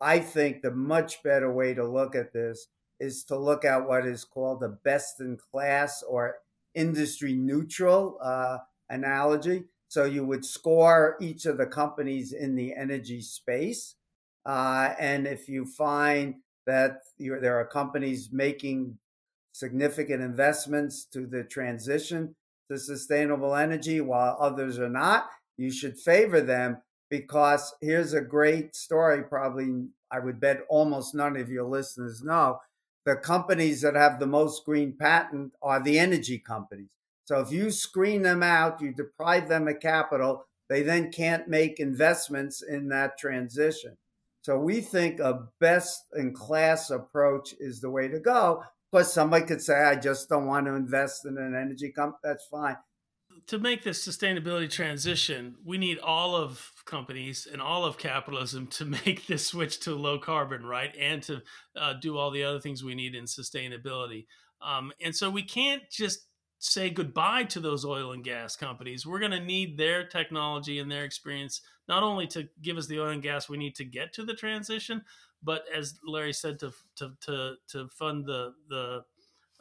I 0.00 0.18
think 0.18 0.62
the 0.62 0.70
much 0.70 1.22
better 1.22 1.52
way 1.52 1.74
to 1.74 1.86
look 1.86 2.14
at 2.14 2.32
this 2.32 2.66
is 3.00 3.24
to 3.24 3.36
look 3.36 3.64
at 3.64 3.86
what 3.86 4.06
is 4.06 4.24
called 4.24 4.60
the 4.60 4.78
best 4.84 5.20
in 5.20 5.36
class 5.36 6.02
or 6.02 6.36
industry 6.74 7.34
neutral 7.34 8.18
uh, 8.22 8.58
analogy. 8.88 9.64
So 9.88 10.04
you 10.04 10.24
would 10.26 10.44
score 10.44 11.16
each 11.20 11.46
of 11.46 11.58
the 11.58 11.66
companies 11.66 12.32
in 12.32 12.56
the 12.56 12.74
energy 12.74 13.20
space. 13.20 13.94
Uh, 14.44 14.94
and 14.98 15.26
if 15.26 15.48
you 15.48 15.66
find 15.66 16.36
that 16.66 17.02
there 17.18 17.58
are 17.58 17.66
companies 17.66 18.30
making 18.32 18.98
significant 19.52 20.22
investments 20.22 21.04
to 21.12 21.26
the 21.26 21.44
transition 21.44 22.34
to 22.70 22.78
sustainable 22.78 23.54
energy 23.54 24.00
while 24.00 24.36
others 24.40 24.78
are 24.78 24.88
not, 24.88 25.28
you 25.56 25.70
should 25.70 25.98
favor 25.98 26.40
them 26.40 26.78
because 27.10 27.74
here's 27.80 28.12
a 28.12 28.20
great 28.20 28.74
story. 28.74 29.22
Probably, 29.22 29.88
I 30.10 30.18
would 30.18 30.40
bet 30.40 30.60
almost 30.68 31.14
none 31.14 31.36
of 31.36 31.50
your 31.50 31.64
listeners 31.64 32.22
know. 32.22 32.60
The 33.04 33.16
companies 33.16 33.82
that 33.82 33.94
have 33.94 34.18
the 34.18 34.26
most 34.26 34.64
green 34.64 34.92
patent 34.92 35.54
are 35.62 35.82
the 35.82 35.98
energy 35.98 36.38
companies. 36.38 36.88
So 37.26 37.40
if 37.40 37.52
you 37.52 37.70
screen 37.70 38.22
them 38.22 38.42
out, 38.42 38.80
you 38.80 38.92
deprive 38.92 39.48
them 39.48 39.68
of 39.68 39.80
capital, 39.80 40.46
they 40.68 40.82
then 40.82 41.10
can't 41.12 41.48
make 41.48 41.80
investments 41.80 42.62
in 42.62 42.88
that 42.88 43.18
transition. 43.18 43.96
So 44.42 44.58
we 44.58 44.80
think 44.80 45.20
a 45.20 45.48
best 45.58 46.04
in 46.14 46.34
class 46.34 46.90
approach 46.90 47.54
is 47.58 47.80
the 47.80 47.90
way 47.90 48.08
to 48.08 48.20
go. 48.20 48.62
But 48.92 49.06
somebody 49.06 49.44
could 49.46 49.62
say, 49.62 49.74
I 49.74 49.96
just 49.96 50.28
don't 50.28 50.46
want 50.46 50.66
to 50.66 50.74
invest 50.74 51.24
in 51.24 51.36
an 51.38 51.54
energy 51.54 51.90
company. 51.90 52.20
That's 52.22 52.46
fine. 52.46 52.76
To 53.48 53.58
make 53.58 53.82
this 53.82 54.06
sustainability 54.06 54.70
transition, 54.70 55.56
we 55.64 55.76
need 55.76 55.98
all 55.98 56.34
of 56.34 56.72
companies 56.84 57.46
and 57.50 57.60
all 57.60 57.84
of 57.84 57.98
capitalism 57.98 58.66
to 58.68 58.84
make 59.06 59.26
this 59.26 59.46
switch 59.46 59.80
to 59.80 59.94
low 59.94 60.18
carbon, 60.18 60.64
right? 60.64 60.94
And 60.98 61.22
to 61.24 61.42
uh, 61.76 61.94
do 61.94 62.16
all 62.16 62.30
the 62.30 62.44
other 62.44 62.60
things 62.60 62.82
we 62.82 62.94
need 62.94 63.14
in 63.14 63.24
sustainability. 63.24 64.26
Um, 64.62 64.92
and 65.00 65.14
so 65.14 65.30
we 65.30 65.42
can't 65.42 65.82
just 65.90 66.26
say 66.58 66.88
goodbye 66.88 67.44
to 67.44 67.60
those 67.60 67.84
oil 67.84 68.12
and 68.12 68.24
gas 68.24 68.56
companies. 68.56 69.06
We're 69.06 69.18
going 69.18 69.32
to 69.32 69.40
need 69.40 69.76
their 69.76 70.06
technology 70.06 70.78
and 70.78 70.90
their 70.90 71.04
experience 71.04 71.60
not 71.88 72.02
only 72.02 72.26
to 72.28 72.48
give 72.62 72.78
us 72.78 72.86
the 72.86 73.00
oil 73.00 73.10
and 73.10 73.22
gas 73.22 73.48
we 73.48 73.58
need 73.58 73.74
to 73.76 73.84
get 73.84 74.14
to 74.14 74.24
the 74.24 74.32
transition, 74.32 75.02
but 75.42 75.64
as 75.74 75.98
Larry 76.06 76.32
said, 76.32 76.58
to 76.60 76.72
to 76.96 77.12
to, 77.26 77.54
to 77.68 77.88
fund 77.88 78.24
the 78.24 78.54
the, 78.68 79.04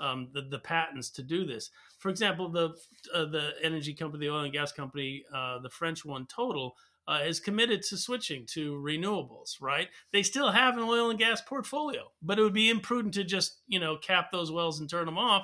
um, 0.04 0.30
the 0.34 0.42
the 0.42 0.60
patents 0.60 1.10
to 1.12 1.24
do 1.24 1.46
this. 1.46 1.70
For 2.00 2.10
example, 2.10 2.50
the 2.50 2.76
uh, 3.14 3.26
the 3.26 3.52
energy 3.62 3.94
company, 3.94 4.26
the 4.26 4.34
oil 4.34 4.44
and 4.44 4.54
gas 4.54 4.72
company, 4.72 5.24
uh, 5.34 5.60
the 5.60 5.70
French 5.70 6.06
one, 6.06 6.26
Total. 6.28 6.76
Uh, 7.06 7.20
is 7.26 7.42
committed 7.42 7.82
to 7.82 7.98
switching 7.98 8.46
to 8.46 8.76
renewables, 8.76 9.62
right? 9.62 9.90
They 10.14 10.24
still 10.24 10.52
have 10.52 10.78
an 10.78 10.84
oil 10.84 11.10
and 11.10 11.20
gas 11.20 11.42
portfolio, 11.42 12.04
but 12.22 12.40
it 12.40 12.44
would 12.44 12.54
be 12.54 12.70
imprudent 12.70 13.16
to 13.16 13.26
just, 13.26 13.60
you 13.68 13.78
know, 13.78 13.98
cap 13.98 14.32
those 14.32 14.54
wells 14.54 14.80
and 14.80 14.90
turn 14.90 15.08
them 15.08 15.18
off 15.18 15.44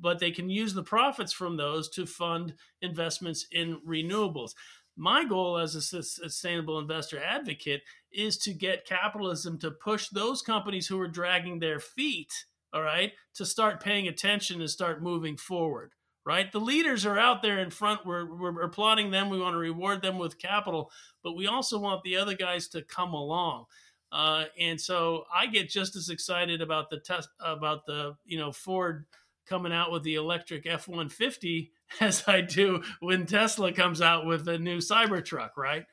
but 0.00 0.18
they 0.18 0.30
can 0.30 0.48
use 0.48 0.74
the 0.74 0.82
profits 0.82 1.32
from 1.32 1.56
those 1.56 1.88
to 1.90 2.06
fund 2.06 2.54
investments 2.80 3.46
in 3.52 3.80
renewables. 3.86 4.52
My 4.96 5.24
goal 5.24 5.56
as 5.56 5.74
a 5.74 6.02
sustainable 6.02 6.78
investor 6.78 7.22
advocate 7.22 7.82
is 8.12 8.36
to 8.38 8.52
get 8.52 8.86
capitalism 8.86 9.58
to 9.58 9.70
push 9.70 10.08
those 10.08 10.42
companies 10.42 10.86
who 10.86 11.00
are 11.00 11.08
dragging 11.08 11.58
their 11.58 11.80
feet, 11.80 12.32
all 12.72 12.82
right, 12.82 13.12
to 13.34 13.44
start 13.44 13.82
paying 13.82 14.08
attention 14.08 14.60
and 14.60 14.70
start 14.70 15.02
moving 15.02 15.36
forward 15.36 15.92
right? 16.26 16.52
The 16.52 16.60
leaders 16.60 17.06
are 17.06 17.18
out 17.18 17.42
there 17.42 17.58
in 17.58 17.70
front. 17.70 18.04
We're, 18.04 18.24
we're, 18.24 18.62
applauding 18.62 19.10
them. 19.10 19.30
We 19.30 19.40
want 19.40 19.54
to 19.54 19.58
reward 19.58 20.02
them 20.02 20.18
with 20.18 20.38
capital, 20.38 20.90
but 21.22 21.34
we 21.34 21.46
also 21.46 21.78
want 21.78 22.02
the 22.02 22.16
other 22.16 22.34
guys 22.34 22.68
to 22.68 22.82
come 22.82 23.14
along. 23.14 23.64
Uh, 24.12 24.44
and 24.58 24.80
so 24.80 25.24
I 25.34 25.46
get 25.46 25.70
just 25.70 25.96
as 25.96 26.08
excited 26.08 26.60
about 26.60 26.90
the 26.90 26.98
test 26.98 27.28
about 27.38 27.86
the 27.86 28.16
you 28.24 28.38
know 28.38 28.50
Ford 28.50 29.06
coming 29.46 29.72
out 29.72 29.92
with 29.92 30.02
the 30.02 30.16
electric 30.16 30.66
F 30.66 30.88
150 30.88 31.72
as 32.00 32.24
I 32.26 32.40
do 32.40 32.82
when 33.00 33.26
Tesla 33.26 33.72
comes 33.72 34.00
out 34.00 34.26
with 34.26 34.48
a 34.48 34.58
new 34.58 34.78
Cybertruck, 34.78 35.50
right? 35.56 35.84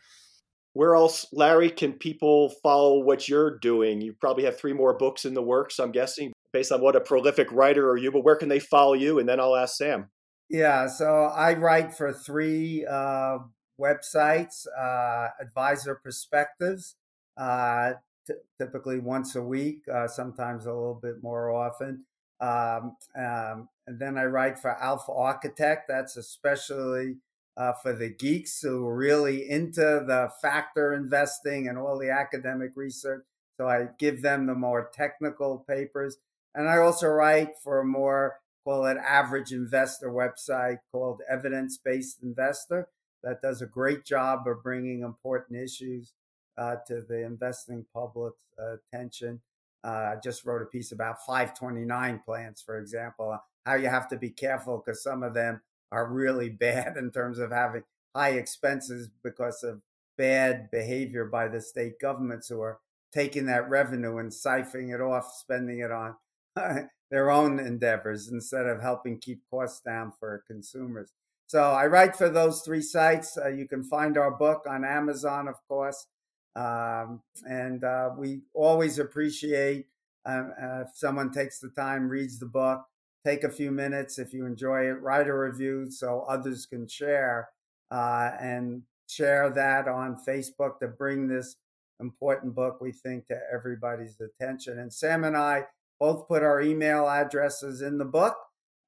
Where 0.74 0.96
else, 0.96 1.26
Larry, 1.32 1.72
can 1.72 1.94
people 1.94 2.50
follow 2.62 3.00
what 3.00 3.28
you're 3.28 3.58
doing? 3.58 4.00
You 4.00 4.14
probably 4.14 4.44
have 4.44 4.60
three 4.60 4.74
more 4.74 4.96
books 4.96 5.26
in 5.26 5.34
the 5.34 5.42
works, 5.42 5.80
I'm 5.80 5.92
guessing, 5.92 6.34
based 6.58 6.72
on 6.72 6.82
what 6.82 6.96
a 6.96 7.00
prolific 7.00 7.52
writer 7.52 7.88
are 7.88 7.98
you, 7.98 8.12
but 8.12 8.24
where 8.24 8.36
can 8.36 8.50
they 8.50 8.58
follow 8.58 8.94
you? 8.94 9.20
And 9.20 9.30
then 9.30 9.40
I'll 9.40 9.56
ask 9.56 9.76
Sam. 9.76 10.10
Yeah, 10.50 10.88
so 10.88 11.26
I 11.26 11.54
write 11.54 11.94
for 11.94 12.12
three 12.12 12.84
uh, 12.84 13.38
websites 13.80 14.66
uh, 14.76 15.28
Advisor 15.40 16.02
Perspectives, 16.04 16.96
uh, 17.38 17.94
t- 18.26 18.34
typically 18.58 18.98
once 18.98 19.36
a 19.36 19.44
week, 19.44 19.84
uh, 19.94 20.08
sometimes 20.08 20.66
a 20.66 20.74
little 20.74 21.00
bit 21.00 21.22
more 21.22 21.52
often. 21.52 22.06
Um, 22.40 22.98
um, 23.16 23.70
and 23.86 24.00
then 24.00 24.18
I 24.18 24.26
write 24.26 24.58
for 24.58 24.72
Alpha 24.82 25.12
Architect. 25.12 25.84
That's 25.88 26.18
especially 26.18 27.18
uh, 27.56 27.74
for 27.84 27.94
the 27.94 28.10
geeks 28.10 28.62
who 28.62 28.84
are 28.88 28.96
really 28.96 29.48
into 29.48 29.82
the 29.82 30.32
factor 30.42 30.96
investing 30.96 31.68
and 31.68 31.78
all 31.78 32.00
the 32.00 32.10
academic 32.10 32.72
research. 32.76 33.24
So 33.58 33.68
I 33.68 33.90
give 34.00 34.24
them 34.24 34.48
the 34.48 34.56
more 34.56 34.90
technical 34.92 35.64
papers. 35.68 36.18
And 36.58 36.68
I 36.68 36.78
also 36.78 37.08
write 37.08 37.52
for 37.64 37.80
a 37.80 37.86
more, 37.86 38.40
call 38.64 38.88
it 38.88 38.98
average 38.98 39.52
investor 39.52 40.10
website 40.10 40.80
called 40.92 41.22
Evidence 41.30 41.78
Based 41.78 42.24
Investor 42.24 42.90
that 43.24 43.44
does 43.44 43.62
a 43.62 43.68
great 43.68 44.04
job 44.04 44.48
of 44.48 44.64
bringing 44.64 45.04
important 45.04 45.62
issues 45.62 46.14
uh, 46.58 46.78
to 46.88 47.02
the 47.08 47.24
investing 47.24 47.86
public's 47.94 48.42
attention. 48.58 49.40
Uh, 49.84 50.14
I 50.14 50.16
just 50.24 50.46
wrote 50.46 50.64
a 50.64 50.66
piece 50.66 50.92
about 50.92 51.24
529 51.28 52.22
plans, 52.26 52.64
for 52.66 52.80
example, 52.80 53.34
uh, 53.34 53.38
how 53.64 53.76
you 53.76 53.90
have 53.90 54.10
to 54.10 54.18
be 54.18 54.32
careful 54.32 54.82
because 54.84 55.04
some 55.04 55.22
of 55.22 55.36
them 55.36 55.62
are 55.92 56.12
really 56.12 56.50
bad 56.60 56.98
in 56.98 57.12
terms 57.12 57.38
of 57.38 57.52
having 57.52 57.84
high 58.16 58.32
expenses 58.32 59.12
because 59.24 59.62
of 59.62 59.84
bad 60.18 60.72
behavior 60.72 61.26
by 61.26 61.48
the 61.48 61.62
state 61.62 62.00
governments 62.02 62.48
who 62.48 62.62
are 62.62 62.80
taking 63.14 63.46
that 63.46 63.70
revenue 63.70 64.18
and 64.18 64.32
siphoning 64.32 64.92
it 64.92 65.02
off, 65.02 65.32
spending 65.38 65.82
it 65.82 65.92
on 65.92 66.16
their 67.12 67.32
own 67.32 67.60
endeavors 67.60 68.30
instead 68.30 68.66
of 68.66 68.82
helping 68.82 69.20
keep 69.20 69.42
costs 69.50 69.82
down 69.82 70.12
for 70.20 70.44
consumers. 70.48 71.12
So 71.48 71.64
I 71.64 71.88
write 71.88 72.16
for 72.16 72.30
those 72.30 72.62
three 72.62 72.82
sites. 72.82 73.38
Uh, 73.38 73.48
you 73.48 73.68
can 73.68 73.84
find 73.84 74.18
our 74.18 74.32
book 74.32 74.66
on 74.70 74.84
Amazon, 74.84 75.48
of 75.48 75.56
course. 75.68 76.08
Um, 76.56 77.22
and 77.48 77.84
uh, 77.84 78.10
we 78.18 78.42
always 78.54 79.00
appreciate 79.00 79.86
uh, 80.26 80.50
uh, 80.62 80.82
if 80.82 80.90
someone 80.96 81.32
takes 81.32 81.60
the 81.60 81.70
time, 81.70 82.10
reads 82.10 82.40
the 82.40 82.48
book, 82.48 82.84
take 83.26 83.44
a 83.44 83.50
few 83.50 83.72
minutes 83.72 84.20
if 84.20 84.34
you 84.34 84.46
enjoy 84.46 84.88
it, 84.88 85.02
write 85.02 85.28
a 85.28 85.34
review 85.34 85.90
so 85.90 86.26
others 86.28 86.66
can 86.66 86.88
share 86.88 87.50
uh, 87.92 88.32
and 88.42 88.82
share 89.08 89.50
that 89.50 89.88
on 89.88 90.18
Facebook 90.28 90.80
to 90.80 90.88
bring 90.88 91.28
this 91.28 91.56
important 92.02 92.54
book, 92.54 92.82
we 92.82 92.92
think, 92.92 93.28
to 93.28 93.40
everybody's 93.54 94.20
attention. 94.20 94.80
And 94.80 94.92
Sam 94.92 95.24
and 95.24 95.38
I 95.38 95.64
both 96.00 96.28
put 96.28 96.44
our 96.44 96.62
email 96.62 97.08
addresses 97.08 97.82
in 97.82 97.98
the 97.98 98.06
book. 98.06 98.36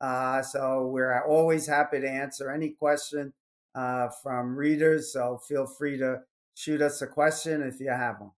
Uh, 0.02 0.42
so 0.42 0.88
we're 0.88 1.22
always 1.26 1.68
happy 1.68 2.00
to 2.00 2.10
answer 2.10 2.50
any 2.52 2.70
question 2.70 3.34
uh, 3.76 4.08
from 4.24 4.56
readers. 4.56 5.12
So 5.12 5.40
feel 5.48 5.66
free 5.66 5.98
to 5.98 6.22
shoot 6.56 6.82
us 6.82 7.02
a 7.02 7.08
question 7.08 7.62
if 7.62 7.80
you 7.80 7.90
have 7.90 8.20
one. 8.20 8.32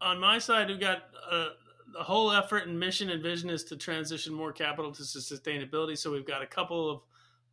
On 0.00 0.18
my 0.18 0.38
side, 0.38 0.68
we've 0.68 0.80
got 0.80 1.02
uh, 1.30 1.48
the 1.92 2.02
whole 2.02 2.32
effort 2.32 2.66
and 2.66 2.78
mission 2.78 3.10
and 3.10 3.22
vision 3.22 3.50
is 3.50 3.64
to 3.64 3.76
transition 3.76 4.32
more 4.32 4.52
capital 4.52 4.92
to 4.92 5.02
sustainability. 5.02 5.96
So 5.96 6.10
we've 6.10 6.26
got 6.26 6.42
a 6.42 6.46
couple 6.46 6.90
of 6.90 7.00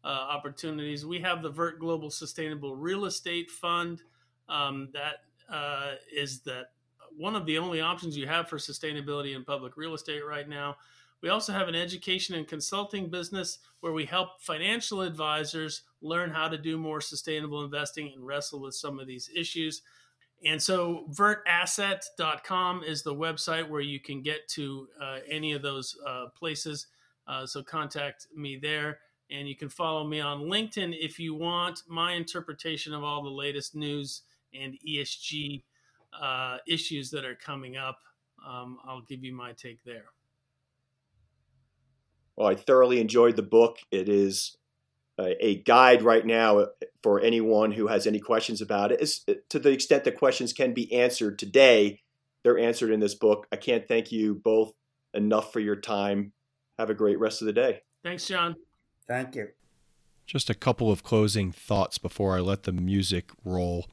uh, 0.03 0.07
opportunities. 0.07 1.05
We 1.05 1.19
have 1.21 1.41
the 1.41 1.49
Vert 1.49 1.79
Global 1.79 2.09
Sustainable 2.09 2.75
Real 2.75 3.05
Estate 3.05 3.51
Fund. 3.51 4.01
Um, 4.47 4.89
that 4.93 5.23
uh, 5.53 5.95
is 6.13 6.41
that 6.41 6.67
one 7.17 7.35
of 7.35 7.45
the 7.45 7.57
only 7.57 7.81
options 7.81 8.15
you 8.15 8.27
have 8.27 8.47
for 8.47 8.57
sustainability 8.57 9.35
in 9.35 9.43
public 9.43 9.75
real 9.75 9.93
estate 9.93 10.25
right 10.25 10.47
now. 10.47 10.77
We 11.21 11.29
also 11.29 11.51
have 11.51 11.67
an 11.67 11.75
education 11.75 12.35
and 12.35 12.47
consulting 12.47 13.09
business 13.09 13.57
where 13.79 13.91
we 13.91 14.05
help 14.05 14.39
financial 14.39 15.01
advisors 15.01 15.81
learn 16.01 16.29
how 16.29 16.47
to 16.47 16.57
do 16.57 16.77
more 16.77 17.01
sustainable 17.01 17.63
investing 17.63 18.11
and 18.13 18.25
wrestle 18.25 18.61
with 18.61 18.75
some 18.75 18.99
of 18.99 19.07
these 19.07 19.29
issues. 19.35 19.81
And 20.45 20.61
so, 20.61 21.07
vertasset.com 21.09 22.83
is 22.83 23.01
the 23.01 23.15
website 23.15 23.67
where 23.67 23.81
you 23.81 23.99
can 23.99 24.21
get 24.21 24.47
to 24.49 24.87
uh, 25.01 25.17
any 25.27 25.53
of 25.53 25.63
those 25.63 25.97
uh, 26.05 26.25
places. 26.37 26.87
Uh, 27.27 27.47
so, 27.47 27.63
contact 27.63 28.27
me 28.35 28.59
there. 28.61 28.99
And 29.31 29.49
you 29.49 29.55
can 29.55 29.69
follow 29.69 30.05
me 30.05 30.21
on 30.21 30.41
LinkedIn 30.41 30.95
if 30.97 31.19
you 31.19 31.33
want 31.33 31.81
my 31.87 32.13
interpretation 32.13 32.93
of 32.93 33.03
all 33.03 33.23
the 33.23 33.29
latest 33.29 33.75
news 33.75 34.21
and 34.53 34.77
ESG 34.87 35.63
uh, 36.21 36.57
issues 36.67 37.11
that 37.11 37.25
are 37.25 37.35
coming 37.35 37.77
up. 37.77 37.99
Um, 38.47 38.77
I'll 38.87 39.01
give 39.01 39.23
you 39.23 39.33
my 39.33 39.53
take 39.53 39.83
there. 39.83 40.05
Well, 42.35 42.47
I 42.47 42.55
thoroughly 42.55 43.01
enjoyed 43.01 43.35
the 43.35 43.41
book. 43.41 43.79
It 43.91 44.09
is 44.09 44.57
a, 45.19 45.45
a 45.45 45.55
guide 45.63 46.03
right 46.03 46.25
now 46.25 46.67
for 47.01 47.19
anyone 47.19 47.71
who 47.71 47.87
has 47.87 48.05
any 48.05 48.19
questions 48.19 48.61
about 48.61 48.91
it. 48.91 49.01
It's, 49.01 49.25
to 49.49 49.59
the 49.59 49.71
extent 49.71 50.03
that 50.03 50.17
questions 50.17 50.53
can 50.53 50.73
be 50.73 50.93
answered 50.93 51.39
today, 51.39 52.01
they're 52.43 52.59
answered 52.59 52.91
in 52.91 52.99
this 52.99 53.15
book. 53.15 53.47
I 53.51 53.55
can't 53.55 53.87
thank 53.87 54.11
you 54.11 54.35
both 54.35 54.73
enough 55.13 55.51
for 55.51 55.59
your 55.59 55.75
time. 55.75 56.31
Have 56.77 56.89
a 56.91 56.93
great 56.93 57.19
rest 57.19 57.41
of 57.41 57.47
the 57.47 57.53
day. 57.53 57.81
Thanks, 58.03 58.27
John. 58.27 58.55
Thank 59.07 59.35
you. 59.35 59.49
Just 60.27 60.49
a 60.49 60.53
couple 60.53 60.91
of 60.91 61.03
closing 61.03 61.51
thoughts 61.51 61.97
before 61.97 62.37
I 62.37 62.41
let 62.41 62.63
the 62.63 62.71
music 62.71 63.31
roll. 63.43 63.87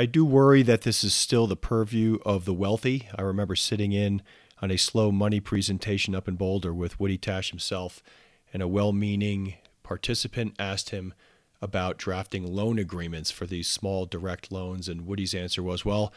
I 0.00 0.06
do 0.06 0.24
worry 0.24 0.62
that 0.62 0.80
this 0.80 1.04
is 1.04 1.12
still 1.12 1.46
the 1.46 1.56
purview 1.56 2.20
of 2.24 2.46
the 2.46 2.54
wealthy. 2.54 3.06
I 3.14 3.20
remember 3.20 3.54
sitting 3.54 3.92
in 3.92 4.22
on 4.62 4.70
a 4.70 4.78
slow 4.78 5.12
money 5.12 5.40
presentation 5.40 6.14
up 6.14 6.26
in 6.26 6.36
Boulder 6.36 6.72
with 6.72 6.98
Woody 6.98 7.18
Tasch 7.18 7.50
himself, 7.50 8.02
and 8.50 8.62
a 8.62 8.66
well 8.66 8.92
meaning 8.92 9.56
participant 9.82 10.54
asked 10.58 10.88
him 10.88 11.12
about 11.60 11.98
drafting 11.98 12.50
loan 12.50 12.78
agreements 12.78 13.30
for 13.30 13.44
these 13.44 13.68
small 13.68 14.06
direct 14.06 14.50
loans. 14.50 14.88
And 14.88 15.06
Woody's 15.06 15.34
answer 15.34 15.62
was, 15.62 15.84
Well, 15.84 16.14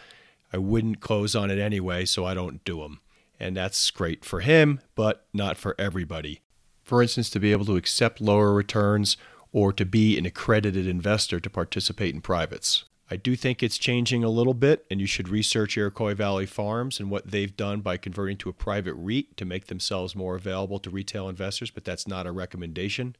I 0.53 0.59
wouldn't 0.59 1.01
close 1.01 1.35
on 1.35 1.51
it 1.51 1.59
anyway, 1.59 2.05
so 2.05 2.25
I 2.25 2.33
don't 2.33 2.63
do 2.63 2.79
them. 2.79 3.01
And 3.37 3.57
that's 3.57 3.91
great 3.91 4.23
for 4.23 4.39
him, 4.39 4.79
but 4.95 5.25
not 5.33 5.57
for 5.57 5.75
everybody. 5.77 6.39
For 6.83 7.01
instance, 7.01 7.29
to 7.31 7.39
be 7.41 7.51
able 7.51 7.65
to 7.65 7.75
accept 7.75 8.21
lower 8.21 8.53
returns 8.53 9.17
or 9.51 9.73
to 9.73 9.83
be 9.83 10.17
an 10.17 10.25
accredited 10.25 10.87
investor 10.87 11.41
to 11.41 11.49
participate 11.49 12.15
in 12.15 12.21
privates. 12.21 12.85
I 13.13 13.15
do 13.15 13.35
think 13.35 13.61
it's 13.61 13.77
changing 13.77 14.23
a 14.23 14.29
little 14.29 14.55
bit, 14.55 14.87
and 14.89 14.99
you 14.99 15.05
should 15.05 15.29
research 15.29 15.77
Iroquois 15.77 16.15
Valley 16.15 16.47
Farms 16.47 16.99
and 16.99 17.11
what 17.11 17.29
they've 17.29 17.55
done 17.55 17.81
by 17.81 17.95
converting 17.95 18.37
to 18.37 18.49
a 18.49 18.53
private 18.53 18.95
REIT 18.95 19.37
to 19.37 19.45
make 19.45 19.67
themselves 19.67 20.15
more 20.15 20.35
available 20.35 20.79
to 20.79 20.89
retail 20.89 21.29
investors, 21.29 21.69
but 21.69 21.85
that's 21.85 22.07
not 22.07 22.25
a 22.25 22.31
recommendation. 22.31 23.15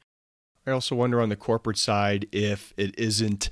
I 0.66 0.72
also 0.72 0.96
wonder 0.96 1.22
on 1.22 1.30
the 1.30 1.36
corporate 1.36 1.78
side 1.78 2.26
if 2.32 2.74
it 2.76 2.98
isn't 2.98 3.52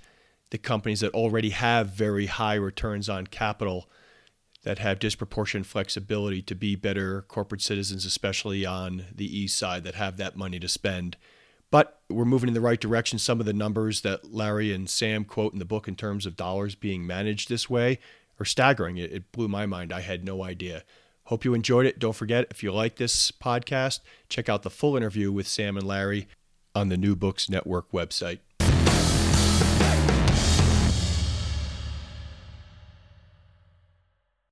the 0.50 0.58
companies 0.58 1.02
that 1.02 1.14
already 1.14 1.52
have 1.52 1.90
very 1.90 2.26
high 2.26 2.56
returns 2.56 3.08
on 3.08 3.28
capital 3.28 3.88
that 4.64 4.80
have 4.80 4.98
disproportionate 4.98 5.68
flexibility 5.68 6.42
to 6.42 6.56
be 6.56 6.76
better 6.76 7.22
corporate 7.22 7.62
citizens, 7.62 8.04
especially 8.04 8.66
on 8.66 9.06
the 9.14 9.38
east 9.38 9.60
side 9.60 9.84
that 9.84 9.94
have 9.94 10.18
that 10.18 10.36
money 10.36 10.60
to 10.60 10.68
spend 10.68 11.18
but 11.72 12.02
we're 12.10 12.26
moving 12.26 12.50
in 12.50 12.54
the 12.54 12.62
right 12.62 12.80
direction. 12.80 13.18
Some 13.18 13.40
of 13.40 13.46
the 13.46 13.54
numbers 13.54 14.02
that 14.02 14.32
Larry 14.32 14.74
and 14.74 14.90
Sam 14.90 15.24
quote 15.24 15.54
in 15.54 15.60
the 15.60 15.66
book 15.66 15.88
in 15.88 15.96
terms 15.96 16.26
of 16.26 16.36
dollars 16.36 16.76
being 16.76 17.08
managed 17.08 17.50
this 17.50 17.70
way 17.70 18.00
are 18.40 18.46
staggering. 18.46 18.98
It, 18.98 19.12
it 19.12 19.32
blew 19.32 19.48
my 19.48 19.66
mind. 19.66 19.92
I 19.92 20.02
had 20.02 20.24
no 20.24 20.44
idea. 20.44 20.84
Hope 21.26 21.46
you 21.46 21.54
enjoyed 21.54 21.86
it. 21.86 21.98
Don't 21.98 22.16
forget, 22.16 22.48
if 22.52 22.62
you 22.62 22.74
like 22.74 22.98
this 22.98 23.32
podcast, 23.32 24.02
check 24.28 24.50
out 24.50 24.64
the 24.64 24.70
full 24.70 24.98
interview 24.98 25.32
with 25.32 25.48
Sam 25.48 25.78
and 25.78 25.88
Larry 25.88 26.28
on 26.76 26.90
the 26.90 26.98
New 26.98 27.16
Books 27.16 27.50
Network 27.50 27.92
website. 27.92 28.40